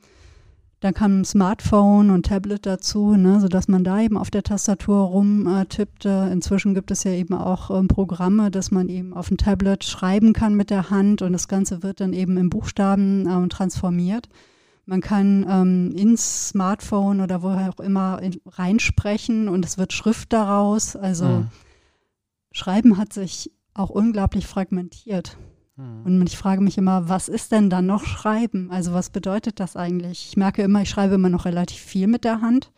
Dann 0.80 0.94
kam 0.94 1.26
Smartphone 1.26 2.12
und 2.12 2.28
Tablet 2.28 2.68
dazu, 2.68 3.16
ne, 3.16 3.40
sodass 3.40 3.68
man 3.70 3.84
da 3.84 4.02
eben 4.02 4.18
auf 4.18 4.30
der 4.30 4.44
Tastatur 4.44 4.98
rumtippte. 4.98 6.28
Äh, 6.30 6.32
Inzwischen 6.32 6.76
gibt 6.76 6.92
es 6.92 7.04
ja 7.06 7.12
eben 7.12 7.34
auch 7.34 7.72
ähm, 7.72 7.88
Programme, 7.88 8.52
dass 8.52 8.70
man 8.70 8.88
eben 8.88 9.14
auf 9.14 9.30
dem 9.30 9.38
Tablet 9.38 9.84
schreiben 9.84 10.34
kann 10.34 10.54
mit 10.54 10.70
der 10.70 10.92
Hand 10.92 11.24
und 11.24 11.34
das 11.34 11.48
Ganze 11.48 11.82
wird 11.82 12.02
dann 12.02 12.14
eben 12.14 12.38
in 12.38 12.52
Buchstaben 12.52 13.26
äh, 13.26 13.48
transformiert. 13.48 14.30
Man 14.86 15.02
kann 15.02 15.44
ähm, 15.50 15.92
ins 15.96 16.50
Smartphone 16.50 17.20
oder 17.20 17.42
woher 17.42 17.70
auch 17.70 17.80
immer 17.80 18.22
in, 18.22 18.40
reinsprechen 18.46 19.50
und 19.50 19.66
es 19.66 19.80
wird 19.80 19.92
Schrift 19.92 20.32
daraus. 20.34 20.96
Also 20.96 21.26
mhm. 21.26 21.48
Schreiben 22.54 22.98
hat 22.98 23.12
sich 23.12 23.52
auch 23.74 23.90
unglaublich 23.90 24.48
fragmentiert. 24.48 25.38
Mhm. 25.76 26.06
Und 26.06 26.30
ich 26.30 26.38
frage 26.38 26.62
mich 26.62 26.78
immer, 26.78 27.10
was 27.10 27.28
ist 27.28 27.52
denn 27.52 27.70
dann 27.70 27.88
noch 27.88 28.06
Schreiben? 28.06 28.70
Also 28.72 28.94
was 28.94 29.10
bedeutet 29.10 29.60
das 29.60 29.76
eigentlich? 29.76 30.28
Ich 30.30 30.38
merke 30.38 30.62
immer, 30.62 30.84
ich 30.84 30.90
schreibe 30.90 31.16
immer 31.16 31.30
noch 31.30 31.46
relativ 31.46 31.82
viel 31.82 32.08
mit 32.08 32.24
der 32.24 32.42
Hand. 32.42 32.72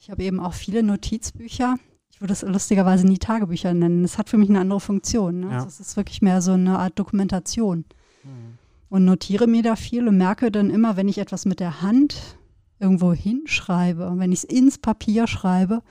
Ich 0.00 0.10
habe 0.10 0.24
eben 0.24 0.40
auch 0.40 0.54
viele 0.54 0.82
Notizbücher. 0.82 1.76
Ich 2.10 2.20
würde 2.22 2.32
es 2.32 2.42
lustigerweise 2.42 3.06
nie 3.06 3.18
Tagebücher 3.18 3.74
nennen. 3.74 4.02
Es 4.02 4.16
hat 4.16 4.30
für 4.30 4.38
mich 4.38 4.48
eine 4.48 4.60
andere 4.60 4.80
Funktion. 4.80 5.40
Ne? 5.40 5.50
Ja. 5.50 5.56
Also 5.56 5.68
es 5.68 5.80
ist 5.80 5.96
wirklich 5.96 6.22
mehr 6.22 6.40
so 6.40 6.52
eine 6.52 6.78
Art 6.78 6.98
Dokumentation. 6.98 7.84
Mhm. 8.24 8.58
Und 8.88 9.04
notiere 9.04 9.46
mir 9.46 9.62
da 9.62 9.76
viel 9.76 10.08
und 10.08 10.16
merke 10.16 10.50
dann 10.50 10.70
immer, 10.70 10.96
wenn 10.96 11.08
ich 11.08 11.18
etwas 11.18 11.44
mit 11.44 11.60
der 11.60 11.82
Hand 11.82 12.38
irgendwo 12.80 13.12
hinschreibe, 13.12 14.14
wenn 14.16 14.32
ich 14.32 14.38
es 14.38 14.44
ins 14.44 14.78
Papier 14.78 15.26
schreibe, 15.26 15.82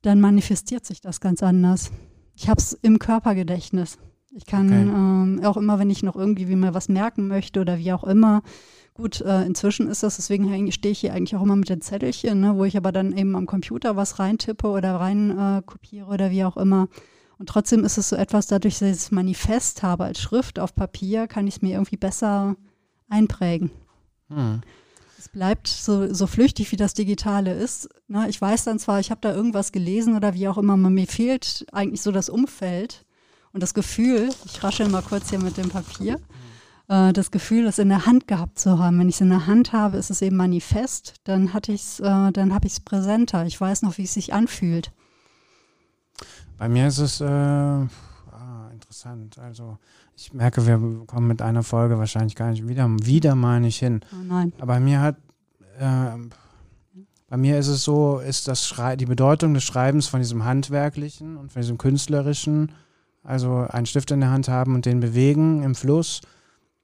dann 0.00 0.20
manifestiert 0.20 0.86
sich 0.86 1.02
das 1.02 1.20
ganz 1.20 1.42
anders. 1.42 1.90
Ich 2.42 2.48
habe 2.48 2.60
es 2.60 2.72
im 2.72 2.98
Körpergedächtnis. 2.98 3.98
Ich 4.34 4.46
kann 4.46 4.66
okay. 4.66 4.80
ähm, 4.82 5.40
auch 5.44 5.56
immer, 5.56 5.78
wenn 5.78 5.90
ich 5.90 6.02
noch 6.02 6.16
irgendwie 6.16 6.48
wie 6.48 6.56
mir 6.56 6.74
was 6.74 6.88
merken 6.88 7.28
möchte 7.28 7.60
oder 7.60 7.78
wie 7.78 7.92
auch 7.92 8.02
immer, 8.02 8.42
Gut, 8.94 9.22
äh, 9.22 9.44
inzwischen 9.44 9.88
ist 9.88 10.02
das, 10.02 10.16
deswegen 10.16 10.70
stehe 10.70 10.92
ich 10.92 11.00
hier 11.00 11.14
eigentlich 11.14 11.34
auch 11.34 11.42
immer 11.42 11.56
mit 11.56 11.70
den 11.70 11.80
Zettelchen, 11.80 12.40
ne, 12.40 12.56
wo 12.56 12.64
ich 12.64 12.76
aber 12.76 12.92
dann 12.92 13.16
eben 13.16 13.36
am 13.36 13.46
Computer 13.46 13.96
was 13.96 14.18
reintippe 14.18 14.68
oder 14.68 14.96
rein 14.96 15.30
äh, 15.30 15.62
kopiere 15.64 16.08
oder 16.08 16.30
wie 16.30 16.44
auch 16.44 16.58
immer. 16.58 16.88
Und 17.38 17.48
trotzdem 17.48 17.84
ist 17.84 17.96
es 17.96 18.10
so 18.10 18.16
etwas, 18.16 18.48
dadurch, 18.48 18.80
dass 18.80 18.88
ich 18.88 18.96
es 18.96 19.10
Manifest 19.10 19.82
habe 19.82 20.04
als 20.04 20.20
Schrift 20.20 20.58
auf 20.58 20.74
Papier, 20.74 21.26
kann 21.26 21.46
ich 21.46 21.56
es 21.56 21.62
mir 21.62 21.72
irgendwie 21.72 21.96
besser 21.96 22.56
einprägen. 23.08 23.70
Hm. 24.28 24.60
Es 25.22 25.28
bleibt 25.28 25.68
so, 25.68 26.12
so 26.12 26.26
flüchtig, 26.26 26.72
wie 26.72 26.76
das 26.76 26.94
Digitale 26.94 27.54
ist. 27.54 27.88
Ne? 28.08 28.28
Ich 28.28 28.40
weiß 28.40 28.64
dann 28.64 28.80
zwar, 28.80 28.98
ich 28.98 29.12
habe 29.12 29.20
da 29.20 29.32
irgendwas 29.32 29.70
gelesen 29.70 30.16
oder 30.16 30.34
wie 30.34 30.48
auch 30.48 30.58
immer, 30.58 30.76
mir 30.76 31.06
fehlt 31.06 31.64
eigentlich 31.70 32.02
so 32.02 32.10
das 32.10 32.28
Umfeld 32.28 33.06
und 33.52 33.62
das 33.62 33.72
Gefühl, 33.72 34.30
ich 34.46 34.64
raschel 34.64 34.88
mal 34.88 35.00
kurz 35.00 35.30
hier 35.30 35.38
mit 35.38 35.58
dem 35.58 35.68
Papier, 35.68 36.18
äh, 36.88 37.12
das 37.12 37.30
Gefühl, 37.30 37.68
es 37.68 37.78
in 37.78 37.88
der 37.88 38.04
Hand 38.04 38.26
gehabt 38.26 38.58
zu 38.58 38.80
haben. 38.80 38.98
Wenn 38.98 39.08
ich 39.08 39.14
es 39.14 39.20
in 39.20 39.28
der 39.28 39.46
Hand 39.46 39.72
habe, 39.72 39.96
ist 39.96 40.10
es 40.10 40.22
eben 40.22 40.34
manifest, 40.34 41.14
dann 41.22 41.46
äh, 41.46 42.32
dann 42.32 42.52
habe 42.52 42.66
ich 42.66 42.72
es 42.72 42.80
präsenter. 42.80 43.46
Ich 43.46 43.60
weiß 43.60 43.82
noch, 43.82 43.98
wie 43.98 44.04
es 44.04 44.14
sich 44.14 44.34
anfühlt. 44.34 44.90
Bei 46.58 46.68
mir 46.68 46.88
ist 46.88 46.98
es 46.98 47.20
äh, 47.20 47.26
ah, 47.26 47.88
interessant. 48.72 49.38
Also 49.38 49.78
ich 50.16 50.32
merke, 50.32 50.66
wir 50.66 51.06
kommen 51.06 51.26
mit 51.26 51.42
einer 51.42 51.62
Folge 51.62 51.98
wahrscheinlich 51.98 52.36
gar 52.36 52.50
nicht 52.50 52.68
wieder, 52.68 52.88
wieder 52.88 53.34
mal 53.34 53.60
nicht 53.60 53.78
hin. 53.78 54.00
Oh 54.12 54.22
nein. 54.22 54.52
Aber 54.58 54.74
bei 54.74 54.80
mir 54.80 55.00
hat 55.00 55.16
äh, 55.78 56.18
bei 57.32 57.38
mir 57.38 57.58
ist 57.58 57.68
es 57.68 57.82
so, 57.82 58.18
ist 58.18 58.46
das 58.46 58.68
Schrei 58.68 58.94
die 58.94 59.06
Bedeutung 59.06 59.54
des 59.54 59.64
Schreibens 59.64 60.06
von 60.06 60.20
diesem 60.20 60.44
handwerklichen 60.44 61.38
und 61.38 61.50
von 61.50 61.62
diesem 61.62 61.78
künstlerischen, 61.78 62.72
also 63.22 63.66
einen 63.70 63.86
Stift 63.86 64.10
in 64.10 64.20
der 64.20 64.30
Hand 64.30 64.48
haben 64.48 64.74
und 64.74 64.84
den 64.84 65.00
bewegen 65.00 65.62
im 65.62 65.74
Fluss, 65.74 66.20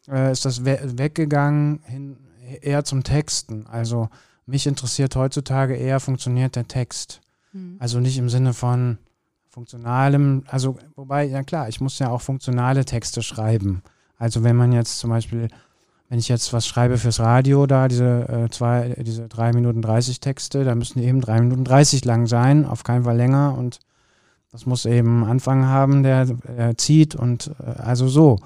äh, 0.08 0.32
ist 0.32 0.46
das 0.46 0.64
we 0.64 0.78
weggegangen 0.96 1.80
hin, 1.84 2.16
eher 2.62 2.82
zum 2.84 3.02
Texten. 3.02 3.66
Also 3.66 4.08
mich 4.46 4.66
interessiert 4.66 5.14
heutzutage 5.16 5.74
eher, 5.74 6.00
funktioniert 6.00 6.56
der 6.56 6.66
Text. 6.66 7.20
Mhm. 7.52 7.76
Also 7.78 8.00
nicht 8.00 8.16
im 8.16 8.30
Sinne 8.30 8.54
von 8.54 8.96
funktionalem, 9.48 10.44
also 10.46 10.76
wobei, 10.94 11.24
ja 11.24 11.42
klar, 11.42 11.68
ich 11.68 11.80
muss 11.80 11.98
ja 11.98 12.10
auch 12.10 12.20
funktionale 12.20 12.84
Texte 12.84 13.22
schreiben. 13.22 13.82
Also 14.16 14.44
wenn 14.44 14.56
man 14.56 14.72
jetzt 14.72 14.98
zum 14.98 15.10
Beispiel, 15.10 15.48
wenn 16.08 16.18
ich 16.18 16.28
jetzt 16.28 16.52
was 16.52 16.66
schreibe 16.66 16.98
fürs 16.98 17.20
Radio, 17.20 17.66
da 17.66 17.88
diese 17.88 18.28
äh, 18.28 18.50
zwei, 18.50 18.94
diese 19.00 19.28
drei 19.28 19.52
Minuten 19.52 19.82
30 19.82 20.20
Texte, 20.20 20.64
da 20.64 20.74
müssen 20.74 21.00
die 21.00 21.06
eben 21.06 21.20
drei 21.20 21.40
Minuten 21.40 21.64
30 21.64 22.04
lang 22.04 22.26
sein, 22.26 22.66
auf 22.66 22.84
keinen 22.84 23.04
Fall 23.04 23.16
länger 23.16 23.56
und 23.56 23.80
das 24.50 24.64
muss 24.66 24.86
eben 24.86 25.24
Anfang 25.24 25.66
haben, 25.66 26.02
der, 26.02 26.24
der 26.24 26.76
zieht 26.78 27.14
und 27.14 27.52
äh, 27.60 27.80
also 27.80 28.08
so. 28.08 28.38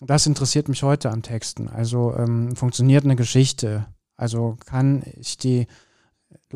Das 0.00 0.26
interessiert 0.26 0.68
mich 0.68 0.82
heute 0.82 1.10
am 1.10 1.22
Texten. 1.22 1.68
Also 1.68 2.14
ähm, 2.16 2.54
funktioniert 2.54 3.04
eine 3.04 3.16
Geschichte? 3.16 3.86
Also 4.16 4.56
kann 4.66 5.02
ich 5.18 5.38
die 5.38 5.66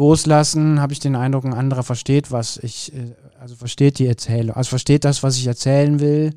loslassen? 0.01 0.81
Habe 0.81 0.95
ich 0.95 0.99
den 0.99 1.15
Eindruck, 1.15 1.45
ein 1.45 1.53
anderer 1.53 1.83
versteht, 1.83 2.33
was 2.33 2.57
ich, 2.57 2.93
äh, 2.95 3.15
also 3.39 3.55
versteht 3.55 3.99
die 3.99 4.07
Erzählung, 4.07 4.57
also 4.57 4.71
versteht 4.71 5.05
das, 5.05 5.23
was 5.23 5.37
ich 5.37 5.47
erzählen 5.47 6.01
will. 6.01 6.35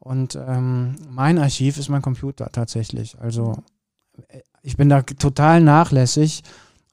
Und 0.00 0.34
ähm, 0.34 0.96
mein 1.08 1.38
Archiv 1.38 1.78
ist 1.78 1.88
mein 1.88 2.02
Computer 2.02 2.50
tatsächlich. 2.50 3.16
Also 3.20 3.54
äh, 4.28 4.40
ich 4.62 4.76
bin 4.76 4.88
da 4.88 5.02
total 5.02 5.60
nachlässig. 5.60 6.42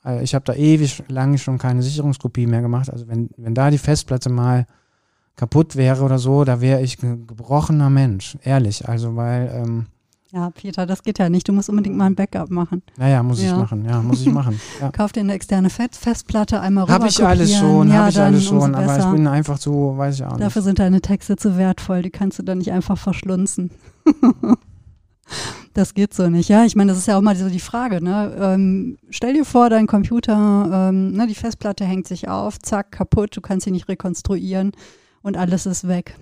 Äh, 0.06 0.24
ich 0.24 0.36
habe 0.36 0.46
da 0.46 0.54
ewig 0.54 1.04
lange 1.08 1.40
schon 1.40 1.58
keine 1.58 1.82
Sicherungskopie 1.82 2.46
mehr 2.46 2.62
gemacht. 2.62 2.92
Also 2.92 3.08
wenn, 3.08 3.32
wenn 3.38 3.56
da 3.56 3.72
die 3.72 3.80
Festplatte 3.80 4.30
mal 4.30 4.68
kaputt 5.36 5.76
wäre 5.76 6.04
oder 6.04 6.20
so, 6.20 6.44
da 6.44 6.62
wäre 6.62 6.82
ich 6.82 7.02
ein 7.02 7.26
gebrochener 7.26 7.90
Mensch, 7.90 8.38
ehrlich. 8.44 8.88
Also 8.88 9.16
weil 9.16 9.50
ähm, 9.56 9.88
ja, 10.32 10.52
Peter, 10.52 10.86
das 10.86 11.02
geht 11.02 11.18
ja 11.18 11.28
nicht. 11.28 11.48
Du 11.48 11.54
musst 11.54 11.70
unbedingt 11.70 11.98
mal 11.98 12.06
ein 12.06 12.14
Backup 12.14 12.52
machen. 12.52 12.84
Naja, 12.98 13.24
muss 13.24 13.42
ja. 13.42 13.52
ich 13.52 13.58
machen. 13.58 13.84
Ja, 13.86 14.02
muss 14.02 14.22
ich 14.22 14.32
machen. 14.32 14.60
Ja. 14.80 14.92
Kauf 14.92 15.12
dir 15.12 15.22
eine 15.22 15.34
externe 15.34 15.70
Fett 15.70 15.96
Festplatte, 15.96 16.62
einmal 16.62 16.86
rüber 16.86 16.94
Habe 16.94 17.08
ich 17.08 17.26
alles 17.26 17.54
schon, 17.58 17.90
ja, 17.90 17.96
habe 17.96 18.10
ich 18.12 18.20
alles 18.20 18.46
schon. 18.46 18.76
Aber 18.76 18.98
ich 18.98 19.06
bin 19.06 19.28
einfach 19.28 19.60
zu, 19.60 19.98
weiß 19.98 20.16
ich 20.16 20.24
auch 20.24 20.32
nicht. 20.32 20.42
Dafür 20.42 20.62
sind 20.62 20.80
deine 20.80 21.02
Texte 21.02 21.36
zu 21.36 21.58
wertvoll. 21.58 22.02
Die 22.04 22.12
kannst 22.12 22.40
du 22.40 22.44
dann 22.44 22.60
nicht 22.60 22.72
einfach 22.72 22.98
verschlunzen. 22.98 23.72
das 25.74 25.94
geht 25.94 26.14
so 26.14 26.30
nicht. 26.30 26.50
Ja, 26.50 26.64
ich 26.64 26.76
meine, 26.76 26.92
das 26.92 27.00
ist 27.00 27.08
ja 27.08 27.18
auch 27.18 27.22
mal 27.22 27.36
so 27.36 27.50
die 27.50 27.60
Frage. 27.60 28.02
Ne? 28.02 28.36
Ähm, 28.40 28.98
stell 29.10 29.34
dir 29.34 29.44
vor, 29.44 29.70
dein 29.70 29.88
Computer, 29.88 30.90
ähm, 30.90 31.12
ne, 31.12 31.28
die 31.28 31.36
Festplatte 31.36 31.84
hängt 31.84 32.08
sich 32.08 32.30
auf, 32.30 32.60
zack, 32.60 32.92
kaputt, 32.92 33.36
du 33.36 33.42
kannst 33.42 33.66
sie 33.66 33.72
nicht 33.72 33.90
rekonstruieren 33.90 34.72
und 35.22 35.36
alles 35.36 35.66
ist 35.66 35.88
weg. 35.88 36.16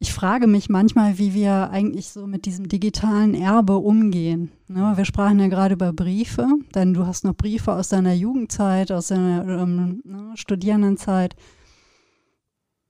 Ich 0.00 0.12
frage 0.12 0.46
mich 0.46 0.68
manchmal, 0.68 1.18
wie 1.18 1.34
wir 1.34 1.70
eigentlich 1.70 2.10
so 2.10 2.28
mit 2.28 2.46
diesem 2.46 2.68
digitalen 2.68 3.34
Erbe 3.34 3.78
umgehen. 3.78 4.52
Ne, 4.68 4.92
wir 4.94 5.04
sprachen 5.04 5.40
ja 5.40 5.48
gerade 5.48 5.74
über 5.74 5.92
Briefe, 5.92 6.46
denn 6.72 6.94
du 6.94 7.04
hast 7.04 7.24
noch 7.24 7.34
Briefe 7.34 7.72
aus 7.72 7.88
deiner 7.88 8.12
Jugendzeit, 8.12 8.92
aus 8.92 9.08
deiner 9.08 9.62
ähm, 9.62 10.00
ne, 10.04 10.30
Studierendenzeit. 10.36 11.34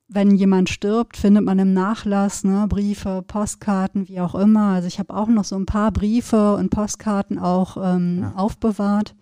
Wenn 0.07 0.37
jemand 0.37 0.69
stirbt, 0.69 1.17
findet 1.17 1.45
man 1.45 1.59
im 1.59 1.73
Nachlass 1.73 2.45
ne, 2.45 2.67
Briefe, 2.69 3.25
Postkarten, 3.27 4.07
wie 4.09 4.21
auch 4.21 4.35
immer. 4.35 4.75
Also 4.75 4.89
ich 4.89 4.99
habe 4.99 5.15
auch 5.15 5.29
noch 5.29 5.45
so 5.45 5.57
ein 5.57 5.67
paar 5.67 5.93
Briefe 5.93 6.57
und 6.57 6.69
Postkarten 6.69 7.39
auch 7.39 7.79
ähm, 7.83 8.19
ja. 8.21 8.33
aufbewahrt 8.35 9.15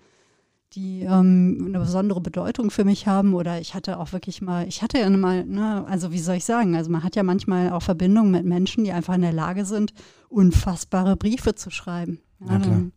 die 0.72 1.02
ähm, 1.02 1.64
eine 1.66 1.78
besondere 1.78 2.20
Bedeutung 2.20 2.70
für 2.70 2.84
mich 2.84 3.06
haben. 3.06 3.34
Oder 3.34 3.60
ich 3.60 3.74
hatte 3.74 3.98
auch 3.98 4.12
wirklich 4.12 4.42
mal, 4.42 4.66
ich 4.68 4.82
hatte 4.82 4.98
ja 4.98 5.08
mal, 5.10 5.44
ne, 5.44 5.84
also 5.86 6.12
wie 6.12 6.18
soll 6.18 6.36
ich 6.36 6.44
sagen, 6.44 6.76
also 6.76 6.90
man 6.90 7.02
hat 7.02 7.16
ja 7.16 7.22
manchmal 7.22 7.70
auch 7.70 7.82
Verbindungen 7.82 8.30
mit 8.30 8.44
Menschen, 8.44 8.84
die 8.84 8.92
einfach 8.92 9.14
in 9.14 9.22
der 9.22 9.32
Lage 9.32 9.64
sind, 9.64 9.92
unfassbare 10.28 11.16
Briefe 11.16 11.54
zu 11.54 11.70
schreiben. 11.70 12.20
Ja, 12.40 12.58
dann 12.58 12.64
hm. 12.64 12.92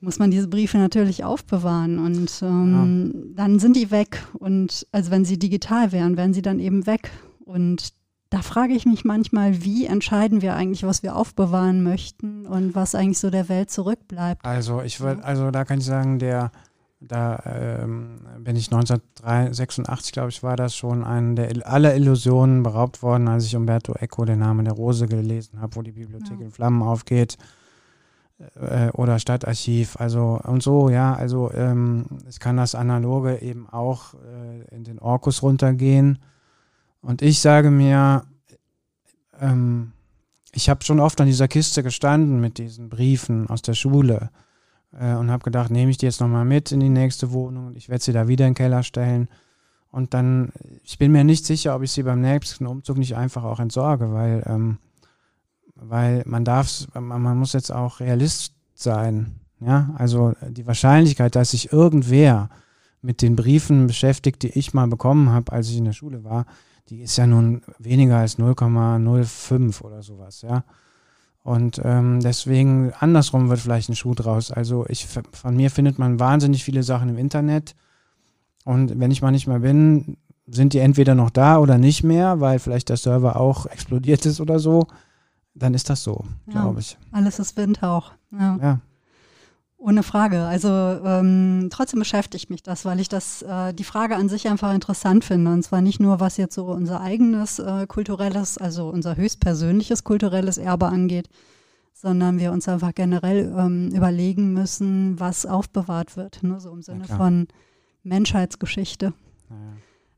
muss 0.00 0.18
man 0.18 0.30
diese 0.30 0.48
Briefe 0.48 0.78
natürlich 0.78 1.24
aufbewahren 1.24 1.98
und 1.98 2.30
ähm, 2.42 3.12
ja. 3.14 3.44
dann 3.44 3.58
sind 3.58 3.76
die 3.76 3.90
weg. 3.90 4.24
Und 4.34 4.86
also 4.92 5.10
wenn 5.10 5.24
sie 5.24 5.38
digital 5.38 5.92
wären, 5.92 6.16
wären 6.16 6.34
sie 6.34 6.42
dann 6.42 6.60
eben 6.60 6.86
weg. 6.86 7.10
Und 7.44 7.92
da 8.34 8.42
frage 8.42 8.72
ich 8.72 8.84
mich 8.84 9.04
manchmal, 9.04 9.62
wie 9.62 9.86
entscheiden 9.86 10.42
wir 10.42 10.56
eigentlich, 10.56 10.82
was 10.82 11.04
wir 11.04 11.14
aufbewahren 11.14 11.84
möchten 11.84 12.46
und 12.46 12.74
was 12.74 12.96
eigentlich 12.96 13.20
so 13.20 13.30
der 13.30 13.48
Welt 13.48 13.70
zurückbleibt. 13.70 14.44
Also 14.44 14.82
ich 14.82 14.98
würde, 14.98 15.22
also 15.22 15.52
da 15.52 15.64
kann 15.64 15.78
ich 15.78 15.84
sagen, 15.84 16.18
der, 16.18 16.50
da 17.00 17.40
ähm, 17.46 18.22
bin 18.40 18.56
ich 18.56 18.72
1986, 18.72 20.10
glaube 20.10 20.30
ich, 20.30 20.42
war 20.42 20.56
das 20.56 20.74
schon 20.74 21.04
eine 21.04 21.36
der 21.36 21.70
aller 21.70 21.94
Illusionen 21.94 22.64
beraubt 22.64 23.04
worden, 23.04 23.28
als 23.28 23.44
ich 23.46 23.54
Umberto 23.54 23.94
Eco, 23.94 24.24
den 24.24 24.40
Namen 24.40 24.64
der 24.64 24.74
Rose, 24.74 25.06
gelesen 25.06 25.60
habe, 25.60 25.76
wo 25.76 25.82
die 25.82 25.92
Bibliothek 25.92 26.40
ja. 26.40 26.46
in 26.46 26.50
Flammen 26.50 26.82
aufgeht. 26.82 27.36
Äh, 28.56 28.90
oder 28.94 29.20
Stadtarchiv, 29.20 29.94
also 30.00 30.40
und 30.42 30.60
so, 30.60 30.88
ja, 30.88 31.14
also 31.14 31.52
ähm, 31.52 32.06
ich 32.28 32.40
kann 32.40 32.56
das 32.56 32.74
Analoge 32.74 33.42
eben 33.42 33.68
auch 33.68 34.14
äh, 34.14 34.74
in 34.74 34.82
den 34.82 34.98
Orkus 34.98 35.44
runtergehen 35.44 36.18
und 37.04 37.22
ich 37.22 37.40
sage 37.40 37.70
mir, 37.70 38.24
ähm, 39.38 39.92
ich 40.52 40.68
habe 40.68 40.84
schon 40.84 41.00
oft 41.00 41.20
an 41.20 41.26
dieser 41.26 41.48
Kiste 41.48 41.82
gestanden 41.82 42.40
mit 42.40 42.58
diesen 42.58 42.88
Briefen 42.88 43.48
aus 43.48 43.62
der 43.62 43.74
Schule 43.74 44.30
äh, 44.98 45.14
und 45.14 45.30
habe 45.30 45.44
gedacht, 45.44 45.70
nehme 45.70 45.90
ich 45.90 45.98
die 45.98 46.06
jetzt 46.06 46.20
nochmal 46.20 46.44
mit 46.44 46.72
in 46.72 46.80
die 46.80 46.88
nächste 46.88 47.32
Wohnung 47.32 47.66
und 47.66 47.76
ich 47.76 47.88
werde 47.88 48.02
sie 48.02 48.12
da 48.12 48.26
wieder 48.26 48.46
in 48.46 48.52
den 48.52 48.56
Keller 48.56 48.82
stellen. 48.82 49.28
Und 49.90 50.14
dann, 50.14 50.52
ich 50.82 50.98
bin 50.98 51.12
mir 51.12 51.24
nicht 51.24 51.44
sicher, 51.44 51.76
ob 51.76 51.82
ich 51.82 51.92
sie 51.92 52.02
beim 52.02 52.20
nächsten 52.20 52.66
Umzug 52.66 52.96
nicht 52.96 53.16
einfach 53.16 53.44
auch 53.44 53.60
entsorge, 53.60 54.12
weil, 54.12 54.42
ähm, 54.46 54.78
weil 55.74 56.22
man 56.26 56.44
darf, 56.44 56.88
man, 56.94 57.22
man 57.22 57.38
muss 57.38 57.52
jetzt 57.52 57.70
auch 57.70 58.00
Realist 58.00 58.54
sein. 58.74 59.40
Ja, 59.60 59.94
also 59.96 60.32
die 60.48 60.66
Wahrscheinlichkeit, 60.66 61.36
dass 61.36 61.52
sich 61.52 61.72
irgendwer 61.72 62.48
mit 63.02 63.22
den 63.22 63.36
Briefen 63.36 63.86
beschäftigt, 63.86 64.42
die 64.42 64.58
ich 64.58 64.74
mal 64.74 64.88
bekommen 64.88 65.30
habe, 65.30 65.52
als 65.52 65.68
ich 65.68 65.76
in 65.76 65.84
der 65.84 65.92
Schule 65.92 66.24
war, 66.24 66.46
die 66.88 67.02
ist 67.02 67.16
ja 67.16 67.26
nun 67.26 67.62
weniger 67.78 68.18
als 68.18 68.38
0,05 68.38 69.82
oder 69.82 70.02
sowas, 70.02 70.42
ja. 70.42 70.64
Und 71.42 71.78
ähm, 71.84 72.20
deswegen 72.20 72.92
andersrum 72.98 73.50
wird 73.50 73.60
vielleicht 73.60 73.90
ein 73.90 73.96
Schuh 73.96 74.14
draus. 74.14 74.50
Also 74.50 74.86
ich 74.88 75.06
von 75.06 75.54
mir 75.54 75.70
findet 75.70 75.98
man 75.98 76.18
wahnsinnig 76.18 76.64
viele 76.64 76.82
Sachen 76.82 77.10
im 77.10 77.18
Internet. 77.18 77.74
Und 78.64 78.98
wenn 78.98 79.10
ich 79.10 79.20
mal 79.20 79.30
nicht 79.30 79.46
mehr 79.46 79.58
bin, 79.58 80.16
sind 80.46 80.72
die 80.72 80.78
entweder 80.78 81.14
noch 81.14 81.28
da 81.28 81.58
oder 81.58 81.76
nicht 81.76 82.02
mehr, 82.02 82.40
weil 82.40 82.58
vielleicht 82.58 82.88
der 82.88 82.96
Server 82.96 83.36
auch 83.36 83.66
explodiert 83.66 84.24
ist 84.24 84.40
oder 84.40 84.58
so. 84.58 84.86
Dann 85.54 85.74
ist 85.74 85.90
das 85.90 86.02
so, 86.02 86.24
ja, 86.46 86.62
glaube 86.62 86.80
ich. 86.80 86.96
Alles 87.12 87.38
ist 87.38 87.56
Windhauch. 87.58 88.12
Ja. 88.32 88.58
ja. 88.60 88.80
Ohne 89.84 90.02
Frage. 90.02 90.44
Also 90.44 90.68
ähm, 90.70 91.68
trotzdem 91.70 91.98
beschäftigt 91.98 92.48
mich 92.48 92.62
das, 92.62 92.86
weil 92.86 93.00
ich 93.00 93.10
das 93.10 93.42
äh, 93.42 93.74
die 93.74 93.84
Frage 93.84 94.16
an 94.16 94.30
sich 94.30 94.48
einfach 94.48 94.72
interessant 94.72 95.26
finde. 95.26 95.52
Und 95.52 95.62
zwar 95.62 95.82
nicht 95.82 96.00
nur, 96.00 96.20
was 96.20 96.38
jetzt 96.38 96.54
so 96.54 96.64
unser 96.68 97.02
eigenes 97.02 97.58
äh, 97.58 97.86
kulturelles, 97.86 98.56
also 98.56 98.88
unser 98.88 99.16
höchstpersönliches 99.16 100.02
kulturelles 100.02 100.56
Erbe 100.56 100.86
angeht, 100.86 101.28
sondern 101.92 102.38
wir 102.38 102.50
uns 102.52 102.66
einfach 102.66 102.94
generell 102.94 103.54
ähm, 103.58 103.90
überlegen 103.90 104.54
müssen, 104.54 105.20
was 105.20 105.44
aufbewahrt 105.44 106.16
wird. 106.16 106.42
Ne? 106.42 106.58
So 106.60 106.72
im 106.72 106.80
Sinne 106.80 107.04
ja, 107.06 107.16
von 107.16 107.46
Menschheitsgeschichte. 108.04 109.12
Ja. 109.50 109.56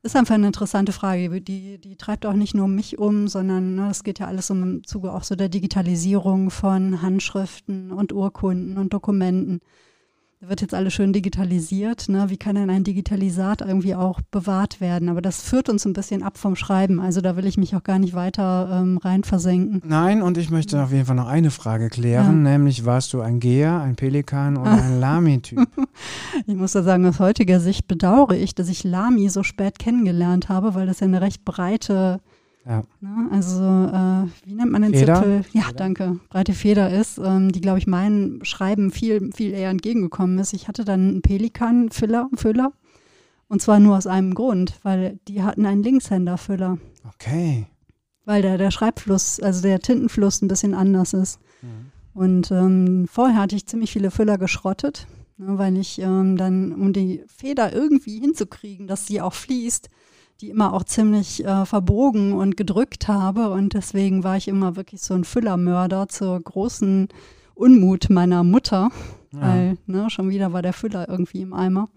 Ist 0.03 0.17
einfach 0.17 0.35
eine 0.35 0.47
interessante 0.47 0.93
Frage. 0.93 1.41
Die, 1.41 1.79
die 1.79 1.97
treibt 1.97 2.27
auch 2.27 2.35
nicht 2.35 2.55
nur 2.55 2.69
mich 2.69 2.99
um, 2.99 3.29
sondern 3.29 3.75
ne, 3.75 3.91
es 3.91 4.05
geht 4.05 4.19
ja 4.19 4.27
alles 4.27 4.51
um 4.51 4.63
im 4.63 4.85
Zuge 4.85 5.13
auch 5.13 5.25
so 5.25 5.35
der 5.35 5.49
Digitalisierung 5.49 6.51
von 6.51 7.03
Handschriften 7.03 7.91
und 7.93 8.13
Urkunden 8.13 8.79
und 8.79 8.93
Dokumenten. 8.93 9.61
Da 10.39 10.51
wird 10.51 10.61
jetzt 10.61 10.75
alles 10.75 10.93
schön 10.93 11.15
digitalisiert. 11.15 12.11
Ne? 12.11 12.27
Wie 12.29 12.37
kann 12.37 12.57
denn 12.57 12.69
ein 12.69 12.85
Digitalisat 12.85 13.63
irgendwie 13.63 13.95
auch 13.95 14.21
bewahrt 14.31 14.83
werden? 14.83 15.09
Aber 15.09 15.23
das 15.23 15.41
führt 15.41 15.71
uns 15.71 15.87
ein 15.87 15.95
bisschen 15.95 16.23
ab 16.23 16.37
vom 16.37 16.57
Schreiben. 16.57 17.01
Also 17.01 17.23
da 17.23 17.37
will 17.37 17.47
ich 17.47 17.57
mich 17.57 17.75
auch 17.75 17.83
gar 17.83 17.99
nicht 17.99 18.13
weiter 18.13 18.69
ähm, 18.71 18.99
rein 18.99 19.25
versenken. 19.25 19.81
Nein, 19.87 20.21
und 20.21 20.37
ich 20.37 20.51
möchte 20.51 20.83
auf 20.83 20.93
jeden 20.93 21.07
Fall 21.07 21.17
noch 21.17 21.27
eine 21.27 21.51
Frage 21.51 21.89
klären, 21.89 22.45
ja. 22.45 22.51
nämlich 22.53 22.85
warst 22.85 23.15
du 23.15 23.23
ein 23.23 23.41
Geher, 23.41 23.81
ein 23.81 23.97
Pelikan 23.97 24.59
oder 24.59 24.73
ein 24.73 25.01
Lami-Typ? 25.01 25.67
ich 26.47 26.55
muss 26.55 26.73
da 26.73 26.83
sagen, 26.83 27.07
aus 27.07 27.19
heutiger 27.19 27.59
Sicht 27.59 27.89
bedauere 27.89 28.35
ich, 28.35 28.55
dass 28.55 28.69
ich 28.69 28.85
Lami 28.85 29.31
so 29.31 29.43
spät 29.43 29.79
kennengelernt 29.79 30.51
habe, 30.51 30.75
weil 30.75 30.87
das 30.87 31.01
ja 31.01 31.07
eine 31.07 31.23
recht 31.23 31.47
breite 31.47 32.21
ja. 32.67 32.83
Ne? 33.01 33.29
Also, 33.31 33.63
äh, 33.63 34.29
wie 34.47 34.55
nennt 34.55 34.73
man 34.73 34.83
den 34.83 34.93
Feder? 34.93 35.17
Zipfel? 35.17 35.45
Ja, 35.53 35.63
Feder? 35.63 35.77
danke. 35.77 36.21
Breite 36.29 36.53
Feder 36.53 36.91
ist, 36.91 37.19
ähm, 37.19 37.53
die, 37.53 37.61
glaube 37.61 37.79
ich, 37.79 37.87
meinem 37.87 38.45
Schreiben 38.45 38.91
viel, 38.91 39.31
viel 39.33 39.53
eher 39.53 39.71
entgegengekommen 39.71 40.39
ist. 40.39 40.53
Ich 40.53 40.69
hatte 40.69 40.85
dann 40.85 41.09
einen 41.09 41.23
Pelikan-Füller, 41.23 42.29
Füller, 42.35 42.73
und 43.49 43.63
zwar 43.63 43.79
nur 43.79 43.97
aus 43.97 44.07
einem 44.07 44.35
Grund, 44.35 44.75
weil 44.83 45.19
die 45.29 45.43
hatten 45.43 45.67
einen 45.67 45.83
Linkshänder-Füller. 45.83 46.79
Okay. 47.15 47.67
Weil 48.25 48.43
der, 48.43 48.59
der 48.59 48.73
Schreibfluss, 48.73 49.39
also 49.41 49.63
der 49.63 49.79
Tintenfluss 49.79 50.43
ein 50.43 50.49
bisschen 50.49 50.75
anders 50.75 51.13
ist. 51.13 51.39
Mhm. 51.63 51.93
Und 52.13 52.51
ähm, 52.51 53.07
vorher 53.11 53.43
hatte 53.43 53.55
ich 53.55 53.67
ziemlich 53.67 53.93
viele 53.93 54.11
Füller 54.11 54.39
geschrottet, 54.39 55.07
ne, 55.37 55.59
weil 55.59 55.77
ich 55.77 56.01
ähm, 56.01 56.37
dann, 56.37 56.73
um 56.73 56.93
die 56.93 57.23
Feder 57.29 57.73
irgendwie 57.73 58.19
hinzukriegen, 58.19 58.87
dass 58.87 59.07
sie 59.07 59.21
auch 59.21 59.35
fließt, 59.35 59.91
die 60.41 60.51
immer 60.51 60.73
auch 60.73 60.85
ziemlich 60.85 61.45
äh, 61.45 61.65
verbogen 61.65 62.33
und 62.33 62.57
gedrückt 62.57 63.09
habe. 63.09 63.51
Und 63.51 63.75
deswegen 63.75 64.25
war 64.25 64.37
ich 64.37 64.49
immer 64.49 64.77
wirklich 64.77 65.03
so 65.03 65.15
ein 65.15 65.25
Füllermörder 65.25 66.09
zur 66.09 66.41
großen 66.41 67.09
Unmut 67.55 68.11
meiner 68.11 68.45
Mutter. 68.45 68.91
Ja. 69.33 69.41
Weil 69.41 69.79
ne, 69.87 70.11
schon 70.11 70.29
wieder 70.29 70.53
war 70.53 70.63
der 70.63 70.73
Füller 70.73 71.09
irgendwie 71.09 71.43
im 71.43 71.53
Eimer. 71.53 71.89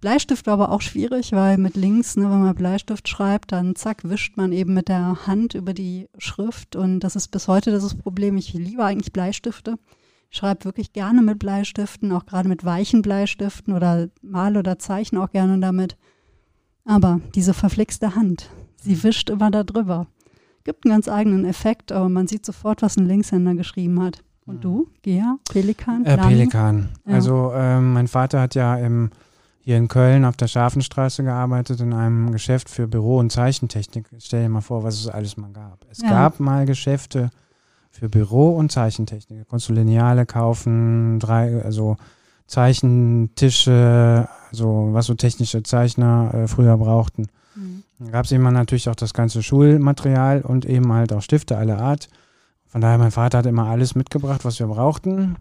Bleistift 0.00 0.46
war 0.46 0.54
aber 0.54 0.72
auch 0.72 0.82
schwierig, 0.82 1.32
weil 1.32 1.56
mit 1.58 1.74
links, 1.74 2.16
ne, 2.16 2.24
wenn 2.24 2.42
man 2.42 2.54
Bleistift 2.54 3.08
schreibt, 3.08 3.52
dann 3.52 3.74
zack, 3.74 4.08
wischt 4.08 4.36
man 4.36 4.52
eben 4.52 4.74
mit 4.74 4.88
der 4.88 5.26
Hand 5.26 5.54
über 5.54 5.72
die 5.74 6.08
Schrift. 6.18 6.76
Und 6.76 7.00
das 7.00 7.16
ist 7.16 7.28
bis 7.28 7.48
heute 7.48 7.72
das 7.72 7.94
Problem. 7.94 8.36
Ich 8.36 8.52
liebe 8.52 8.84
eigentlich 8.84 9.12
Bleistifte. 9.12 9.78
Ich 10.30 10.38
schreibe 10.38 10.64
wirklich 10.64 10.92
gerne 10.92 11.22
mit 11.22 11.38
Bleistiften, 11.38 12.12
auch 12.12 12.26
gerade 12.26 12.48
mit 12.48 12.64
weichen 12.64 13.00
Bleistiften 13.00 13.74
oder 13.74 14.08
mal 14.22 14.56
oder 14.56 14.78
zeichne 14.78 15.22
auch 15.22 15.30
gerne 15.30 15.58
damit. 15.60 15.96
Aber 16.86 17.20
diese 17.34 17.52
verflixte 17.52 18.14
Hand, 18.14 18.48
sie 18.76 18.94
mhm. 18.94 19.02
wischt 19.02 19.28
immer 19.28 19.50
da 19.50 19.64
drüber. 19.64 20.06
Gibt 20.64 20.84
einen 20.84 20.94
ganz 20.94 21.08
eigenen 21.08 21.44
Effekt, 21.44 21.92
aber 21.92 22.08
man 22.08 22.26
sieht 22.26 22.46
sofort, 22.46 22.82
was 22.82 22.96
ein 22.96 23.06
Linkshänder 23.06 23.54
geschrieben 23.54 24.02
hat. 24.02 24.22
Und 24.46 24.64
du, 24.64 24.86
Gea, 25.02 25.38
Pelikan? 25.50 26.04
Äh, 26.04 26.16
Pelikan. 26.16 26.90
Ja. 27.04 27.14
Also 27.14 27.52
ähm, 27.54 27.92
mein 27.92 28.06
Vater 28.06 28.40
hat 28.40 28.54
ja 28.54 28.76
im, 28.76 29.10
hier 29.60 29.76
in 29.76 29.88
Köln 29.88 30.24
auf 30.24 30.36
der 30.36 30.46
Scharfenstraße 30.46 31.24
gearbeitet 31.24 31.80
in 31.80 31.92
einem 31.92 32.30
Geschäft 32.30 32.70
für 32.70 32.86
Büro- 32.86 33.18
und 33.18 33.32
Zeichentechnik. 33.32 34.08
Stell 34.18 34.44
dir 34.44 34.48
mal 34.48 34.60
vor, 34.60 34.84
was 34.84 35.00
es 35.00 35.08
alles 35.08 35.36
mal 35.36 35.50
gab. 35.50 35.84
Es 35.90 36.00
ja. 36.00 36.10
gab 36.10 36.38
mal 36.38 36.64
Geschäfte 36.64 37.30
für 37.90 38.08
Büro- 38.08 38.56
und 38.56 38.70
Zeichentechnik. 38.70 39.40
Da 39.40 39.44
konntest 39.44 39.68
du 39.68 39.72
Lineale 39.72 40.26
kaufen, 40.26 41.18
drei, 41.18 41.60
also 41.64 41.96
Zeichentische, 42.46 44.28
so 44.52 44.88
was 44.92 45.06
so 45.06 45.14
technische 45.14 45.62
Zeichner 45.62 46.32
äh, 46.32 46.48
früher 46.48 46.76
brauchten. 46.76 47.26
Mhm. 47.54 47.82
Dann 47.98 48.12
gab 48.12 48.24
es 48.24 48.32
immer 48.32 48.50
natürlich 48.50 48.88
auch 48.88 48.94
das 48.94 49.14
ganze 49.14 49.42
Schulmaterial 49.42 50.42
und 50.42 50.64
eben 50.64 50.92
halt 50.92 51.12
auch 51.12 51.22
Stifte 51.22 51.56
aller 51.56 51.78
Art. 51.80 52.08
Von 52.66 52.80
daher, 52.80 52.98
mein 52.98 53.10
Vater 53.10 53.38
hat 53.38 53.46
immer 53.46 53.66
alles 53.66 53.94
mitgebracht, 53.94 54.44
was 54.44 54.58
wir 54.58 54.66
brauchten. 54.66 55.36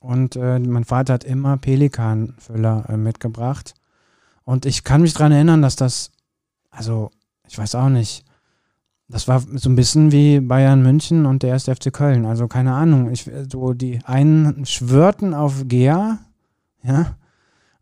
Und 0.00 0.36
äh, 0.36 0.58
mein 0.58 0.84
Vater 0.84 1.14
hat 1.14 1.24
immer 1.24 1.56
Pelikanfüller 1.56 2.86
äh, 2.88 2.96
mitgebracht. 2.96 3.74
Und 4.44 4.66
ich 4.66 4.82
kann 4.82 5.02
mich 5.02 5.12
daran 5.12 5.32
erinnern, 5.32 5.62
dass 5.62 5.76
das, 5.76 6.10
also 6.70 7.10
ich 7.46 7.58
weiß 7.58 7.74
auch 7.74 7.90
nicht, 7.90 8.24
das 9.08 9.28
war 9.28 9.40
so 9.40 9.68
ein 9.68 9.76
bisschen 9.76 10.12
wie 10.12 10.40
Bayern 10.40 10.82
München 10.82 11.26
und 11.26 11.42
der 11.42 11.50
erste 11.50 11.74
FC 11.74 11.92
Köln. 11.92 12.24
Also 12.24 12.48
keine 12.48 12.74
Ahnung. 12.74 13.10
Ich, 13.10 13.30
so 13.50 13.72
die 13.72 14.00
einen 14.04 14.64
schwörten 14.66 15.34
auf 15.34 15.66
Gea 15.66 16.18
ja. 16.82 17.16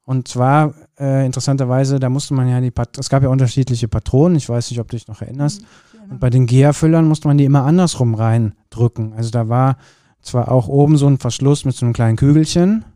Und 0.04 0.26
zwar, 0.26 0.72
äh, 0.98 1.26
interessanterweise, 1.26 2.00
da 2.00 2.08
musste 2.08 2.32
man 2.32 2.48
ja 2.48 2.62
die, 2.62 2.70
Pat 2.70 2.96
es 2.96 3.10
gab 3.10 3.22
ja 3.22 3.28
unterschiedliche 3.28 3.88
Patronen, 3.88 4.38
ich 4.38 4.48
weiß 4.48 4.70
nicht, 4.70 4.80
ob 4.80 4.88
du 4.88 4.96
dich 4.96 5.06
noch 5.06 5.20
erinnerst. 5.20 5.60
Mhm, 5.60 6.12
und 6.12 6.20
bei 6.20 6.30
den 6.30 6.46
Gea-Füllern 6.46 7.06
musste 7.06 7.28
man 7.28 7.36
die 7.36 7.44
immer 7.44 7.64
andersrum 7.64 8.14
reindrücken. 8.14 9.12
Also 9.12 9.30
da 9.30 9.50
war 9.50 9.76
zwar 10.22 10.50
auch 10.50 10.66
oben 10.68 10.96
so 10.96 11.06
ein 11.06 11.18
Verschluss 11.18 11.66
mit 11.66 11.76
so 11.76 11.84
einem 11.84 11.92
kleinen 11.92 12.16
Kügelchen, 12.16 12.86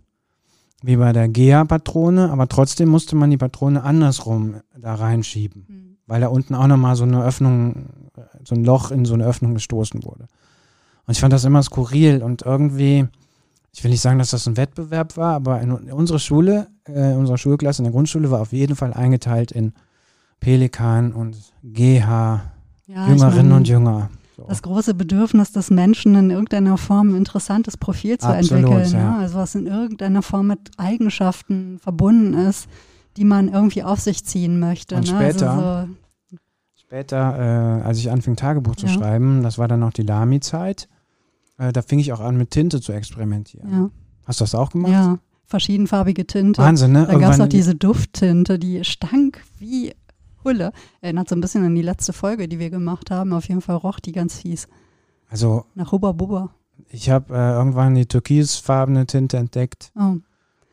wie 0.82 0.96
bei 0.96 1.12
der 1.12 1.28
Gea-Patrone, 1.28 2.30
aber 2.30 2.48
trotzdem 2.48 2.88
musste 2.88 3.14
man 3.14 3.30
die 3.30 3.36
Patrone 3.36 3.82
andersrum 3.82 4.62
da 4.74 4.94
reinschieben, 4.94 5.66
mhm. 5.68 5.96
weil 6.07 6.22
da 6.22 6.28
unten 6.28 6.55
auch 6.55 6.66
nochmal 6.66 6.96
so 6.96 7.05
eine 7.05 7.22
Öffnung, 7.22 7.90
so 8.42 8.55
ein 8.55 8.64
Loch 8.64 8.90
in 8.90 9.05
so 9.05 9.12
eine 9.12 9.26
Öffnung 9.26 9.53
gestoßen 9.53 10.03
wurde. 10.05 10.28
Und 11.07 11.12
ich 11.12 11.20
fand 11.20 11.32
das 11.32 11.44
immer 11.44 11.62
skurril 11.62 12.22
und 12.22 12.40
irgendwie, 12.42 13.07
ich 13.74 13.82
will 13.82 13.90
nicht 13.90 14.02
sagen, 14.02 14.18
dass 14.18 14.30
das 14.30 14.46
ein 14.46 14.56
Wettbewerb 14.56 15.16
war, 15.16 15.34
aber 15.34 15.60
in, 15.60 15.70
in 15.70 15.92
unserer 15.92 16.18
Schule, 16.18 16.68
äh, 16.84 17.14
unserer 17.14 17.38
Schulklasse 17.38 17.80
in 17.80 17.84
der 17.84 17.92
Grundschule 17.92 18.30
war 18.30 18.40
auf 18.40 18.52
jeden 18.52 18.76
Fall 18.76 18.92
eingeteilt 18.92 19.50
in 19.50 19.72
Pelikan 20.40 21.12
und 21.12 21.36
GH, 21.62 22.42
ja, 22.86 23.08
Jüngerinnen 23.08 23.16
ich 23.16 23.24
mein, 23.24 23.52
und 23.52 23.68
Jünger. 23.68 24.10
So. 24.36 24.44
Das 24.48 24.62
große 24.62 24.94
Bedürfnis 24.94 25.52
des 25.52 25.70
Menschen 25.70 26.14
in 26.14 26.30
irgendeiner 26.30 26.76
Form 26.76 27.10
ein 27.10 27.16
interessantes 27.16 27.76
Profil 27.76 28.18
zu 28.18 28.26
Absolut, 28.26 28.64
entwickeln. 28.64 28.92
Ja. 28.92 29.12
Ne? 29.12 29.18
Also 29.18 29.36
was 29.36 29.54
in 29.54 29.66
irgendeiner 29.66 30.22
Form 30.22 30.48
mit 30.48 30.70
Eigenschaften 30.78 31.78
verbunden 31.78 32.34
ist, 32.34 32.66
die 33.16 33.24
man 33.24 33.48
irgendwie 33.48 33.82
auf 33.82 34.00
sich 34.00 34.24
ziehen 34.24 34.58
möchte. 34.58 34.96
Und 34.96 35.02
ne? 35.02 35.16
später, 35.16 35.50
also 35.50 35.88
so 36.30 36.36
später 36.74 37.80
äh, 37.80 37.82
als 37.82 37.98
ich 37.98 38.10
anfing 38.10 38.36
Tagebuch 38.36 38.76
zu 38.76 38.86
ja. 38.86 38.92
schreiben, 38.92 39.42
das 39.42 39.58
war 39.58 39.68
dann 39.68 39.80
noch 39.80 39.92
die 39.92 40.02
Lami-Zeit, 40.02 40.88
äh, 41.59 41.72
da 41.72 41.82
fing 41.82 41.98
ich 41.98 42.12
auch 42.12 42.20
an, 42.20 42.36
mit 42.36 42.50
Tinte 42.50 42.80
zu 42.80 42.92
experimentieren. 42.92 43.70
Ja. 43.70 43.90
Hast 44.26 44.40
du 44.40 44.44
das 44.44 44.55
auch 44.55 44.70
gemacht? 44.70 44.92
Ja, 44.92 45.18
verschiedenfarbige 45.46 46.26
Tinte. 46.26 46.62
Wahnsinn, 46.62 46.92
ne? 46.92 47.07
Da 47.07 47.18
gab 47.18 47.32
es 47.32 47.40
auch 47.40 47.48
diese 47.48 47.74
Dufttinte, 47.74 48.59
die 48.59 48.84
stank 48.84 49.42
wie 49.59 49.92
Hulle. 50.44 50.72
Erinnert 51.00 51.28
so 51.28 51.36
ein 51.36 51.40
bisschen 51.40 51.64
an 51.64 51.74
die 51.74 51.82
letzte 51.82 52.12
Folge, 52.12 52.48
die 52.48 52.59
wir 52.59 52.70
gemacht 52.70 53.11
haben. 53.11 53.32
Auf 53.32 53.48
jeden 53.48 53.61
Fall 53.61 53.76
roch 53.76 54.00
die 54.00 54.12
ganz 54.12 54.38
fies. 54.38 54.68
Also. 55.28 55.64
Nach 55.74 55.92
Hubba 55.92 56.12
Bubba. 56.12 56.50
Ich 56.88 57.11
habe 57.11 57.34
äh, 57.34 57.53
irgendwann 57.53 57.94
die 57.94 58.07
türkisfarbene 58.07 59.07
Tinte 59.07 59.36
entdeckt. 59.36 59.92
Oh. 59.96 60.16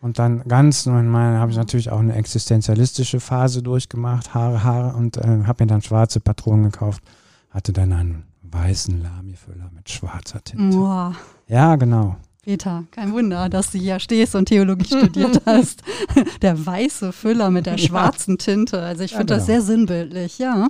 Und 0.01 0.17
dann 0.17 0.47
ganz, 0.47 0.85
normal 0.85 1.37
habe 1.37 1.51
ich 1.51 1.57
natürlich 1.57 1.91
auch 1.91 1.99
eine 1.99 2.15
existenzialistische 2.15 3.19
Phase 3.19 3.61
durchgemacht, 3.61 4.33
Haare, 4.33 4.63
Haare, 4.63 4.95
und 4.95 5.17
äh, 5.17 5.43
habe 5.45 5.63
mir 5.63 5.67
dann 5.67 5.81
schwarze 5.81 6.19
Patronen 6.19 6.71
gekauft. 6.71 7.03
Hatte 7.49 7.73
dann 7.73 7.91
einen 7.91 8.23
weißen 8.51 9.01
Lami-Füller 9.01 9.69
mit 9.73 9.89
schwarzer 9.89 10.43
Tinte. 10.43 10.75
Boah. 10.75 11.15
Ja, 11.47 11.75
genau. 11.75 12.17
Peter, 12.43 12.85
kein 12.91 13.11
Wunder, 13.13 13.49
dass 13.49 13.71
du 13.71 13.77
hier 13.77 13.99
stehst 13.99 14.33
und 14.33 14.47
Theologie 14.47 14.85
studiert 14.97 15.41
hast. 15.45 15.83
Der 16.41 16.65
weiße 16.65 17.11
Füller 17.11 17.51
mit 17.51 17.65
der 17.65 17.77
schwarzen. 17.77 18.37
Tinte. 18.37 18.81
Also 18.81 19.03
ich 19.03 19.11
finde 19.11 19.33
ja, 19.33 19.37
genau. 19.37 19.37
das 19.37 19.45
sehr 19.45 19.61
sinnbildlich, 19.61 20.39
ja. 20.39 20.67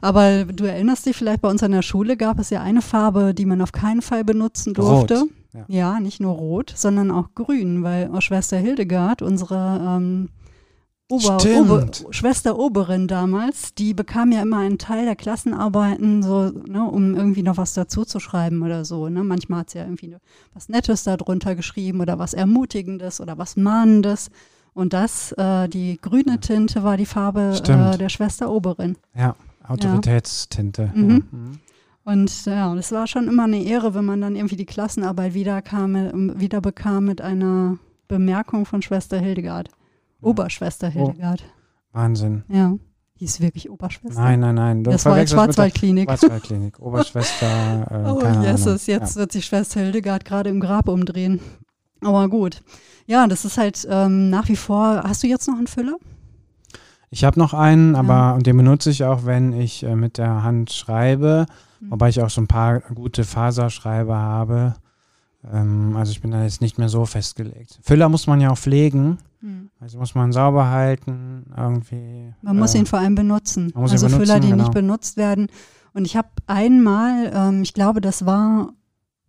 Aber 0.00 0.44
du 0.44 0.64
erinnerst 0.64 1.06
dich 1.06 1.16
vielleicht, 1.16 1.40
bei 1.40 1.48
uns 1.48 1.62
an 1.62 1.72
der 1.72 1.82
Schule 1.82 2.16
gab 2.16 2.38
es 2.38 2.50
ja 2.50 2.60
eine 2.60 2.82
Farbe, 2.82 3.32
die 3.32 3.46
man 3.46 3.62
auf 3.62 3.72
keinen 3.72 4.02
Fall 4.02 4.24
benutzen 4.24 4.74
durfte. 4.74 5.20
Rot. 5.20 5.30
Ja. 5.54 5.64
ja 5.68 6.00
nicht 6.00 6.20
nur 6.20 6.34
rot, 6.34 6.72
sondern 6.76 7.10
auch 7.10 7.28
grün, 7.34 7.82
weil 7.82 8.10
Schwester 8.20 8.58
Hildegard, 8.58 9.22
unsere 9.22 9.80
ähm, 9.96 10.28
Ober, 11.08 11.36
Ober, 11.36 11.86
Schwester 12.10 12.58
Oberin 12.58 13.06
damals, 13.06 13.74
die 13.74 13.94
bekam 13.94 14.32
ja 14.32 14.42
immer 14.42 14.58
einen 14.58 14.78
Teil 14.78 15.04
der 15.04 15.14
Klassenarbeiten, 15.14 16.24
so, 16.24 16.50
ne, 16.66 16.82
um 16.82 17.14
irgendwie 17.14 17.44
noch 17.44 17.58
was 17.58 17.74
dazu 17.74 18.04
zu 18.04 18.18
schreiben 18.18 18.62
oder 18.62 18.84
so. 18.84 19.08
Ne? 19.08 19.22
Manchmal 19.22 19.60
hat 19.60 19.70
sie 19.70 19.78
ja 19.78 19.84
irgendwie 19.84 20.16
was 20.52 20.68
Nettes 20.68 21.04
darunter 21.04 21.54
geschrieben 21.54 22.00
oder 22.00 22.18
was 22.18 22.34
Ermutigendes 22.34 23.20
oder 23.20 23.38
was 23.38 23.56
Mahnendes. 23.56 24.30
Und 24.74 24.92
das, 24.92 25.30
äh, 25.32 25.68
die 25.68 25.98
grüne 26.02 26.40
Tinte 26.40 26.82
war 26.82 26.96
die 26.96 27.06
Farbe 27.06 27.54
äh, 27.66 27.96
der 27.96 28.08
Schwester 28.08 28.50
Oberin. 28.50 28.96
Ja, 29.14 29.36
Autoritätstinte. 29.66 30.90
Ja. 30.92 31.00
Mhm. 31.00 31.10
Ja. 31.10 31.16
Mhm. 31.16 31.58
Und 32.04 32.46
ja, 32.46 32.74
das 32.74 32.92
war 32.92 33.06
schon 33.06 33.28
immer 33.28 33.44
eine 33.44 33.62
Ehre, 33.62 33.94
wenn 33.94 34.04
man 34.04 34.20
dann 34.20 34.36
irgendwie 34.36 34.56
die 34.56 34.66
Klassenarbeit 34.66 35.34
wieder, 35.34 35.62
kam, 35.62 36.38
wieder 36.38 36.60
bekam 36.60 37.04
mit 37.04 37.20
einer 37.20 37.78
Bemerkung 38.06 38.64
von 38.64 38.82
Schwester 38.82 39.18
Hildegard. 39.18 39.70
Oberschwester 40.26 40.88
Hildegard. 40.88 41.42
Oh, 41.44 41.98
Wahnsinn. 41.98 42.44
Ja. 42.48 42.74
Ist 43.18 43.40
wirklich 43.40 43.70
Oberschwester. 43.70 44.20
Nein, 44.20 44.40
nein, 44.40 44.54
nein. 44.56 44.84
Du 44.84 44.90
das 44.90 45.06
war 45.06 45.18
jetzt 45.18 45.32
Schwarzwaldklinik. 45.32 46.10
Schwarzwaldklinik. 46.10 46.78
Oberschwester. 46.80 47.86
Äh, 47.90 48.10
oh, 48.10 48.42
Jesus, 48.42 48.86
jetzt 48.86 49.14
ja. 49.14 49.20
wird 49.20 49.32
sich 49.32 49.46
Schwester 49.46 49.80
Hildegard 49.80 50.24
gerade 50.26 50.50
im 50.50 50.60
Grab 50.60 50.88
umdrehen. 50.88 51.40
Aber 52.02 52.28
gut. 52.28 52.62
Ja, 53.06 53.26
das 53.26 53.44
ist 53.44 53.56
halt 53.56 53.86
ähm, 53.88 54.28
nach 54.28 54.48
wie 54.48 54.56
vor. 54.56 55.02
Hast 55.04 55.22
du 55.22 55.28
jetzt 55.28 55.48
noch 55.48 55.56
einen 55.56 55.66
Füller? 55.66 55.96
Ich 57.10 57.24
habe 57.24 57.38
noch 57.38 57.54
einen, 57.54 57.94
aber 57.94 58.14
ja. 58.14 58.32
und 58.32 58.46
den 58.46 58.56
benutze 58.56 58.90
ich 58.90 59.04
auch, 59.04 59.24
wenn 59.24 59.52
ich 59.52 59.84
äh, 59.84 59.94
mit 59.94 60.18
der 60.18 60.42
Hand 60.42 60.72
schreibe, 60.72 61.46
mhm. 61.80 61.92
wobei 61.92 62.08
ich 62.08 62.20
auch 62.20 62.30
so 62.30 62.40
ein 62.40 62.48
paar 62.48 62.80
gute 62.80 63.24
Faserschreiber 63.24 64.16
habe. 64.16 64.74
Ähm, 65.52 65.96
also 65.96 66.12
ich 66.12 66.20
bin 66.20 66.30
da 66.30 66.42
jetzt 66.42 66.60
nicht 66.60 66.78
mehr 66.78 66.88
so 66.88 67.04
festgelegt. 67.06 67.78
Füller 67.82 68.08
muss 68.08 68.26
man 68.26 68.40
ja 68.40 68.50
auch 68.50 68.58
pflegen. 68.58 69.18
Mhm. 69.40 69.70
Also 69.80 69.98
muss 69.98 70.14
man 70.14 70.32
sauber 70.32 70.70
halten, 70.70 71.44
irgendwie. 71.56 72.32
Man 72.42 72.56
äh, 72.56 72.60
muss 72.60 72.74
ihn 72.74 72.86
vor 72.86 72.98
allem 72.98 73.14
benutzen. 73.14 73.72
also 73.74 74.06
benutzen, 74.06 74.10
Füller, 74.10 74.40
die 74.40 74.50
genau. 74.50 74.64
nicht 74.64 74.74
benutzt 74.74 75.16
werden. 75.16 75.48
Und 75.92 76.04
ich 76.04 76.16
habe 76.16 76.28
einmal, 76.46 77.30
ähm, 77.34 77.62
ich 77.62 77.74
glaube, 77.74 78.00
das 78.00 78.26
war 78.26 78.72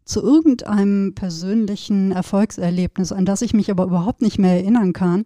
zu 0.06 0.22
irgendeinem 0.22 1.14
persönlichen 1.16 2.12
Erfolgserlebnis, 2.12 3.12
an 3.12 3.26
das 3.26 3.42
ich 3.42 3.54
mich 3.54 3.70
aber 3.70 3.84
überhaupt 3.84 4.22
nicht 4.22 4.40
mehr 4.40 4.54
erinnern 4.54 4.94
kann, 4.94 5.26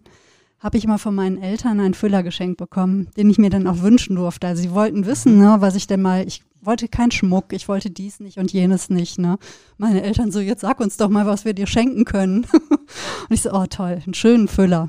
habe 0.58 0.76
ich 0.76 0.86
mal 0.86 0.98
von 0.98 1.14
meinen 1.14 1.38
Eltern 1.38 1.80
einen 1.80 1.94
Füller 1.94 2.22
geschenkt 2.22 2.58
bekommen, 2.58 3.08
den 3.16 3.30
ich 3.30 3.38
mir 3.38 3.50
dann 3.50 3.66
auch 3.66 3.82
wünschen 3.82 4.16
durfte. 4.16 4.46
Also 4.46 4.62
sie 4.62 4.72
wollten 4.72 5.06
wissen, 5.06 5.38
ne, 5.38 5.56
was 5.60 5.74
ich 5.74 5.86
denn 5.86 6.02
mal, 6.02 6.26
ich 6.26 6.42
wollte 6.64 6.88
keinen 6.88 7.10
Schmuck, 7.10 7.52
ich 7.52 7.68
wollte 7.68 7.90
dies 7.90 8.20
nicht 8.20 8.38
und 8.38 8.52
jenes 8.52 8.90
nicht. 8.90 9.18
Ne? 9.18 9.38
Meine 9.78 10.02
Eltern 10.02 10.30
so, 10.30 10.40
jetzt 10.40 10.60
sag 10.60 10.80
uns 10.80 10.96
doch 10.96 11.08
mal, 11.08 11.26
was 11.26 11.44
wir 11.44 11.54
dir 11.54 11.66
schenken 11.66 12.04
können. 12.04 12.46
und 12.52 13.30
ich 13.30 13.42
so, 13.42 13.52
oh 13.52 13.66
toll, 13.66 14.00
einen 14.04 14.14
schönen 14.14 14.48
Füller. 14.48 14.88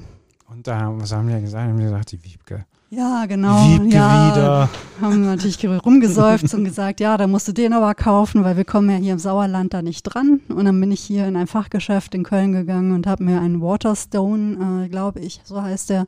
Und 0.50 0.68
da, 0.68 0.92
was 0.96 1.12
haben 1.12 1.28
die 1.28 1.42
gesagt? 1.42 1.68
Haben 1.68 1.78
die 1.78 1.84
gesagt, 1.84 2.12
die 2.12 2.24
Wiebke. 2.24 2.66
Ja, 2.90 3.26
genau. 3.26 3.70
Wiebke 3.70 3.96
ja, 3.96 4.32
wieder. 4.32 4.70
Haben 5.02 5.26
natürlich 5.26 5.68
rumgesäuft 5.68 6.54
und 6.54 6.64
gesagt, 6.64 7.00
ja, 7.00 7.18
da 7.18 7.26
musst 7.26 7.48
du 7.48 7.52
den 7.52 7.74
aber 7.74 7.96
kaufen, 7.96 8.44
weil 8.44 8.56
wir 8.56 8.66
kommen 8.66 8.90
ja 8.92 8.98
hier 8.98 9.14
im 9.14 9.20
Sauerland 9.20 9.74
da 9.74 9.82
nicht 9.82 10.04
dran. 10.04 10.42
Und 10.50 10.66
dann 10.66 10.80
bin 10.80 10.92
ich 10.92 11.02
hier 11.02 11.28
in 11.28 11.36
ein 11.36 11.48
Fachgeschäft 11.48 12.14
in 12.14 12.24
Köln 12.24 12.52
gegangen 12.52 12.92
und 12.92 13.08
habe 13.08 13.24
mir 13.24 13.42
einen 13.42 13.62
Waterstone, 13.62 14.86
äh, 14.86 14.90
glaube 14.90 15.22
ich, 15.22 15.42
so 15.44 15.62
heißt 15.62 15.90
der, 15.90 16.06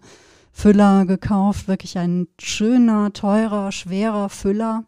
Füller 0.58 1.06
gekauft. 1.06 1.68
Wirklich 1.68 1.98
ein 1.98 2.28
schöner, 2.40 3.12
teurer, 3.12 3.74
schwerer 3.74 4.30
Füller, 4.30 4.86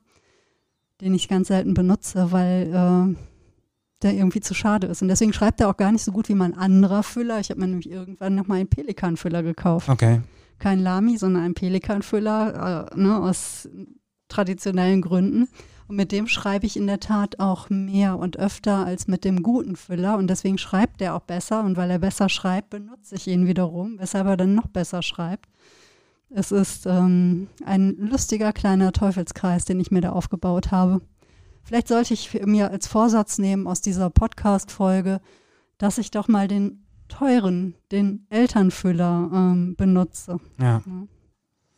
den 1.02 1.14
ich 1.14 1.28
ganz 1.28 1.50
selten 1.50 1.74
benutze, 1.74 2.32
weil 2.32 2.68
äh, 2.68 3.16
der 4.02 4.14
irgendwie 4.14 4.42
zu 4.42 4.54
schade 4.54 4.88
ist. 4.88 5.02
Und 5.02 5.08
deswegen 5.08 5.34
schreibt 5.34 5.62
er 5.62 5.70
auch 5.70 5.78
gar 5.78 5.92
nicht 5.92 6.04
so 6.04 6.12
gut 6.12 6.30
wie 6.30 6.36
mein 6.36 6.54
anderer 6.54 7.04
Füller. 7.04 7.40
Ich 7.40 7.50
habe 7.50 7.60
mir 7.60 7.68
nämlich 7.68 7.90
irgendwann 7.90 8.36
nochmal 8.36 8.60
einen 8.60 8.70
Pelikan-Füller 8.70 9.44
gekauft. 9.44 9.90
Okay 9.90 10.22
kein 10.60 10.80
Lamy, 10.80 11.18
sondern 11.18 11.44
ein 11.44 11.54
Pelikanfüller 11.54 12.90
äh, 12.92 13.00
ne, 13.00 13.22
aus 13.22 13.70
traditionellen 14.28 15.02
Gründen. 15.02 15.48
Und 15.88 15.96
mit 15.96 16.12
dem 16.12 16.28
schreibe 16.28 16.66
ich 16.66 16.76
in 16.76 16.88
der 16.88 17.00
Tat 17.00 17.40
auch 17.40 17.70
mehr 17.70 18.18
und 18.18 18.38
öfter 18.38 18.86
als 18.86 19.08
mit 19.08 19.24
dem 19.24 19.42
guten 19.42 19.78
Füller. 19.78 20.18
Und 20.18 20.28
deswegen 20.28 20.58
schreibt 20.58 21.02
er 21.02 21.16
auch 21.16 21.22
besser. 21.22 21.64
Und 21.64 21.78
weil 21.78 21.90
er 21.90 22.00
besser 22.00 22.28
schreibt, 22.28 22.72
benutze 22.72 23.16
ich 23.16 23.28
ihn 23.28 23.48
wiederum, 23.48 23.98
weshalb 23.98 24.28
er 24.28 24.36
dann 24.36 24.54
noch 24.54 24.68
besser 24.68 25.02
schreibt. 25.02 25.50
Es 26.30 26.52
ist 26.52 26.86
ähm, 26.86 27.48
ein 27.66 27.96
lustiger 27.98 28.52
kleiner 28.52 28.92
Teufelskreis, 28.92 29.66
den 29.66 29.80
ich 29.80 29.92
mir 29.92 30.02
da 30.02 30.12
aufgebaut 30.12 30.72
habe. 30.72 31.02
Vielleicht 31.64 31.88
sollte 31.88 32.14
ich 32.14 32.34
mir 32.46 32.72
als 32.72 32.88
Vorsatz 32.88 33.38
nehmen 33.38 33.68
aus 33.68 33.82
dieser 33.82 34.10
Podcast-Folge, 34.10 35.22
dass 35.78 35.98
ich 35.98 36.12
doch 36.12 36.28
mal 36.28 36.48
den 36.48 36.86
teuren, 37.08 37.76
den 37.92 38.26
Elternfüller 38.30 39.30
ähm, 39.34 39.76
benutze. 39.76 40.40
Ja. 40.60 40.82
ja. 40.86 41.08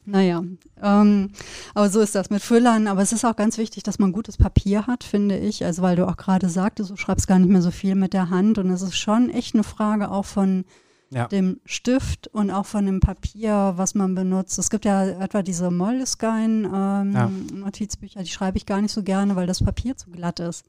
Naja, 0.06 0.44
ähm, 0.82 1.32
aber 1.76 1.90
so 1.90 2.00
ist 2.00 2.16
das 2.16 2.32
mit 2.32 2.42
Füllern. 2.42 2.88
Aber 2.88 3.02
es 3.02 3.12
ist 3.12 3.26
auch 3.26 3.36
ganz 3.36 3.60
wichtig, 3.60 3.84
dass 3.84 4.00
man 4.00 4.12
gutes 4.12 4.38
Papier 4.38 4.88
hat, 4.88 5.04
finde 5.04 5.38
ich. 5.38 5.64
Also 5.64 5.84
weil 5.84 5.96
du 5.96 6.08
auch 6.08 6.18
gerade 6.18 6.50
sagtest, 6.50 6.90
du 6.90 6.96
schreibst 6.96 7.28
gar 7.28 7.38
nicht 7.38 7.52
mehr 7.52 7.62
so 7.62 7.70
viel 7.70 7.94
mit 7.94 8.14
der 8.14 8.32
Hand. 8.32 8.58
Und 8.58 8.72
es 8.72 8.82
ist 8.82 8.98
schon 8.98 9.30
echt 9.30 9.54
eine 9.54 9.64
Frage 9.64 10.10
auch 10.10 10.26
von 10.26 10.66
ja. 11.12 11.28
dem 11.28 11.60
Stift 11.66 12.28
und 12.28 12.52
auch 12.52 12.66
von 12.66 12.86
dem 12.86 13.00
Papier, 13.00 13.74
was 13.76 13.96
man 13.96 14.14
benutzt. 14.16 14.60
Es 14.60 14.70
gibt 14.70 14.84
ja 14.86 15.06
etwa 15.06 15.42
diese 15.42 15.72
Moleskine-Notizbücher, 15.72 18.16
ähm, 18.16 18.20
ja. 18.20 18.24
die 18.24 18.32
schreibe 18.32 18.58
ich 18.58 18.66
gar 18.66 18.82
nicht 18.82 18.92
so 18.92 19.04
gerne, 19.04 19.36
weil 19.36 19.48
das 19.48 19.64
Papier 19.64 19.98
zu 19.98 20.10
glatt 20.12 20.40
ist. 20.40 20.66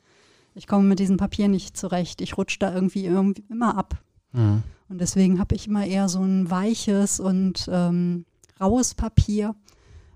Ich 0.55 0.67
komme 0.67 0.85
mit 0.85 0.99
diesem 0.99 1.17
Papier 1.17 1.49
nicht 1.49 1.77
zurecht. 1.77 2.21
Ich 2.21 2.37
rutsche 2.37 2.59
da 2.59 2.75
irgendwie, 2.75 3.07
irgendwie 3.07 3.45
immer 3.49 3.77
ab. 3.77 3.97
Mhm. 4.33 4.65
Und 4.89 5.01
deswegen 5.01 5.39
habe 5.39 5.55
ich 5.55 5.69
immer 5.69 5.87
eher 5.87 6.09
so 6.09 6.21
ein 6.21 6.51
weiches 6.51 7.21
und 7.21 7.69
ähm, 7.71 8.25
raues 8.61 8.95
Papier, 8.95 9.55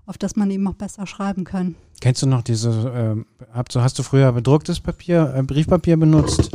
auf 0.05 0.17
das 0.17 0.35
man 0.35 0.51
eben 0.51 0.67
auch 0.67 0.73
besser 0.73 1.07
schreiben 1.07 1.45
kann. 1.45 1.75
Kennst 2.01 2.21
du 2.21 2.27
noch 2.27 2.41
diese, 2.41 2.69
äh, 2.69 3.15
hast, 3.53 3.73
du, 3.73 3.79
hast 3.79 3.97
du 3.97 4.03
früher 4.03 4.33
bedrucktes 4.33 4.81
Papier, 4.81 5.33
äh, 5.35 5.43
Briefpapier 5.43 5.95
benutzt? 5.97 6.51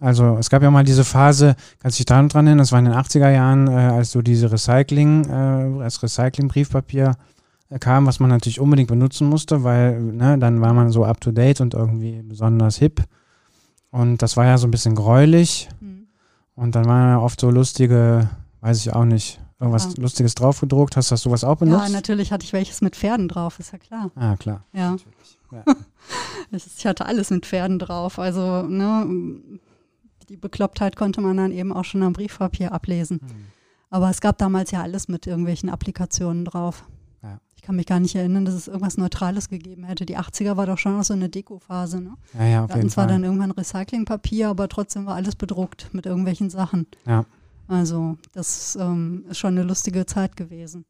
Also 0.00 0.36
es 0.38 0.48
gab 0.48 0.62
ja 0.62 0.70
mal 0.70 0.84
diese 0.84 1.04
Phase, 1.04 1.56
kannst 1.80 1.98
du 1.98 2.00
dich 2.00 2.06
daran 2.06 2.28
dran 2.28 2.46
erinnern, 2.46 2.58
das 2.58 2.72
war 2.72 2.78
in 2.78 2.84
den 2.84 2.94
80er 2.94 3.30
Jahren, 3.30 3.66
äh, 3.66 3.70
als 3.70 4.12
so 4.12 4.22
diese 4.22 4.50
Recycling, 4.50 5.24
äh, 5.28 5.82
als 5.82 6.02
Recycling-Briefpapier 6.02 7.16
äh, 7.70 7.78
kam, 7.78 8.06
was 8.06 8.20
man 8.20 8.30
natürlich 8.30 8.60
unbedingt 8.60 8.88
benutzen 8.88 9.28
musste, 9.28 9.64
weil 9.64 10.00
ne, 10.00 10.38
dann 10.38 10.60
war 10.60 10.72
man 10.72 10.90
so 10.90 11.04
up-to-date 11.04 11.60
und 11.60 11.74
irgendwie 11.74 12.22
besonders 12.22 12.76
hip. 12.76 13.02
Und 13.90 14.22
das 14.22 14.36
war 14.36 14.46
ja 14.46 14.58
so 14.58 14.68
ein 14.68 14.70
bisschen 14.70 14.94
gräulich. 14.94 15.68
Mhm. 15.80 16.06
Und 16.54 16.74
dann 16.74 16.84
waren 16.84 17.08
ja 17.10 17.18
oft 17.18 17.40
so 17.40 17.50
lustige, 17.50 18.28
weiß 18.60 18.78
ich 18.78 18.92
auch 18.92 19.04
nicht, 19.04 19.40
irgendwas 19.58 19.94
ja. 19.96 20.02
Lustiges 20.02 20.34
draufgedruckt. 20.34 20.96
Hast 20.96 21.10
du 21.10 21.16
sowas 21.16 21.42
auch 21.42 21.56
benutzt? 21.56 21.88
Ja, 21.88 21.92
natürlich 21.92 22.30
hatte 22.30 22.44
ich 22.44 22.52
welches 22.52 22.80
mit 22.82 22.94
Pferden 22.94 23.28
drauf, 23.28 23.58
ist 23.58 23.72
ja 23.72 23.78
klar. 23.78 24.10
Ah, 24.14 24.36
klar. 24.36 24.64
Ja. 24.72 24.96
ja. 25.50 25.64
ich 26.52 26.86
hatte 26.86 27.06
alles 27.06 27.30
mit 27.30 27.46
Pferden 27.46 27.78
drauf. 27.78 28.18
Also, 28.18 28.62
ne, 28.62 29.06
die 30.28 30.36
Beklopptheit 30.36 30.96
konnte 30.96 31.20
man 31.20 31.36
dann 31.36 31.52
eben 31.52 31.72
auch 31.72 31.84
schon 31.84 32.02
am 32.02 32.12
Briefpapier 32.12 32.72
ablesen. 32.72 33.20
Hm. 33.20 33.28
Aber 33.90 34.10
es 34.10 34.20
gab 34.20 34.38
damals 34.38 34.70
ja 34.70 34.82
alles 34.82 35.08
mit 35.08 35.26
irgendwelchen 35.26 35.70
Applikationen 35.70 36.44
drauf 36.44 36.84
kann 37.68 37.76
mich 37.76 37.84
gar 37.84 38.00
nicht 38.00 38.14
erinnern, 38.14 38.46
dass 38.46 38.54
es 38.54 38.66
irgendwas 38.66 38.96
Neutrales 38.96 39.50
gegeben 39.50 39.84
hätte. 39.84 40.06
Die 40.06 40.16
80er 40.16 40.56
war 40.56 40.64
doch 40.64 40.78
schon 40.78 40.96
noch 40.96 41.04
so 41.04 41.12
eine 41.12 41.28
Deko-Phase. 41.28 42.00
Ne? 42.00 42.14
Ja, 42.32 42.46
ja, 42.46 42.64
auf 42.64 42.70
Wir 42.70 42.76
jeden 42.76 42.88
zwar 42.88 43.06
dann 43.06 43.24
irgendwann 43.24 43.50
Recyclingpapier, 43.50 44.48
aber 44.48 44.70
trotzdem 44.70 45.04
war 45.04 45.16
alles 45.16 45.36
bedruckt 45.36 45.92
mit 45.92 46.06
irgendwelchen 46.06 46.48
Sachen. 46.48 46.86
Ja. 47.04 47.26
Also 47.66 48.16
das 48.32 48.74
ähm, 48.80 49.26
ist 49.28 49.36
schon 49.36 49.58
eine 49.58 49.64
lustige 49.64 50.06
Zeit 50.06 50.34
gewesen. 50.34 50.86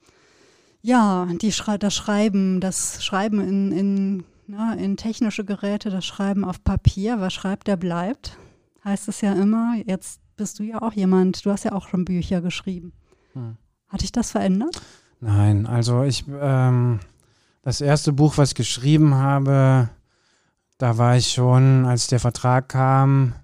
Ja, 0.80 1.26
die 1.42 1.50
Schrei 1.50 1.78
das 1.78 1.96
Schreiben, 1.96 2.60
das 2.60 3.02
Schreiben 3.04 3.40
in, 3.40 3.72
in, 3.72 4.24
na, 4.46 4.74
in 4.74 4.96
technische 4.96 5.44
Geräte, 5.44 5.90
das 5.90 6.06
Schreiben 6.06 6.44
auf 6.44 6.62
Papier, 6.62 7.18
was 7.18 7.32
schreibt, 7.32 7.66
der 7.66 7.76
bleibt, 7.76 8.38
heißt 8.88 9.08
es 9.08 9.20
ja 9.20 9.32
immer. 9.34 9.74
Jetzt 9.86 10.20
bist 10.36 10.58
du 10.58 10.64
ja 10.64 10.82
auch 10.82 10.92
jemand, 10.92 11.44
du 11.44 11.50
hast 11.50 11.64
ja 11.64 11.72
auch 11.72 11.88
schon 11.88 12.04
Bücher 12.04 12.40
geschrieben. 12.40 12.92
Hm. 13.34 13.56
Hat 13.88 14.02
dich 14.02 14.12
das 14.12 14.32
verändert? 14.32 14.80
Nein, 15.20 15.66
also 15.66 16.02
ich, 16.02 16.24
ähm, 16.28 17.00
das 17.62 17.80
erste 17.80 18.12
Buch, 18.12 18.38
was 18.38 18.50
ich 18.50 18.54
geschrieben 18.54 19.14
habe, 19.14 19.88
da 20.78 20.96
war 20.96 21.16
ich 21.16 21.32
schon, 21.32 21.84
als 21.86 22.06
der 22.06 22.20
Vertrag 22.20 22.68
kam, 22.68 23.34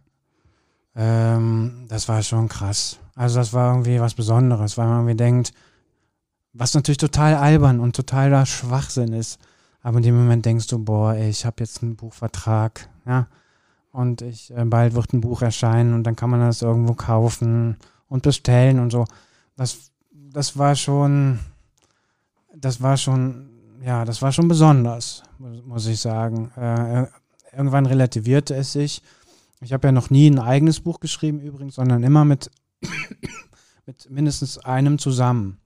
ähm, 0.95 1.87
das 1.89 2.09
war 2.09 2.23
schon 2.23 2.49
krass. 2.49 2.99
Also 3.17 3.39
das 3.39 3.53
war 3.53 3.73
irgendwie 3.73 4.01
was 4.01 4.15
Besonderes, 4.15 4.79
weil 4.79 4.87
man 4.87 4.99
irgendwie 4.99 5.17
denkt, 5.17 5.53
was 6.53 6.75
natürlich 6.75 6.99
total 6.99 7.35
albern 7.35 7.81
und 7.81 7.97
totaler 7.97 8.47
Schwachsinn 8.47 9.13
ist. 9.13 9.41
Aber 9.83 9.99
in 9.99 10.05
dem 10.05 10.17
Moment 10.17 10.47
denkst 10.47 10.69
du, 10.69 10.79
boah, 10.79 11.15
ey, 11.15 11.29
ich 11.29 11.45
habe 11.45 11.57
jetzt 11.59 11.83
einen 11.83 11.97
Buchvertrag, 11.97 12.89
ja, 13.05 13.27
und 13.95 14.23
ich 14.23 14.51
äh, 14.51 14.65
bald 14.65 14.95
wird 14.95 15.13
ein 15.13 15.21
Buch 15.21 15.41
erscheinen 15.41 15.95
und 15.95 16.03
dann 16.03 16.17
kann 16.17 16.29
man 16.29 16.41
das 16.41 16.63
irgendwo 16.63 16.95
kaufen 16.95 17.77
und 18.09 18.25
bestellen 18.25 18.81
und 18.81 18.91
so. 18.91 19.05
Das, 19.57 19.93
das 20.11 20.59
war 20.59 20.75
schon, 20.75 21.39
das 22.57 22.83
war 22.83 22.97
schon, 22.97 23.51
ja, 23.85 24.05
das 24.05 24.21
war 24.21 24.33
schon 24.33 24.49
besonders, 24.49 25.23
muss 25.39 25.87
ich 25.87 26.01
sagen. 26.01 26.51
Äh, 26.57 27.07
irgendwann 27.57 27.87
relativierte 27.87 28.57
es 28.57 28.73
sich. 28.73 29.01
Ich 29.61 29.73
habe 29.73 29.87
ja 29.87 29.93
noch 29.93 30.11
nie 30.11 30.29
ein 30.29 30.41
eigenes 30.41 30.81
Buch 30.81 30.99
geschrieben 30.99 31.41
übrigens, 31.41 31.77
sondern 31.77 32.03
immer 32.03 32.25
mit, 32.25 32.51
mit 33.87 34.11
mindestens 34.11 34.59
einem 34.59 34.99
zusammen. 34.99 35.61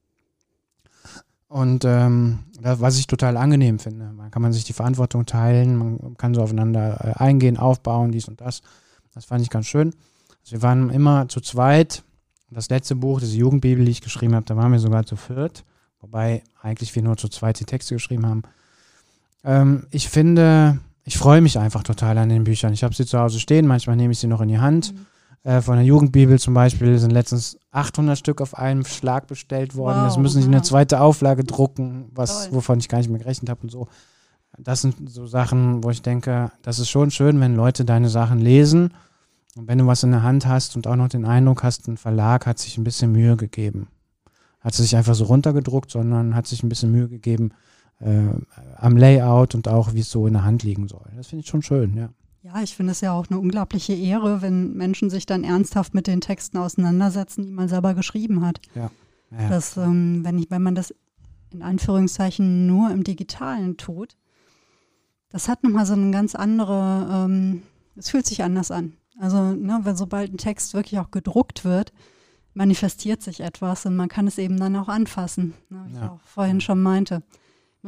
Und 1.49 1.87
ähm, 1.87 2.41
was 2.61 2.99
ich 2.99 3.07
total 3.07 3.37
angenehm 3.37 3.79
finde, 3.79 4.13
man 4.13 4.31
kann 4.31 4.43
man 4.43 4.53
sich 4.53 4.65
die 4.65 4.73
Verantwortung 4.73 5.27
teilen, 5.27 5.77
man 5.77 6.17
kann 6.17 6.35
so 6.35 6.43
aufeinander 6.43 7.17
äh, 7.17 7.23
eingehen, 7.23 7.57
aufbauen, 7.57 8.13
dies 8.13 8.29
und 8.29 8.41
das. 8.41 8.63
Das 9.15 9.25
fand 9.25 9.43
ich 9.43 9.51
ganz 9.51 9.67
schön. 9.67 9.95
Also 10.43 10.53
wir 10.53 10.63
waren 10.63 10.91
immer 10.91 11.29
zu 11.29 11.41
zweit. 11.41 12.03
Das 12.51 12.71
letzte 12.71 12.95
Buch, 12.95 13.21
diese 13.21 13.37
Jugendbibel, 13.37 13.85
die 13.85 13.91
ich 13.91 14.01
geschrieben 14.01 14.35
habe, 14.35 14.47
da 14.47 14.57
waren 14.57 14.73
wir 14.73 14.79
sogar 14.79 15.05
zu 15.05 15.17
viert. 15.17 15.65
Wobei 16.01 16.43
eigentlich 16.63 16.95
wir 16.95 17.03
nur 17.03 17.17
zu 17.17 17.29
zweit 17.29 17.61
die 17.61 17.65
Texte 17.65 17.95
geschrieben 17.95 18.27
haben. 18.27 18.43
Ähm, 19.45 19.87
ich 19.91 20.09
finde, 20.09 20.79
ich 21.05 21.19
freue 21.19 21.41
mich 21.41 21.59
einfach 21.59 21.83
total 21.83 22.19
an 22.19 22.29
den 22.29 22.45
Büchern. 22.45 22.73
Ich 22.73 22.85
habe 22.85 22.95
sie 22.95 23.07
zu 23.07 23.19
Hause 23.19 23.41
stehen, 23.41 23.67
manchmal 23.67 23.97
nehme 23.97 24.13
ich 24.13 24.19
sie 24.19 24.27
noch 24.27 24.41
in 24.41 24.49
die 24.49 24.59
Hand. 24.59 24.95
Mhm. 24.95 25.07
Äh, 25.45 25.61
von 25.61 25.77
der 25.77 25.85
Jugendbibel 25.85 26.39
zum 26.39 26.55
Beispiel 26.55 26.99
sind 26.99 27.11
letztens 27.11 27.59
800 27.71 28.19
Stück 28.19 28.41
auf 28.41 28.57
einen 28.57 28.85
Schlag 28.85 29.27
bestellt 29.27 29.77
worden. 29.77 29.99
Wow, 29.99 30.07
das 30.07 30.19
müssen 30.19 30.41
sie 30.41 30.49
in 30.49 30.55
eine 30.55 30.63
zweite 30.63 31.01
Auflage 31.01 31.45
drucken, 31.45 32.11
was, 32.15 32.53
wovon 32.53 32.79
ich 32.79 32.89
gar 32.89 32.99
nicht 32.99 33.11
mehr 33.11 33.21
gerechnet 33.21 33.51
habe 33.51 33.63
und 33.63 33.71
so. 33.71 33.89
Das 34.59 34.81
sind 34.81 35.09
so 35.09 35.27
Sachen, 35.27 35.85
wo 35.85 35.91
ich 35.91 36.03
denke, 36.03 36.51
das 36.63 36.79
ist 36.79 36.89
schon 36.89 37.11
schön, 37.11 37.41
wenn 37.41 37.55
Leute 37.55 37.85
deine 37.85 38.09
Sachen 38.09 38.41
lesen. 38.41 38.93
Und 39.57 39.69
wenn 39.69 39.79
du 39.79 39.87
was 39.87 40.03
in 40.03 40.11
der 40.11 40.23
Hand 40.23 40.47
hast 40.47 40.77
und 40.77 40.87
auch 40.87 40.97
noch 40.97 41.09
den 41.09 41.25
Eindruck 41.25 41.63
hast, 41.63 41.89
ein 41.89 41.97
Verlag 41.97 42.47
hat 42.47 42.59
sich 42.59 42.77
ein 42.79 42.85
bisschen 42.85 43.13
Mühe 43.13 43.37
gegeben. 43.37 43.89
hat 44.61 44.75
sich 44.75 44.97
einfach 44.97 45.15
so 45.15 45.25
runtergedruckt, 45.25 45.91
sondern 45.91 46.35
hat 46.35 46.47
sich 46.47 46.63
ein 46.63 46.69
bisschen 46.69 46.91
Mühe 46.93 47.09
gegeben 47.09 47.53
äh, 48.01 48.29
am 48.77 48.97
Layout 48.97 49.55
und 49.55 49.69
auch, 49.69 49.95
wie 49.95 50.01
es 50.01 50.11
so 50.11 50.27
in 50.27 50.35
der 50.35 50.45
Hand 50.45 50.63
liegen 50.63 50.89
soll. 50.89 51.07
Das 51.17 51.29
finde 51.29 51.43
ich 51.45 51.49
schon 51.49 51.63
schön, 51.63 51.97
ja. 51.97 52.09
Ja, 52.43 52.63
ich 52.63 52.77
finde 52.77 52.93
es 52.93 53.01
ja 53.01 53.13
auch 53.13 53.27
eine 53.29 53.39
unglaubliche 53.39 53.95
Ehre, 53.95 54.43
wenn 54.43 54.75
Menschen 54.75 55.11
sich 55.11 55.27
dann 55.27 55.45
ernsthaft 55.45 55.95
mit 55.95 56.07
den 56.07 56.21
Texten 56.21 56.57
auseinandersetzen, 56.57 57.45
die 57.45 57.53
man 57.53 57.69
selber 57.69 57.95
geschrieben 57.95 58.45
hat. 58.47 58.61
Ja. 58.75 58.91
ja. 59.31 59.49
Dass, 59.49 59.77
ähm, 59.77 60.25
wenn, 60.25 60.39
ich, 60.39 60.51
wenn 60.51 60.63
man 60.63 60.75
das 60.75 60.95
in 61.51 61.63
Anführungszeichen 61.63 62.67
nur 62.67 62.91
im 62.91 63.05
Digitalen 63.05 63.77
tut, 63.77 64.17
das 65.31 65.49
hat 65.49 65.63
nochmal 65.63 65.85
so 65.85 65.95
eine 65.95 66.11
ganz 66.11 66.35
andere, 66.35 67.09
ähm, 67.11 67.63
es 67.97 68.11
fühlt 68.11 68.27
sich 68.27 68.43
anders 68.43 68.71
an. 68.71 68.95
Also, 69.19 69.55
ne, 69.55 69.81
wenn 69.83 69.97
sobald 69.97 70.33
ein 70.33 70.39
Text 70.39 70.75
wirklich 70.75 71.01
auch 71.01 71.11
gedruckt 71.11 71.65
wird, 71.65 71.93
manifestiert 72.55 73.23
sich 73.23 73.41
etwas 73.41 73.85
und 73.85 73.97
man 73.97 74.09
kann 74.09 74.27
es 74.27 74.39
eben 74.39 74.59
dann 74.59 74.77
auch 74.77 74.89
anfassen, 74.89 75.55
ne, 75.69 75.85
wie 75.89 75.95
ja. 75.95 76.05
ich 76.05 76.11
auch 76.11 76.21
vorhin 76.25 76.61
schon 76.61 76.81
meinte. 76.81 77.23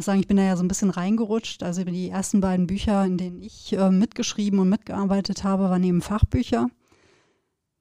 Ich 0.01 0.07
muss 0.07 0.07
sagen, 0.07 0.21
ich 0.21 0.29
bin 0.29 0.39
da 0.39 0.45
ja 0.45 0.57
so 0.57 0.65
ein 0.65 0.69
bisschen 0.69 0.89
reingerutscht. 0.89 1.63
Also 1.63 1.85
die 1.85 2.09
ersten 2.09 2.41
beiden 2.41 2.67
Bücher, 2.67 3.05
in 3.05 3.19
denen 3.19 3.43
ich 3.43 3.75
äh, 3.75 3.91
mitgeschrieben 3.91 4.59
und 4.59 4.71
mitgearbeitet 4.71 5.45
habe, 5.45 5.65
waren 5.65 5.85
eben 5.85 6.01
Fachbücher. 6.01 6.71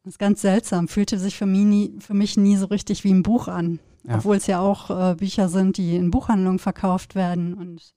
Das 0.03 0.15
ist 0.15 0.20
ganz 0.20 0.41
seltsam, 0.41 0.89
fühlte 0.89 1.17
sich 1.17 1.38
für 1.38 1.45
mich 1.45 1.63
nie, 1.63 1.95
für 1.99 2.13
mich 2.13 2.36
nie 2.36 2.57
so 2.57 2.65
richtig 2.65 3.05
wie 3.05 3.13
ein 3.13 3.24
Buch 3.24 3.47
an. 3.47 3.80
Ja. 4.03 4.17
Obwohl 4.17 4.36
es 4.36 4.47
ja 4.47 4.59
auch 4.59 4.89
äh, 4.89 5.15
Bücher 5.15 5.47
sind, 5.47 5.78
die 5.78 5.95
in 5.95 6.11
Buchhandlungen 6.11 6.59
verkauft 6.59 7.15
werden. 7.15 7.53
Und 7.53 7.93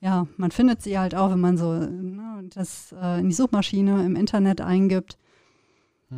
ja, 0.00 0.28
man 0.36 0.52
findet 0.52 0.82
sie 0.82 0.96
halt 0.96 1.16
auch, 1.16 1.32
wenn 1.32 1.40
man 1.40 1.58
so 1.58 1.72
ne, 1.72 2.48
das 2.54 2.94
äh, 3.02 3.18
in 3.18 3.30
die 3.30 3.34
Suchmaschine 3.34 4.06
im 4.06 4.14
Internet 4.14 4.60
eingibt. 4.60 5.18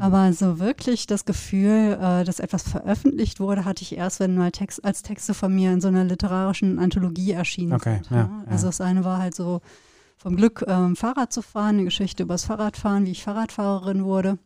Aber 0.01 0.33
so 0.33 0.59
wirklich 0.59 1.07
das 1.07 1.25
Gefühl, 1.25 1.99
äh, 2.01 2.25
dass 2.25 2.41
etwas 2.41 2.63
veröffentlicht 2.63 3.41
wurde, 3.41 3.65
hatte 3.65 3.83
ich 3.83 3.97
erst, 3.97 4.21
wenn 4.21 4.37
mal 4.37 4.51
Text, 4.51 4.85
als 4.85 5.03
Texte 5.03 5.35
von 5.35 5.55
mir 5.55 5.73
in 5.73 5.81
so 5.81 5.89
einer 5.89 6.05
literarischen 6.05 6.79
Anthologie 6.79 7.33
erschienen 7.33 7.73
okay, 7.73 8.01
sind. 8.09 8.17
Ja, 8.17 8.45
Also 8.47 8.67
das 8.67 8.81
eine 8.81 9.05
war 9.05 9.19
halt 9.19 9.35
so 9.35 9.61
vom 10.17 10.37
Glück, 10.37 10.65
ähm, 10.67 10.97
Fahrrad 10.97 11.33
zu 11.33 11.43
fahren, 11.43 11.77
eine 11.77 11.85
Geschichte 11.85 12.25
über 12.25 12.35
das 12.35 12.45
Fahrradfahren, 12.45 13.07
wie 13.07 13.13
ich 13.13 13.23
Fahrradfahrerin 13.23 14.05
wurde. 14.05 14.39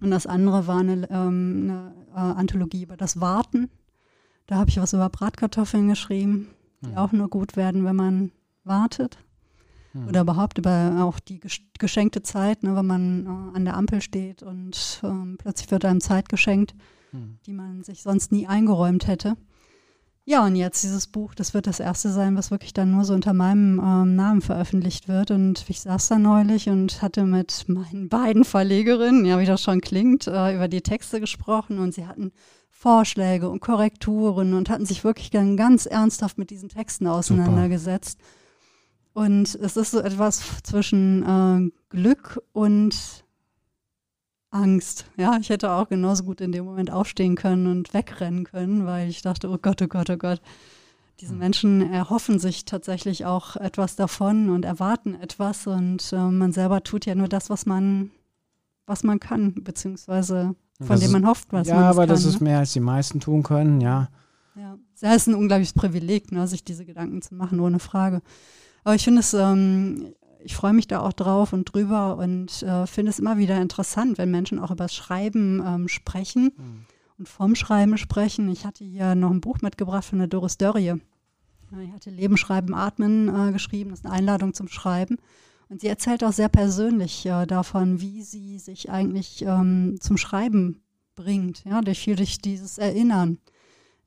Und 0.00 0.10
das 0.10 0.26
andere 0.26 0.66
war 0.66 0.78
eine, 0.78 1.08
ähm, 1.10 1.70
eine 1.70 1.94
äh, 2.14 2.38
Anthologie 2.38 2.82
über 2.82 2.96
das 2.96 3.20
Warten. 3.20 3.70
Da 4.46 4.56
habe 4.56 4.70
ich 4.70 4.80
was 4.80 4.92
über 4.92 5.08
Bratkartoffeln 5.08 5.88
geschrieben, 5.88 6.48
die 6.82 6.90
mhm. 6.90 6.98
auch 6.98 7.12
nur 7.12 7.28
gut 7.28 7.56
werden, 7.56 7.84
wenn 7.84 7.96
man 7.96 8.32
wartet. 8.64 9.18
Mhm. 9.92 10.08
Oder 10.08 10.20
überhaupt 10.22 10.58
über 10.58 11.04
auch 11.04 11.18
die 11.18 11.40
geschenkte 11.78 12.22
Zeit, 12.22 12.62
ne, 12.62 12.76
wenn 12.76 12.86
man 12.86 13.26
äh, 13.26 13.56
an 13.56 13.64
der 13.64 13.76
Ampel 13.76 14.00
steht 14.02 14.42
und 14.42 15.00
ähm, 15.02 15.36
plötzlich 15.38 15.70
wird 15.70 15.84
einem 15.84 16.00
Zeit 16.00 16.28
geschenkt, 16.28 16.74
mhm. 17.12 17.38
die 17.46 17.52
man 17.52 17.82
sich 17.84 18.02
sonst 18.02 18.32
nie 18.32 18.46
eingeräumt 18.46 19.06
hätte. 19.06 19.36
Ja, 20.30 20.44
und 20.44 20.56
jetzt 20.56 20.82
dieses 20.82 21.06
Buch, 21.06 21.34
das 21.34 21.54
wird 21.54 21.66
das 21.66 21.80
erste 21.80 22.10
sein, 22.10 22.36
was 22.36 22.50
wirklich 22.50 22.74
dann 22.74 22.90
nur 22.90 23.04
so 23.06 23.14
unter 23.14 23.32
meinem 23.32 23.80
ähm, 23.82 24.14
Namen 24.14 24.42
veröffentlicht 24.42 25.08
wird. 25.08 25.30
Und 25.30 25.64
ich 25.70 25.80
saß 25.80 26.08
da 26.08 26.18
neulich 26.18 26.68
und 26.68 27.00
hatte 27.00 27.24
mit 27.24 27.64
meinen 27.66 28.08
beiden 28.10 28.44
Verlegerinnen, 28.44 29.24
ja, 29.24 29.38
wie 29.38 29.46
das 29.46 29.62
schon 29.62 29.80
klingt, 29.80 30.26
äh, 30.26 30.54
über 30.54 30.68
die 30.68 30.82
Texte 30.82 31.18
gesprochen 31.18 31.78
und 31.78 31.94
sie 31.94 32.06
hatten 32.06 32.32
Vorschläge 32.70 33.48
und 33.48 33.60
Korrekturen 33.60 34.52
und 34.52 34.68
hatten 34.68 34.84
sich 34.84 35.02
wirklich 35.02 35.30
dann 35.30 35.56
ganz 35.56 35.86
ernsthaft 35.86 36.36
mit 36.36 36.50
diesen 36.50 36.68
Texten 36.68 37.06
auseinandergesetzt. 37.06 38.18
Super. 38.20 38.37
Und 39.18 39.56
es 39.56 39.76
ist 39.76 39.90
so 39.90 39.98
etwas 39.98 40.62
zwischen 40.62 41.24
äh, 41.24 41.72
Glück 41.88 42.40
und 42.52 43.24
Angst. 44.50 45.06
Ja, 45.16 45.38
ich 45.40 45.50
hätte 45.50 45.72
auch 45.72 45.88
genauso 45.88 46.22
gut 46.22 46.40
in 46.40 46.52
dem 46.52 46.64
Moment 46.64 46.92
aufstehen 46.92 47.34
können 47.34 47.66
und 47.66 47.92
wegrennen 47.92 48.44
können, 48.44 48.86
weil 48.86 49.08
ich 49.08 49.22
dachte, 49.22 49.50
oh 49.50 49.58
Gott, 49.60 49.82
oh 49.82 49.88
Gott, 49.88 50.08
oh 50.08 50.16
Gott. 50.16 50.40
Diese 51.18 51.32
hm. 51.32 51.38
Menschen 51.38 51.92
erhoffen 51.92 52.38
sich 52.38 52.64
tatsächlich 52.64 53.26
auch 53.26 53.56
etwas 53.56 53.96
davon 53.96 54.50
und 54.50 54.64
erwarten 54.64 55.16
etwas 55.16 55.66
und 55.66 56.12
äh, 56.12 56.16
man 56.16 56.52
selber 56.52 56.84
tut 56.84 57.04
ja 57.04 57.16
nur 57.16 57.26
das, 57.26 57.50
was 57.50 57.66
man, 57.66 58.12
was 58.86 59.02
man 59.02 59.18
kann, 59.18 59.64
beziehungsweise 59.64 60.54
von 60.78 60.90
das 60.90 61.00
dem 61.00 61.10
man 61.10 61.26
hofft, 61.26 61.52
was 61.52 61.66
ja, 61.66 61.74
man 61.74 61.82
kann. 61.82 61.84
Ja, 61.86 61.90
aber 61.90 62.06
das 62.06 62.22
ne? 62.22 62.30
ist 62.30 62.40
mehr, 62.40 62.58
als 62.60 62.72
die 62.72 62.78
meisten 62.78 63.18
tun 63.18 63.42
können, 63.42 63.80
ja. 63.80 64.10
Ja, 64.54 64.78
es 64.94 65.02
ist 65.02 65.26
ein 65.26 65.34
unglaubliches 65.34 65.74
Privileg, 65.74 66.30
ne, 66.30 66.46
sich 66.46 66.62
diese 66.62 66.84
Gedanken 66.84 67.20
zu 67.20 67.34
machen, 67.34 67.58
ohne 67.58 67.80
Frage. 67.80 68.22
Aber 68.88 68.94
ich 68.94 69.04
finde 69.04 69.20
es, 69.20 69.34
ähm, 69.34 70.14
ich 70.42 70.56
freue 70.56 70.72
mich 70.72 70.86
da 70.86 71.00
auch 71.00 71.12
drauf 71.12 71.52
und 71.52 71.66
drüber 71.66 72.16
und 72.16 72.62
äh, 72.62 72.86
finde 72.86 73.10
es 73.10 73.18
immer 73.18 73.36
wieder 73.36 73.60
interessant, 73.60 74.16
wenn 74.16 74.30
Menschen 74.30 74.58
auch 74.58 74.70
über 74.70 74.84
das 74.84 74.94
Schreiben 74.94 75.62
ähm, 75.62 75.88
sprechen 75.88 76.52
mhm. 76.56 76.86
und 77.18 77.28
vom 77.28 77.54
Schreiben 77.54 77.98
sprechen. 77.98 78.50
Ich 78.50 78.64
hatte 78.64 78.84
hier 78.84 79.14
noch 79.14 79.30
ein 79.30 79.42
Buch 79.42 79.58
mitgebracht 79.60 80.06
von 80.06 80.20
der 80.20 80.26
Doris 80.26 80.56
Dörrie. 80.56 80.94
Ich 81.84 81.92
hatte 81.92 82.08
Leben, 82.08 82.38
Schreiben, 82.38 82.72
Atmen 82.72 83.28
äh, 83.28 83.52
geschrieben. 83.52 83.90
Das 83.90 83.98
ist 83.98 84.06
eine 84.06 84.14
Einladung 84.14 84.54
zum 84.54 84.68
Schreiben. 84.68 85.18
Und 85.68 85.82
sie 85.82 85.88
erzählt 85.88 86.24
auch 86.24 86.32
sehr 86.32 86.48
persönlich 86.48 87.26
äh, 87.26 87.44
davon, 87.44 88.00
wie 88.00 88.22
sie 88.22 88.58
sich 88.58 88.88
eigentlich 88.88 89.42
ähm, 89.42 89.98
zum 90.00 90.16
Schreiben 90.16 90.80
bringt, 91.14 91.62
ja, 91.66 91.82
durch 91.82 92.06
durch 92.06 92.40
dieses 92.40 92.78
Erinnern 92.78 93.36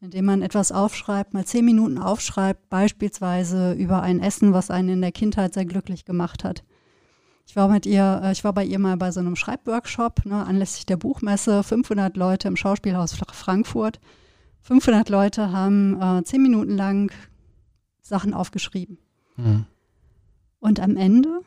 indem 0.02 0.26
man 0.26 0.42
etwas 0.42 0.72
aufschreibt, 0.72 1.34
mal 1.34 1.46
zehn 1.46 1.64
Minuten 1.64 2.00
aufschreibt, 2.00 2.70
beispielsweise 2.70 3.74
über 3.74 4.02
ein 4.02 4.20
Essen, 4.20 4.52
was 4.52 4.72
einen 4.72 4.90
in 4.90 5.02
der 5.02 5.12
Kindheit 5.12 5.54
sehr 5.54 5.66
glücklich 5.66 6.06
gemacht 6.06 6.44
hat. 6.44 6.64
Ich 7.46 7.56
war 7.56 7.68
mit 7.68 7.86
ihr, 7.86 8.22
äh, 8.24 8.32
ich 8.32 8.44
war 8.44 8.54
bei 8.54 8.66
ihr 8.66 8.80
mal 8.80 8.98
bei 8.98 9.12
so 9.12 9.20
einem 9.20 9.36
Schreibworkshop, 9.36 10.26
ne, 10.26 10.46
anlässlich 10.46 10.86
der 10.86 10.98
Buchmesse, 10.98 11.64
500 11.64 12.18
Leute 12.18 12.48
im 12.48 12.56
Schauspielhaus 12.56 13.14
Frankfurt. 13.14 14.00
500 14.62 15.10
Leute 15.10 15.52
haben 15.52 16.02
äh, 16.02 16.24
zehn 16.24 16.42
Minuten 16.42 16.76
lang 16.76 17.12
Sachen 18.02 18.34
aufgeschrieben. 18.34 18.98
Mhm. 19.38 19.66
Und 20.60 20.80
am 20.80 20.98
Ende 20.98 21.42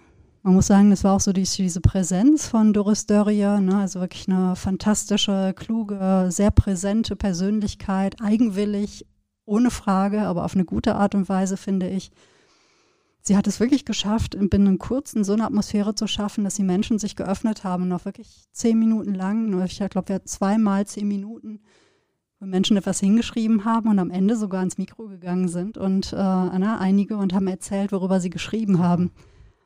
man 0.45 0.53
muss 0.53 0.66
sagen, 0.66 0.90
das 0.90 1.05
war 1.05 1.14
auch 1.14 1.20
so 1.20 1.32
die, 1.32 1.45
diese 1.45 1.80
Präsenz 1.80 2.47
von 2.47 2.74
Doris 2.74 3.07
Dörrier, 3.07 3.61
ne? 3.61 3.78
also 3.78 4.01
wirklich 4.01 4.28
eine 4.28 4.57
fantastische, 4.57 5.55
kluge, 5.57 6.26
sehr 6.28 6.51
präsente 6.51 7.16
Persönlichkeit, 7.16 8.20
eigenwillig, 8.20 9.07
ohne 9.47 9.70
Frage, 9.70 10.20
aber 10.20 10.45
auf 10.45 10.55
eine 10.55 10.66
gute 10.66 10.97
Art 10.97 11.14
und 11.14 11.30
Weise, 11.30 11.57
finde 11.57 11.88
ich. 11.88 12.11
Sie 13.22 13.38
hat 13.38 13.47
es 13.47 13.59
wirklich 13.59 13.86
geschafft, 13.86 14.34
in 14.34 14.51
binnen 14.51 14.76
kurzen 14.76 15.24
so 15.24 15.32
eine 15.32 15.47
Atmosphäre 15.47 15.95
zu 15.95 16.07
schaffen, 16.07 16.45
dass 16.45 16.57
die 16.57 16.62
Menschen 16.62 16.99
sich 16.99 17.16
geöffnet 17.16 17.64
haben, 17.64 17.88
noch 17.88 18.05
wirklich 18.05 18.45
zehn 18.53 18.78
Minuten 18.78 19.14
lang. 19.14 19.64
Ich 19.64 19.78
glaube, 19.78 20.09
wir 20.09 20.16
hatten 20.16 20.28
zweimal 20.28 20.86
zehn 20.86 21.09
Minuten, 21.09 21.61
wo 22.38 22.45
Menschen 22.45 22.76
etwas 22.76 23.01
hingeschrieben 23.01 23.64
haben 23.64 23.88
und 23.88 23.99
am 23.99 24.11
Ende 24.11 24.36
sogar 24.36 24.62
ins 24.62 24.76
Mikro 24.76 25.09
gegangen 25.09 25.49
sind 25.49 25.78
und 25.78 26.12
äh, 26.12 26.16
na, 26.16 26.76
einige 26.78 27.16
und 27.16 27.32
haben 27.32 27.49
erzählt, 27.49 27.92
worüber 27.92 28.20
sie 28.20 28.28
geschrieben 28.28 28.78
haben. 28.78 29.11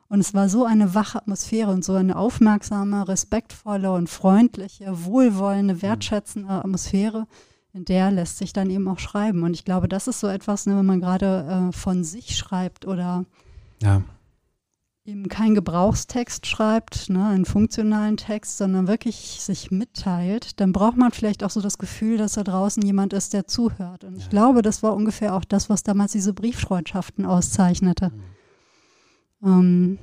Und 0.09 0.21
es 0.21 0.33
war 0.33 0.49
so 0.49 0.65
eine 0.65 0.95
wache 0.95 1.19
Atmosphäre 1.19 1.71
und 1.71 1.85
so 1.85 1.93
eine 1.93 2.17
aufmerksame, 2.17 3.07
respektvolle 3.07 3.91
und 3.91 4.09
freundliche, 4.09 5.05
wohlwollende, 5.05 5.75
mhm. 5.75 5.81
wertschätzende 5.83 6.49
Atmosphäre, 6.49 7.27
in 7.73 7.85
der 7.85 8.09
lässt 8.09 8.39
sich 8.39 8.51
dann 8.51 8.71
eben 8.71 8.87
auch 8.87 8.97
schreiben. 8.97 9.43
Und 9.43 9.53
ich 9.53 9.65
glaube, 9.65 9.87
das 9.87 10.07
ist 10.07 10.19
so 10.19 10.27
etwas, 10.27 10.65
ne, 10.65 10.75
wenn 10.75 10.85
man 10.87 10.99
gerade 10.99 11.69
äh, 11.69 11.71
von 11.71 12.03
sich 12.03 12.35
schreibt 12.35 12.87
oder 12.87 13.25
ja. 13.83 14.01
eben 15.05 15.27
keinen 15.27 15.53
Gebrauchstext 15.53 16.47
schreibt, 16.47 17.11
ne, 17.11 17.27
einen 17.27 17.45
funktionalen 17.45 18.17
Text, 18.17 18.57
sondern 18.57 18.87
wirklich 18.87 19.37
sich 19.41 19.69
mitteilt, 19.69 20.59
dann 20.59 20.73
braucht 20.73 20.97
man 20.97 21.11
vielleicht 21.11 21.43
auch 21.43 21.51
so 21.51 21.61
das 21.61 21.77
Gefühl, 21.77 22.17
dass 22.17 22.33
da 22.33 22.43
draußen 22.43 22.81
jemand 22.81 23.13
ist, 23.13 23.33
der 23.33 23.45
zuhört. 23.45 24.03
Und 24.03 24.17
ich 24.17 24.23
ja. 24.23 24.29
glaube, 24.29 24.63
das 24.63 24.81
war 24.81 24.95
ungefähr 24.95 25.35
auch 25.35 25.45
das, 25.45 25.69
was 25.69 25.83
damals 25.83 26.13
diese 26.13 26.33
Brieffreundschaften 26.33 27.27
auszeichnete. 27.27 28.09
Mhm. 28.09 28.38
Ähm, 29.43 29.99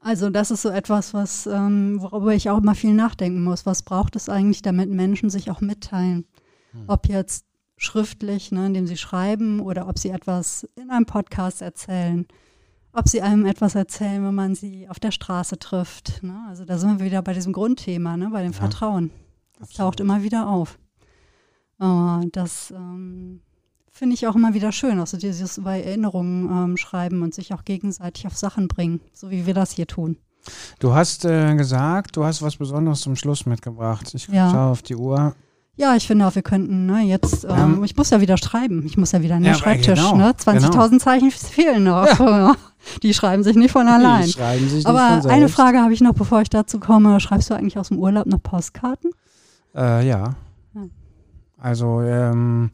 also 0.00 0.30
das 0.30 0.50
ist 0.50 0.62
so 0.62 0.68
etwas, 0.68 1.14
was, 1.14 1.46
ähm, 1.46 2.00
worüber 2.00 2.34
ich 2.34 2.50
auch 2.50 2.58
immer 2.58 2.74
viel 2.74 2.94
nachdenken 2.94 3.44
muss. 3.44 3.66
Was 3.66 3.82
braucht 3.82 4.16
es 4.16 4.28
eigentlich, 4.28 4.62
damit 4.62 4.90
Menschen 4.90 5.30
sich 5.30 5.50
auch 5.50 5.60
mitteilen? 5.60 6.26
Hm. 6.72 6.84
Ob 6.88 7.08
jetzt 7.08 7.46
schriftlich, 7.76 8.52
ne, 8.52 8.66
indem 8.66 8.86
sie 8.86 8.96
schreiben, 8.96 9.60
oder 9.60 9.88
ob 9.88 9.98
sie 9.98 10.10
etwas 10.10 10.68
in 10.76 10.90
einem 10.90 11.06
Podcast 11.06 11.62
erzählen, 11.62 12.26
ob 12.92 13.08
sie 13.08 13.22
einem 13.22 13.46
etwas 13.46 13.74
erzählen, 13.74 14.24
wenn 14.24 14.34
man 14.34 14.54
sie 14.54 14.88
auf 14.88 15.00
der 15.00 15.10
Straße 15.10 15.58
trifft. 15.58 16.22
Ne? 16.22 16.44
Also 16.48 16.64
da 16.64 16.78
sind 16.78 16.98
wir 16.98 17.06
wieder 17.06 17.22
bei 17.22 17.32
diesem 17.32 17.52
Grundthema, 17.52 18.16
ne, 18.16 18.28
bei 18.30 18.42
dem 18.42 18.52
ja. 18.52 18.58
Vertrauen. 18.58 19.10
Das 19.58 19.70
Absolut. 19.70 19.76
taucht 19.76 20.00
immer 20.00 20.22
wieder 20.22 20.48
auf. 20.48 20.78
Uh, 21.80 22.20
das 22.30 22.70
ähm, 22.70 23.40
finde 23.92 24.14
ich 24.14 24.26
auch 24.26 24.34
immer 24.34 24.54
wieder 24.54 24.72
schön, 24.72 24.98
also 24.98 25.16
dieses 25.16 25.58
über 25.58 25.76
Erinnerungen 25.76 26.50
ähm, 26.50 26.76
schreiben 26.76 27.22
und 27.22 27.34
sich 27.34 27.52
auch 27.52 27.64
gegenseitig 27.64 28.26
auf 28.26 28.36
Sachen 28.36 28.66
bringen, 28.66 29.00
so 29.12 29.30
wie 29.30 29.46
wir 29.46 29.54
das 29.54 29.70
hier 29.72 29.86
tun. 29.86 30.16
Du 30.80 30.92
hast 30.92 31.24
äh, 31.24 31.54
gesagt, 31.54 32.16
du 32.16 32.24
hast 32.24 32.42
was 32.42 32.56
Besonderes 32.56 33.02
zum 33.02 33.14
Schluss 33.14 33.46
mitgebracht. 33.46 34.12
Ich 34.14 34.26
ja. 34.26 34.50
schaue 34.50 34.70
auf 34.72 34.82
die 34.82 34.96
Uhr. 34.96 35.36
Ja, 35.76 35.94
ich 35.94 36.06
finde 36.06 36.26
auch, 36.26 36.34
wir 36.34 36.42
könnten 36.42 36.86
ne, 36.86 37.02
jetzt, 37.02 37.44
ähm, 37.44 37.76
ähm, 37.76 37.84
ich 37.84 37.96
muss 37.96 38.10
ja 38.10 38.20
wieder 38.20 38.36
schreiben, 38.36 38.84
ich 38.84 38.96
muss 38.96 39.12
ja 39.12 39.22
wieder 39.22 39.36
an 39.36 39.42
den 39.42 39.52
ja, 39.52 39.58
Schreibtisch, 39.58 39.98
genau, 39.98 40.16
ne? 40.16 40.32
20.000 40.32 40.70
genau. 40.70 40.98
Zeichen 40.98 41.30
fehlen 41.30 41.84
noch. 41.84 42.18
Ja. 42.18 42.56
Die 43.02 43.14
schreiben 43.14 43.44
sich 43.44 43.56
nicht 43.56 43.70
von 43.70 43.86
allein. 43.86 44.24
Die 44.24 44.32
schreiben 44.32 44.68
sich 44.68 44.86
Aber 44.86 45.10
nicht 45.16 45.22
von 45.22 45.30
eine 45.30 45.48
Frage 45.48 45.80
habe 45.80 45.92
ich 45.92 46.00
noch, 46.00 46.14
bevor 46.14 46.42
ich 46.42 46.50
dazu 46.50 46.80
komme. 46.80 47.20
Schreibst 47.20 47.48
du 47.48 47.54
eigentlich 47.54 47.78
aus 47.78 47.88
dem 47.88 47.98
Urlaub 47.98 48.26
noch 48.26 48.42
Postkarten? 48.42 49.12
Äh, 49.74 50.06
ja. 50.08 50.34
ja. 50.74 50.82
Also, 51.58 52.02
ähm, 52.02 52.70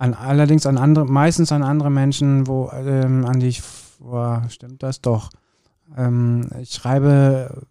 An, 0.00 0.14
allerdings 0.14 0.64
an 0.64 0.78
andere, 0.78 1.04
meistens 1.04 1.52
an 1.52 1.62
andere 1.62 1.90
Menschen, 1.90 2.46
wo, 2.46 2.70
ähm, 2.72 3.26
an 3.26 3.38
die 3.38 3.48
ich, 3.48 3.62
boah, 3.98 4.42
stimmt 4.48 4.82
das 4.82 5.02
doch? 5.02 5.28
Ähm, 5.94 6.48
ich 6.58 6.72
schreibe 6.72 7.66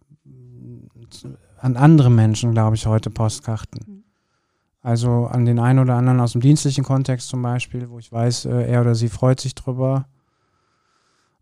an 1.58 1.76
andere 1.76 2.12
Menschen, 2.12 2.52
glaube 2.52 2.76
ich, 2.76 2.86
heute 2.86 3.10
Postkarten. 3.10 3.80
Mhm. 3.88 4.04
Also 4.84 5.26
an 5.26 5.46
den 5.46 5.58
einen 5.58 5.80
oder 5.80 5.96
anderen 5.96 6.20
aus 6.20 6.34
dem 6.34 6.42
dienstlichen 6.42 6.84
Kontext 6.84 7.30
zum 7.30 7.42
Beispiel, 7.42 7.90
wo 7.90 7.98
ich 7.98 8.12
weiß, 8.12 8.46
äh, 8.46 8.68
er 8.68 8.82
oder 8.82 8.94
sie 8.94 9.10
freut 9.10 9.40
sich 9.40 9.56
drüber. 9.56 10.06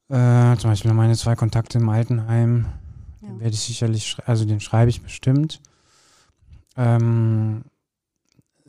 Äh, 0.08 0.56
zum 0.56 0.70
Beispiel 0.70 0.94
meine 0.94 1.18
zwei 1.18 1.36
Kontakte 1.36 1.80
im 1.80 1.90
Altenheim, 1.90 2.66
Ja. 3.22 3.28
den 3.28 3.42
werde 3.42 3.54
ich 3.54 3.60
sicherlich, 3.60 4.16
also 4.26 4.46
den 4.46 4.62
schreibe 4.62 4.90
ich 4.90 5.02
bestimmt. 5.02 5.62
Ähm, 6.78 7.66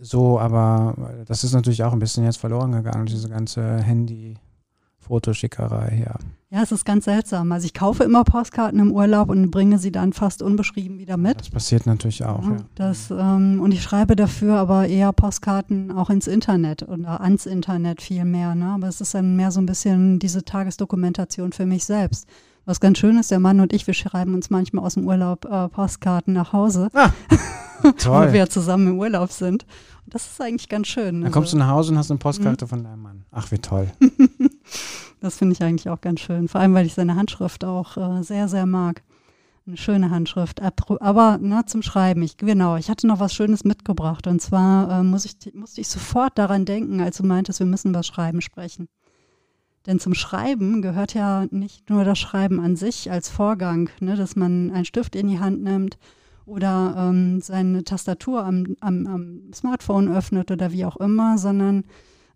so, 0.01 0.38
aber 0.38 0.94
das 1.26 1.42
ist 1.44 1.53
natürlich 1.55 1.82
auch 1.84 1.92
ein 1.92 1.99
bisschen 1.99 2.24
jetzt 2.24 2.38
verloren 2.38 2.72
gegangen, 2.72 3.07
diese 3.07 3.28
ganze 3.28 3.78
Handy-Fotoschickerei 3.78 5.90
hier. 5.96 6.14
Ja, 6.51 6.62
es 6.62 6.72
ist 6.72 6.86
ganz 6.86 7.05
seltsam. 7.05 7.53
Also 7.53 7.66
ich 7.66 7.74
kaufe 7.74 8.05
immer 8.05 8.24
Postkarten 8.24 8.80
im 8.80 8.90
Urlaub 8.92 9.28
und 9.28 9.51
bringe 9.51 9.78
sie 9.78 9.92
dann 9.92 10.14
fast 10.14 10.40
unbeschrieben 10.40 10.99
wieder 10.99 11.18
mit. 11.18 11.40
Das 11.40 11.51
passiert 11.51 11.84
natürlich 11.84 12.24
auch. 12.24 12.42
Ja, 12.44 12.53
Ja. 12.53 12.57
das, 12.74 13.11
ähm, 13.11 13.61
und 13.61 13.72
ich 13.72 13.82
schreibe 13.82 14.16
dafür 14.16 14.57
aber 14.57 14.86
eher 14.88 15.12
Postkarten 15.12 15.90
auch 15.90 16.09
ins 16.09 16.26
Internet 16.26 16.88
oder 16.88 17.20
ans 17.20 17.44
Internet 17.44 18.01
viel 18.01 18.24
mehr. 18.24 18.55
Ne? 18.55 18.70
Aber 18.70 18.88
es 18.88 19.03
ist 19.03 19.12
dann 19.14 19.36
mehr 19.36 19.51
so 19.51 19.61
ein 19.61 19.66
bisschen 19.66 20.18
diese 20.20 20.42
Tagesdokumentation 20.42 21.53
für 21.53 21.66
mich 21.66 21.84
selbst. 21.84 22.26
Was 22.69 22.81
ganz 22.81 22.99
schön 22.99 23.16
ist, 23.16 23.31
der 23.31 23.41
Mann 23.41 23.61
und 23.61 23.73
ich, 23.73 23.87
wir 23.87 23.95
schreiben 23.95 24.35
uns 24.35 24.51
manchmal 24.51 24.85
aus 24.85 24.93
dem 24.93 25.07
Urlaub 25.07 25.47
äh, 25.47 25.71
Postkarten 25.71 26.35
nach 26.35 26.53
Hause, 26.53 26.91
wo 27.83 27.93
Toll. 27.93 28.35
wir 28.35 28.51
zusammen 28.51 28.89
im 28.89 28.99
Urlaub 28.99 29.33
sind. 29.33 29.64
Und 30.05 30.14
das 30.14 30.27
ist 30.27 30.39
eigentlich 30.39 30.69
ganz 30.69 30.87
schön. 30.89 31.23
Dann 31.23 31.33
kommst 31.33 31.55
du 31.55 31.57
Also, 31.57 31.66
nach 31.66 31.73
Hause 31.75 31.93
und 31.93 31.99
hast 31.99 32.11
eine 32.11 32.19
Postkarte 32.19 32.66
von 32.66 32.85
deinem 32.85 33.01
Mann. 33.01 33.25
Ach, 33.31 33.51
wie 33.53 33.57
toll. 33.57 33.91
das 35.23 35.39
finde 35.39 35.55
ich 35.55 35.62
eigentlich 35.62 35.89
auch 35.89 36.03
ganz 36.03 36.21
schön. 36.21 36.47
Vor 36.47 36.61
allem, 36.61 36.75
weil 36.75 36.85
ich 36.85 36.93
seine 36.93 37.16
Handschrift 37.16 37.64
auch 37.64 37.97
äh, 37.97 38.23
sehr, 38.23 38.49
sehr 38.49 38.66
mag. 38.66 39.03
Eine 39.66 39.79
schöne 39.79 40.11
Handschrift. 40.11 40.61
Aber 40.61 41.39
ne, 41.39 41.62
zum 41.64 41.81
Schreiben, 41.81 42.21
ich, 42.21 42.37
genau, 42.37 42.77
ich 42.77 42.91
hatte 42.91 43.07
noch 43.07 43.19
was 43.19 43.33
Schönes 43.33 43.64
mitgebracht. 43.64 44.27
Und 44.27 44.43
zwar 44.43 45.01
äh, 45.01 45.03
muss 45.03 45.25
ich, 45.25 45.55
musste 45.55 45.81
ich 45.81 45.89
sofort 45.89 46.37
daran 46.37 46.66
denken, 46.66 47.01
als 47.01 47.16
du 47.16 47.25
meintest, 47.25 47.61
wir 47.61 47.66
müssen 47.66 47.93
über 47.93 48.03
Schreiben 48.03 48.43
sprechen. 48.43 48.89
Denn 49.89 49.99
zum 49.99 50.12
Schreiben 50.12 50.82
gehört 50.82 51.14
ja 51.14 51.47
nicht 51.51 51.89
nur 51.89 52.05
das 52.05 52.18
Schreiben 52.18 52.61
an 52.61 52.76
sich 52.76 53.11
als 53.11 53.30
Vorgang, 53.30 53.89
ne, 54.01 54.16
dass 54.16 54.36
man 54.36 54.70
einen 54.70 54.84
Stift 54.84 55.16
in 55.16 55.28
die 55.28 55.41
Hand 55.41 55.62
nimmt 55.62 55.97
oder 56.45 56.95
ähm, 56.99 57.41
seine 57.41 57.84
Tastatur 57.84 58.45
am, 58.45 58.76
am, 58.80 59.07
am 59.07 59.41
Smartphone 59.55 60.14
öffnet 60.14 60.51
oder 60.51 60.72
wie 60.72 60.84
auch 60.84 60.99
immer, 60.99 61.39
sondern 61.39 61.84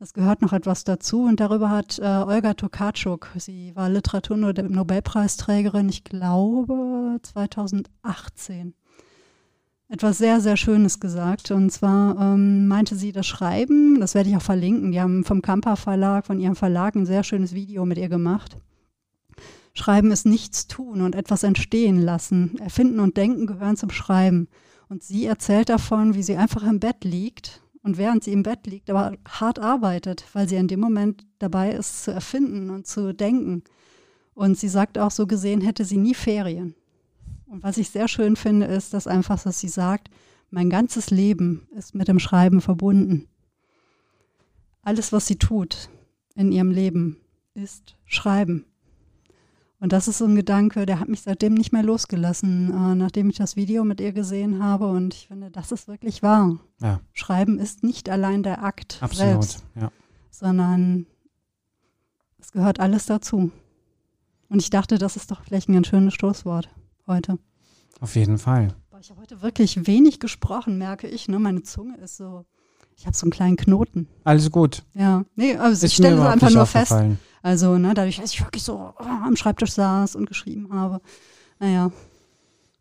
es 0.00 0.14
gehört 0.14 0.40
noch 0.40 0.54
etwas 0.54 0.84
dazu. 0.84 1.24
Und 1.24 1.40
darüber 1.40 1.68
hat 1.68 1.98
äh, 1.98 2.06
Olga 2.06 2.54
Tokarczuk, 2.54 3.28
sie 3.36 3.76
war 3.76 3.90
Literatur-Nobelpreisträgerin, 3.90 5.90
ich 5.90 6.04
glaube 6.04 7.18
2018, 7.22 8.72
etwas 9.92 10.16
sehr, 10.16 10.40
sehr 10.40 10.56
Schönes 10.56 11.00
gesagt. 11.00 11.50
Und 11.50 11.70
zwar 11.70 12.18
ähm, 12.18 12.66
meinte 12.66 12.96
sie, 12.96 13.12
das 13.12 13.26
Schreiben, 13.26 14.00
das 14.00 14.14
werde 14.14 14.30
ich 14.30 14.36
auch 14.36 14.42
verlinken, 14.42 14.90
die 14.90 15.00
haben 15.00 15.22
vom 15.22 15.42
Kampa 15.42 15.76
Verlag, 15.76 16.26
von 16.26 16.40
ihrem 16.40 16.56
Verlag 16.56 16.94
ein 16.96 17.04
sehr 17.04 17.22
schönes 17.22 17.52
Video 17.52 17.84
mit 17.84 17.98
ihr 17.98 18.08
gemacht. 18.08 18.56
Schreiben 19.74 20.10
ist 20.10 20.24
nichts 20.24 20.66
tun 20.66 21.02
und 21.02 21.14
etwas 21.14 21.42
entstehen 21.42 22.00
lassen. 22.00 22.58
Erfinden 22.58 23.00
und 23.00 23.18
Denken 23.18 23.46
gehören 23.46 23.76
zum 23.76 23.90
Schreiben. 23.90 24.48
Und 24.88 25.02
sie 25.02 25.26
erzählt 25.26 25.68
davon, 25.68 26.14
wie 26.14 26.22
sie 26.22 26.36
einfach 26.36 26.62
im 26.62 26.80
Bett 26.80 27.04
liegt 27.04 27.62
und 27.82 27.98
während 27.98 28.24
sie 28.24 28.32
im 28.32 28.42
Bett 28.42 28.66
liegt, 28.66 28.88
aber 28.88 29.12
hart 29.28 29.58
arbeitet, 29.58 30.24
weil 30.32 30.48
sie 30.48 30.56
in 30.56 30.68
dem 30.68 30.80
Moment 30.80 31.26
dabei 31.38 31.70
ist 31.70 32.04
zu 32.04 32.12
erfinden 32.12 32.70
und 32.70 32.86
zu 32.86 33.12
denken. 33.12 33.62
Und 34.32 34.58
sie 34.58 34.68
sagt 34.68 34.96
auch, 34.96 35.10
so 35.10 35.26
gesehen 35.26 35.60
hätte 35.60 35.84
sie 35.84 35.98
nie 35.98 36.14
Ferien. 36.14 36.74
Und 37.52 37.62
was 37.62 37.76
ich 37.76 37.90
sehr 37.90 38.08
schön 38.08 38.34
finde, 38.34 38.64
ist, 38.64 38.94
dass 38.94 39.06
einfach, 39.06 39.42
dass 39.42 39.60
sie 39.60 39.68
sagt, 39.68 40.08
mein 40.50 40.70
ganzes 40.70 41.10
Leben 41.10 41.68
ist 41.76 41.94
mit 41.94 42.08
dem 42.08 42.18
Schreiben 42.18 42.62
verbunden. 42.62 43.28
Alles, 44.80 45.12
was 45.12 45.26
sie 45.26 45.36
tut 45.36 45.90
in 46.34 46.50
ihrem 46.50 46.70
Leben, 46.70 47.18
ist 47.52 47.94
Schreiben. 48.06 48.64
Und 49.80 49.92
das 49.92 50.08
ist 50.08 50.16
so 50.16 50.24
ein 50.24 50.34
Gedanke, 50.34 50.86
der 50.86 50.98
hat 50.98 51.10
mich 51.10 51.20
seitdem 51.20 51.52
nicht 51.52 51.74
mehr 51.74 51.82
losgelassen, 51.82 52.70
äh, 52.70 52.94
nachdem 52.94 53.28
ich 53.28 53.36
das 53.36 53.54
Video 53.54 53.84
mit 53.84 54.00
ihr 54.00 54.12
gesehen 54.12 54.62
habe. 54.64 54.86
Und 54.86 55.12
ich 55.12 55.26
finde, 55.28 55.50
das 55.50 55.72
ist 55.72 55.88
wirklich 55.88 56.22
wahr. 56.22 56.58
Ja. 56.80 57.00
Schreiben 57.12 57.58
ist 57.58 57.82
nicht 57.82 58.08
allein 58.08 58.42
der 58.42 58.64
Akt 58.64 58.96
Absolut. 59.02 59.44
selbst, 59.44 59.64
Ja. 59.78 59.92
sondern 60.30 61.04
es 62.38 62.50
gehört 62.52 62.80
alles 62.80 63.04
dazu. 63.04 63.52
Und 64.48 64.62
ich 64.62 64.70
dachte, 64.70 64.96
das 64.96 65.16
ist 65.16 65.30
doch 65.30 65.42
vielleicht 65.44 65.68
ein 65.68 65.74
ganz 65.74 65.88
schönes 65.88 66.14
Stoßwort 66.14 66.70
heute. 67.12 67.38
Auf 68.00 68.16
jeden 68.16 68.38
Fall. 68.38 68.68
Ich 69.00 69.10
habe 69.10 69.20
heute 69.20 69.42
wirklich 69.42 69.86
wenig 69.86 70.20
gesprochen, 70.20 70.78
merke 70.78 71.08
ich. 71.08 71.26
Ne? 71.28 71.38
Meine 71.40 71.62
Zunge 71.64 71.96
ist 71.98 72.16
so, 72.16 72.44
ich 72.96 73.04
habe 73.06 73.16
so 73.16 73.24
einen 73.24 73.32
kleinen 73.32 73.56
Knoten. 73.56 74.06
Alles 74.24 74.50
gut. 74.50 74.84
Ja, 74.94 75.24
nee, 75.34 75.56
also 75.56 75.84
ich 75.86 75.92
stelle 75.94 76.16
es 76.20 76.26
einfach 76.26 76.50
nur 76.50 76.66
fest. 76.66 76.94
Also, 77.42 77.76
ne, 77.78 77.92
dadurch, 77.94 78.18
dass 78.20 78.32
ich 78.32 78.40
wirklich 78.44 78.62
so 78.62 78.92
oh, 78.96 79.02
am 79.04 79.34
Schreibtisch 79.34 79.72
saß 79.72 80.14
und 80.14 80.26
geschrieben 80.26 80.72
habe. 80.72 81.00
Naja, 81.58 81.90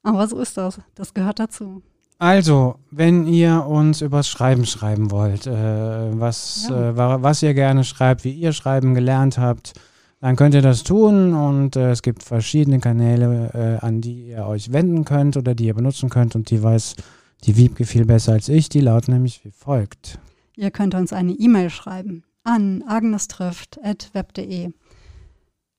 aber 0.04 0.28
so 0.28 0.38
ist 0.40 0.56
das. 0.58 0.80
Das 0.94 1.14
gehört 1.16 1.40
dazu. 1.40 1.82
Also, 2.20 2.76
wenn 2.92 3.26
ihr 3.26 3.66
uns 3.66 4.02
übers 4.02 4.28
Schreiben 4.30 4.68
schreiben 4.68 5.10
wollt, 5.10 5.48
äh, 5.48 6.20
was, 6.20 6.68
Ja. 6.70 6.90
äh, 6.92 6.98
wa- 6.98 7.24
was 7.24 7.42
ihr 7.42 7.56
gerne 7.56 7.84
schreibt, 7.84 8.24
wie 8.24 8.32
ihr 8.34 8.54
schreiben 8.54 8.94
gelernt 8.94 9.40
habt, 9.40 9.74
dann 10.22 10.36
könnt 10.36 10.54
ihr 10.54 10.62
das 10.62 10.84
tun 10.84 11.34
und 11.34 11.76
äh, 11.76 11.92
es 11.92 12.04
gibt 12.04 12.22
verschiedene 12.22 12.80
Kanäle, 12.80 13.80
äh, 13.82 13.86
an 13.86 14.02
die 14.02 14.28
ihr 14.28 14.46
euch 14.46 14.72
wenden 14.72 15.04
könnt 15.04 15.36
oder 15.36 15.56
die 15.56 15.66
ihr 15.66 15.74
benutzen 15.74 16.10
könnt 16.10 16.36
und 16.36 16.52
die 16.52 16.62
weiß 16.62 16.96
die 17.44 17.58
Wiebke 17.58 17.86
viel 17.86 18.06
besser 18.06 18.34
als 18.34 18.48
ich. 18.48 18.70
Die 18.70 18.82
lauten 18.82 19.14
nämlich 19.14 19.44
wie 19.44 19.52
folgt. 19.52 20.20
Ihr 20.56 20.70
könnt 20.70 20.94
uns 20.94 21.12
eine 21.12 21.34
E-Mail 21.34 21.72
schreiben 21.72 22.24
an 22.44 22.84
agnestrifft.web.de. 22.88 24.72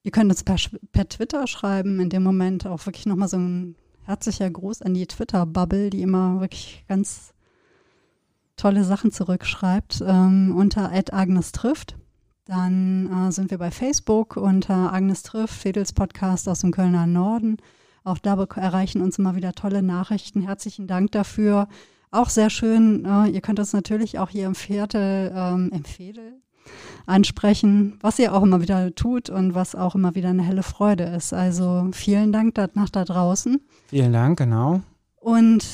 Ihr 0.04 0.10
könnt 0.10 0.30
uns 0.30 0.42
per, 0.42 0.56
per 0.90 1.08
Twitter 1.08 1.46
schreiben, 1.46 2.00
in 2.00 2.10
dem 2.10 2.24
Moment 2.24 2.66
auch 2.66 2.84
wirklich 2.86 3.06
nochmal 3.06 3.28
so 3.28 3.36
ein 3.36 3.76
herzlicher 4.02 4.50
Gruß 4.50 4.82
an 4.82 4.94
die 4.94 5.06
Twitter-Bubble, 5.06 5.90
die 5.90 6.02
immer 6.02 6.40
wirklich 6.40 6.84
ganz 6.88 7.32
tolle 8.56 8.82
Sachen 8.82 9.12
zurückschreibt, 9.12 10.02
ähm, 10.04 10.54
unter 10.56 10.90
@agnestrifft. 10.92 11.96
Dann 12.44 13.28
äh, 13.28 13.32
sind 13.32 13.50
wir 13.50 13.58
bei 13.58 13.70
Facebook 13.70 14.36
unter 14.36 14.92
Agnes 14.92 15.22
trifft, 15.22 15.54
Fedels 15.54 15.92
Podcast 15.92 16.48
aus 16.48 16.60
dem 16.60 16.72
Kölner 16.72 17.06
Norden. 17.06 17.58
Auch 18.04 18.18
da 18.18 18.34
erreichen 18.56 19.00
uns 19.00 19.18
immer 19.18 19.36
wieder 19.36 19.52
tolle 19.52 19.82
Nachrichten. 19.82 20.42
Herzlichen 20.42 20.88
Dank 20.88 21.12
dafür. 21.12 21.68
Auch 22.10 22.28
sehr 22.28 22.50
schön, 22.50 23.04
äh, 23.04 23.28
ihr 23.28 23.40
könnt 23.40 23.60
uns 23.60 23.72
natürlich 23.72 24.18
auch 24.18 24.28
hier 24.28 24.46
im 24.46 24.54
Viertel, 24.54 25.32
ähm, 25.34 25.70
im 25.72 25.84
Fedel 25.84 26.42
ansprechen, 27.06 27.98
was 28.00 28.18
ihr 28.18 28.34
auch 28.34 28.42
immer 28.42 28.60
wieder 28.60 28.94
tut 28.94 29.30
und 29.30 29.54
was 29.54 29.74
auch 29.74 29.94
immer 29.94 30.14
wieder 30.14 30.28
eine 30.28 30.42
helle 30.42 30.62
Freude 30.62 31.04
ist. 31.04 31.32
Also 31.32 31.88
vielen 31.92 32.32
Dank 32.32 32.54
da, 32.54 32.68
nach 32.74 32.90
da 32.90 33.04
draußen. 33.04 33.60
Vielen 33.86 34.12
Dank, 34.12 34.38
genau. 34.38 34.82
Und 35.16 35.64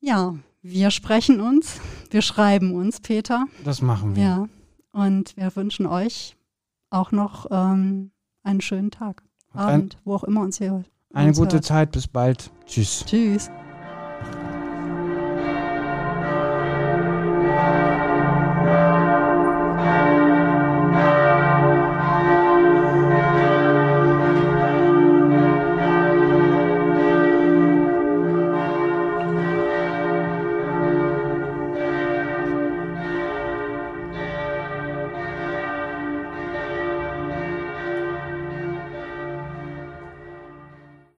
ja, 0.00 0.34
wir 0.62 0.90
sprechen 0.90 1.40
uns, 1.40 1.80
wir 2.10 2.22
schreiben 2.22 2.74
uns, 2.74 3.00
Peter. 3.00 3.46
Das 3.64 3.82
machen 3.82 4.16
wir. 4.16 4.22
Ja, 4.22 4.48
und 4.92 5.36
wir 5.36 5.54
wünschen 5.56 5.86
euch 5.86 6.36
auch 6.90 7.12
noch 7.12 7.46
ähm, 7.50 8.12
einen 8.42 8.60
schönen 8.60 8.90
Tag, 8.90 9.22
Und 9.52 9.60
ein, 9.60 9.68
Abend, 9.68 9.98
wo 10.04 10.14
auch 10.14 10.24
immer 10.24 10.40
uns 10.42 10.58
hier 10.58 10.84
eine 11.12 11.28
uns 11.28 11.38
gute 11.38 11.56
hört. 11.56 11.64
Zeit. 11.64 11.92
Bis 11.92 12.06
bald. 12.06 12.50
Tschüss. 12.66 13.04
Tschüss. 13.06 13.50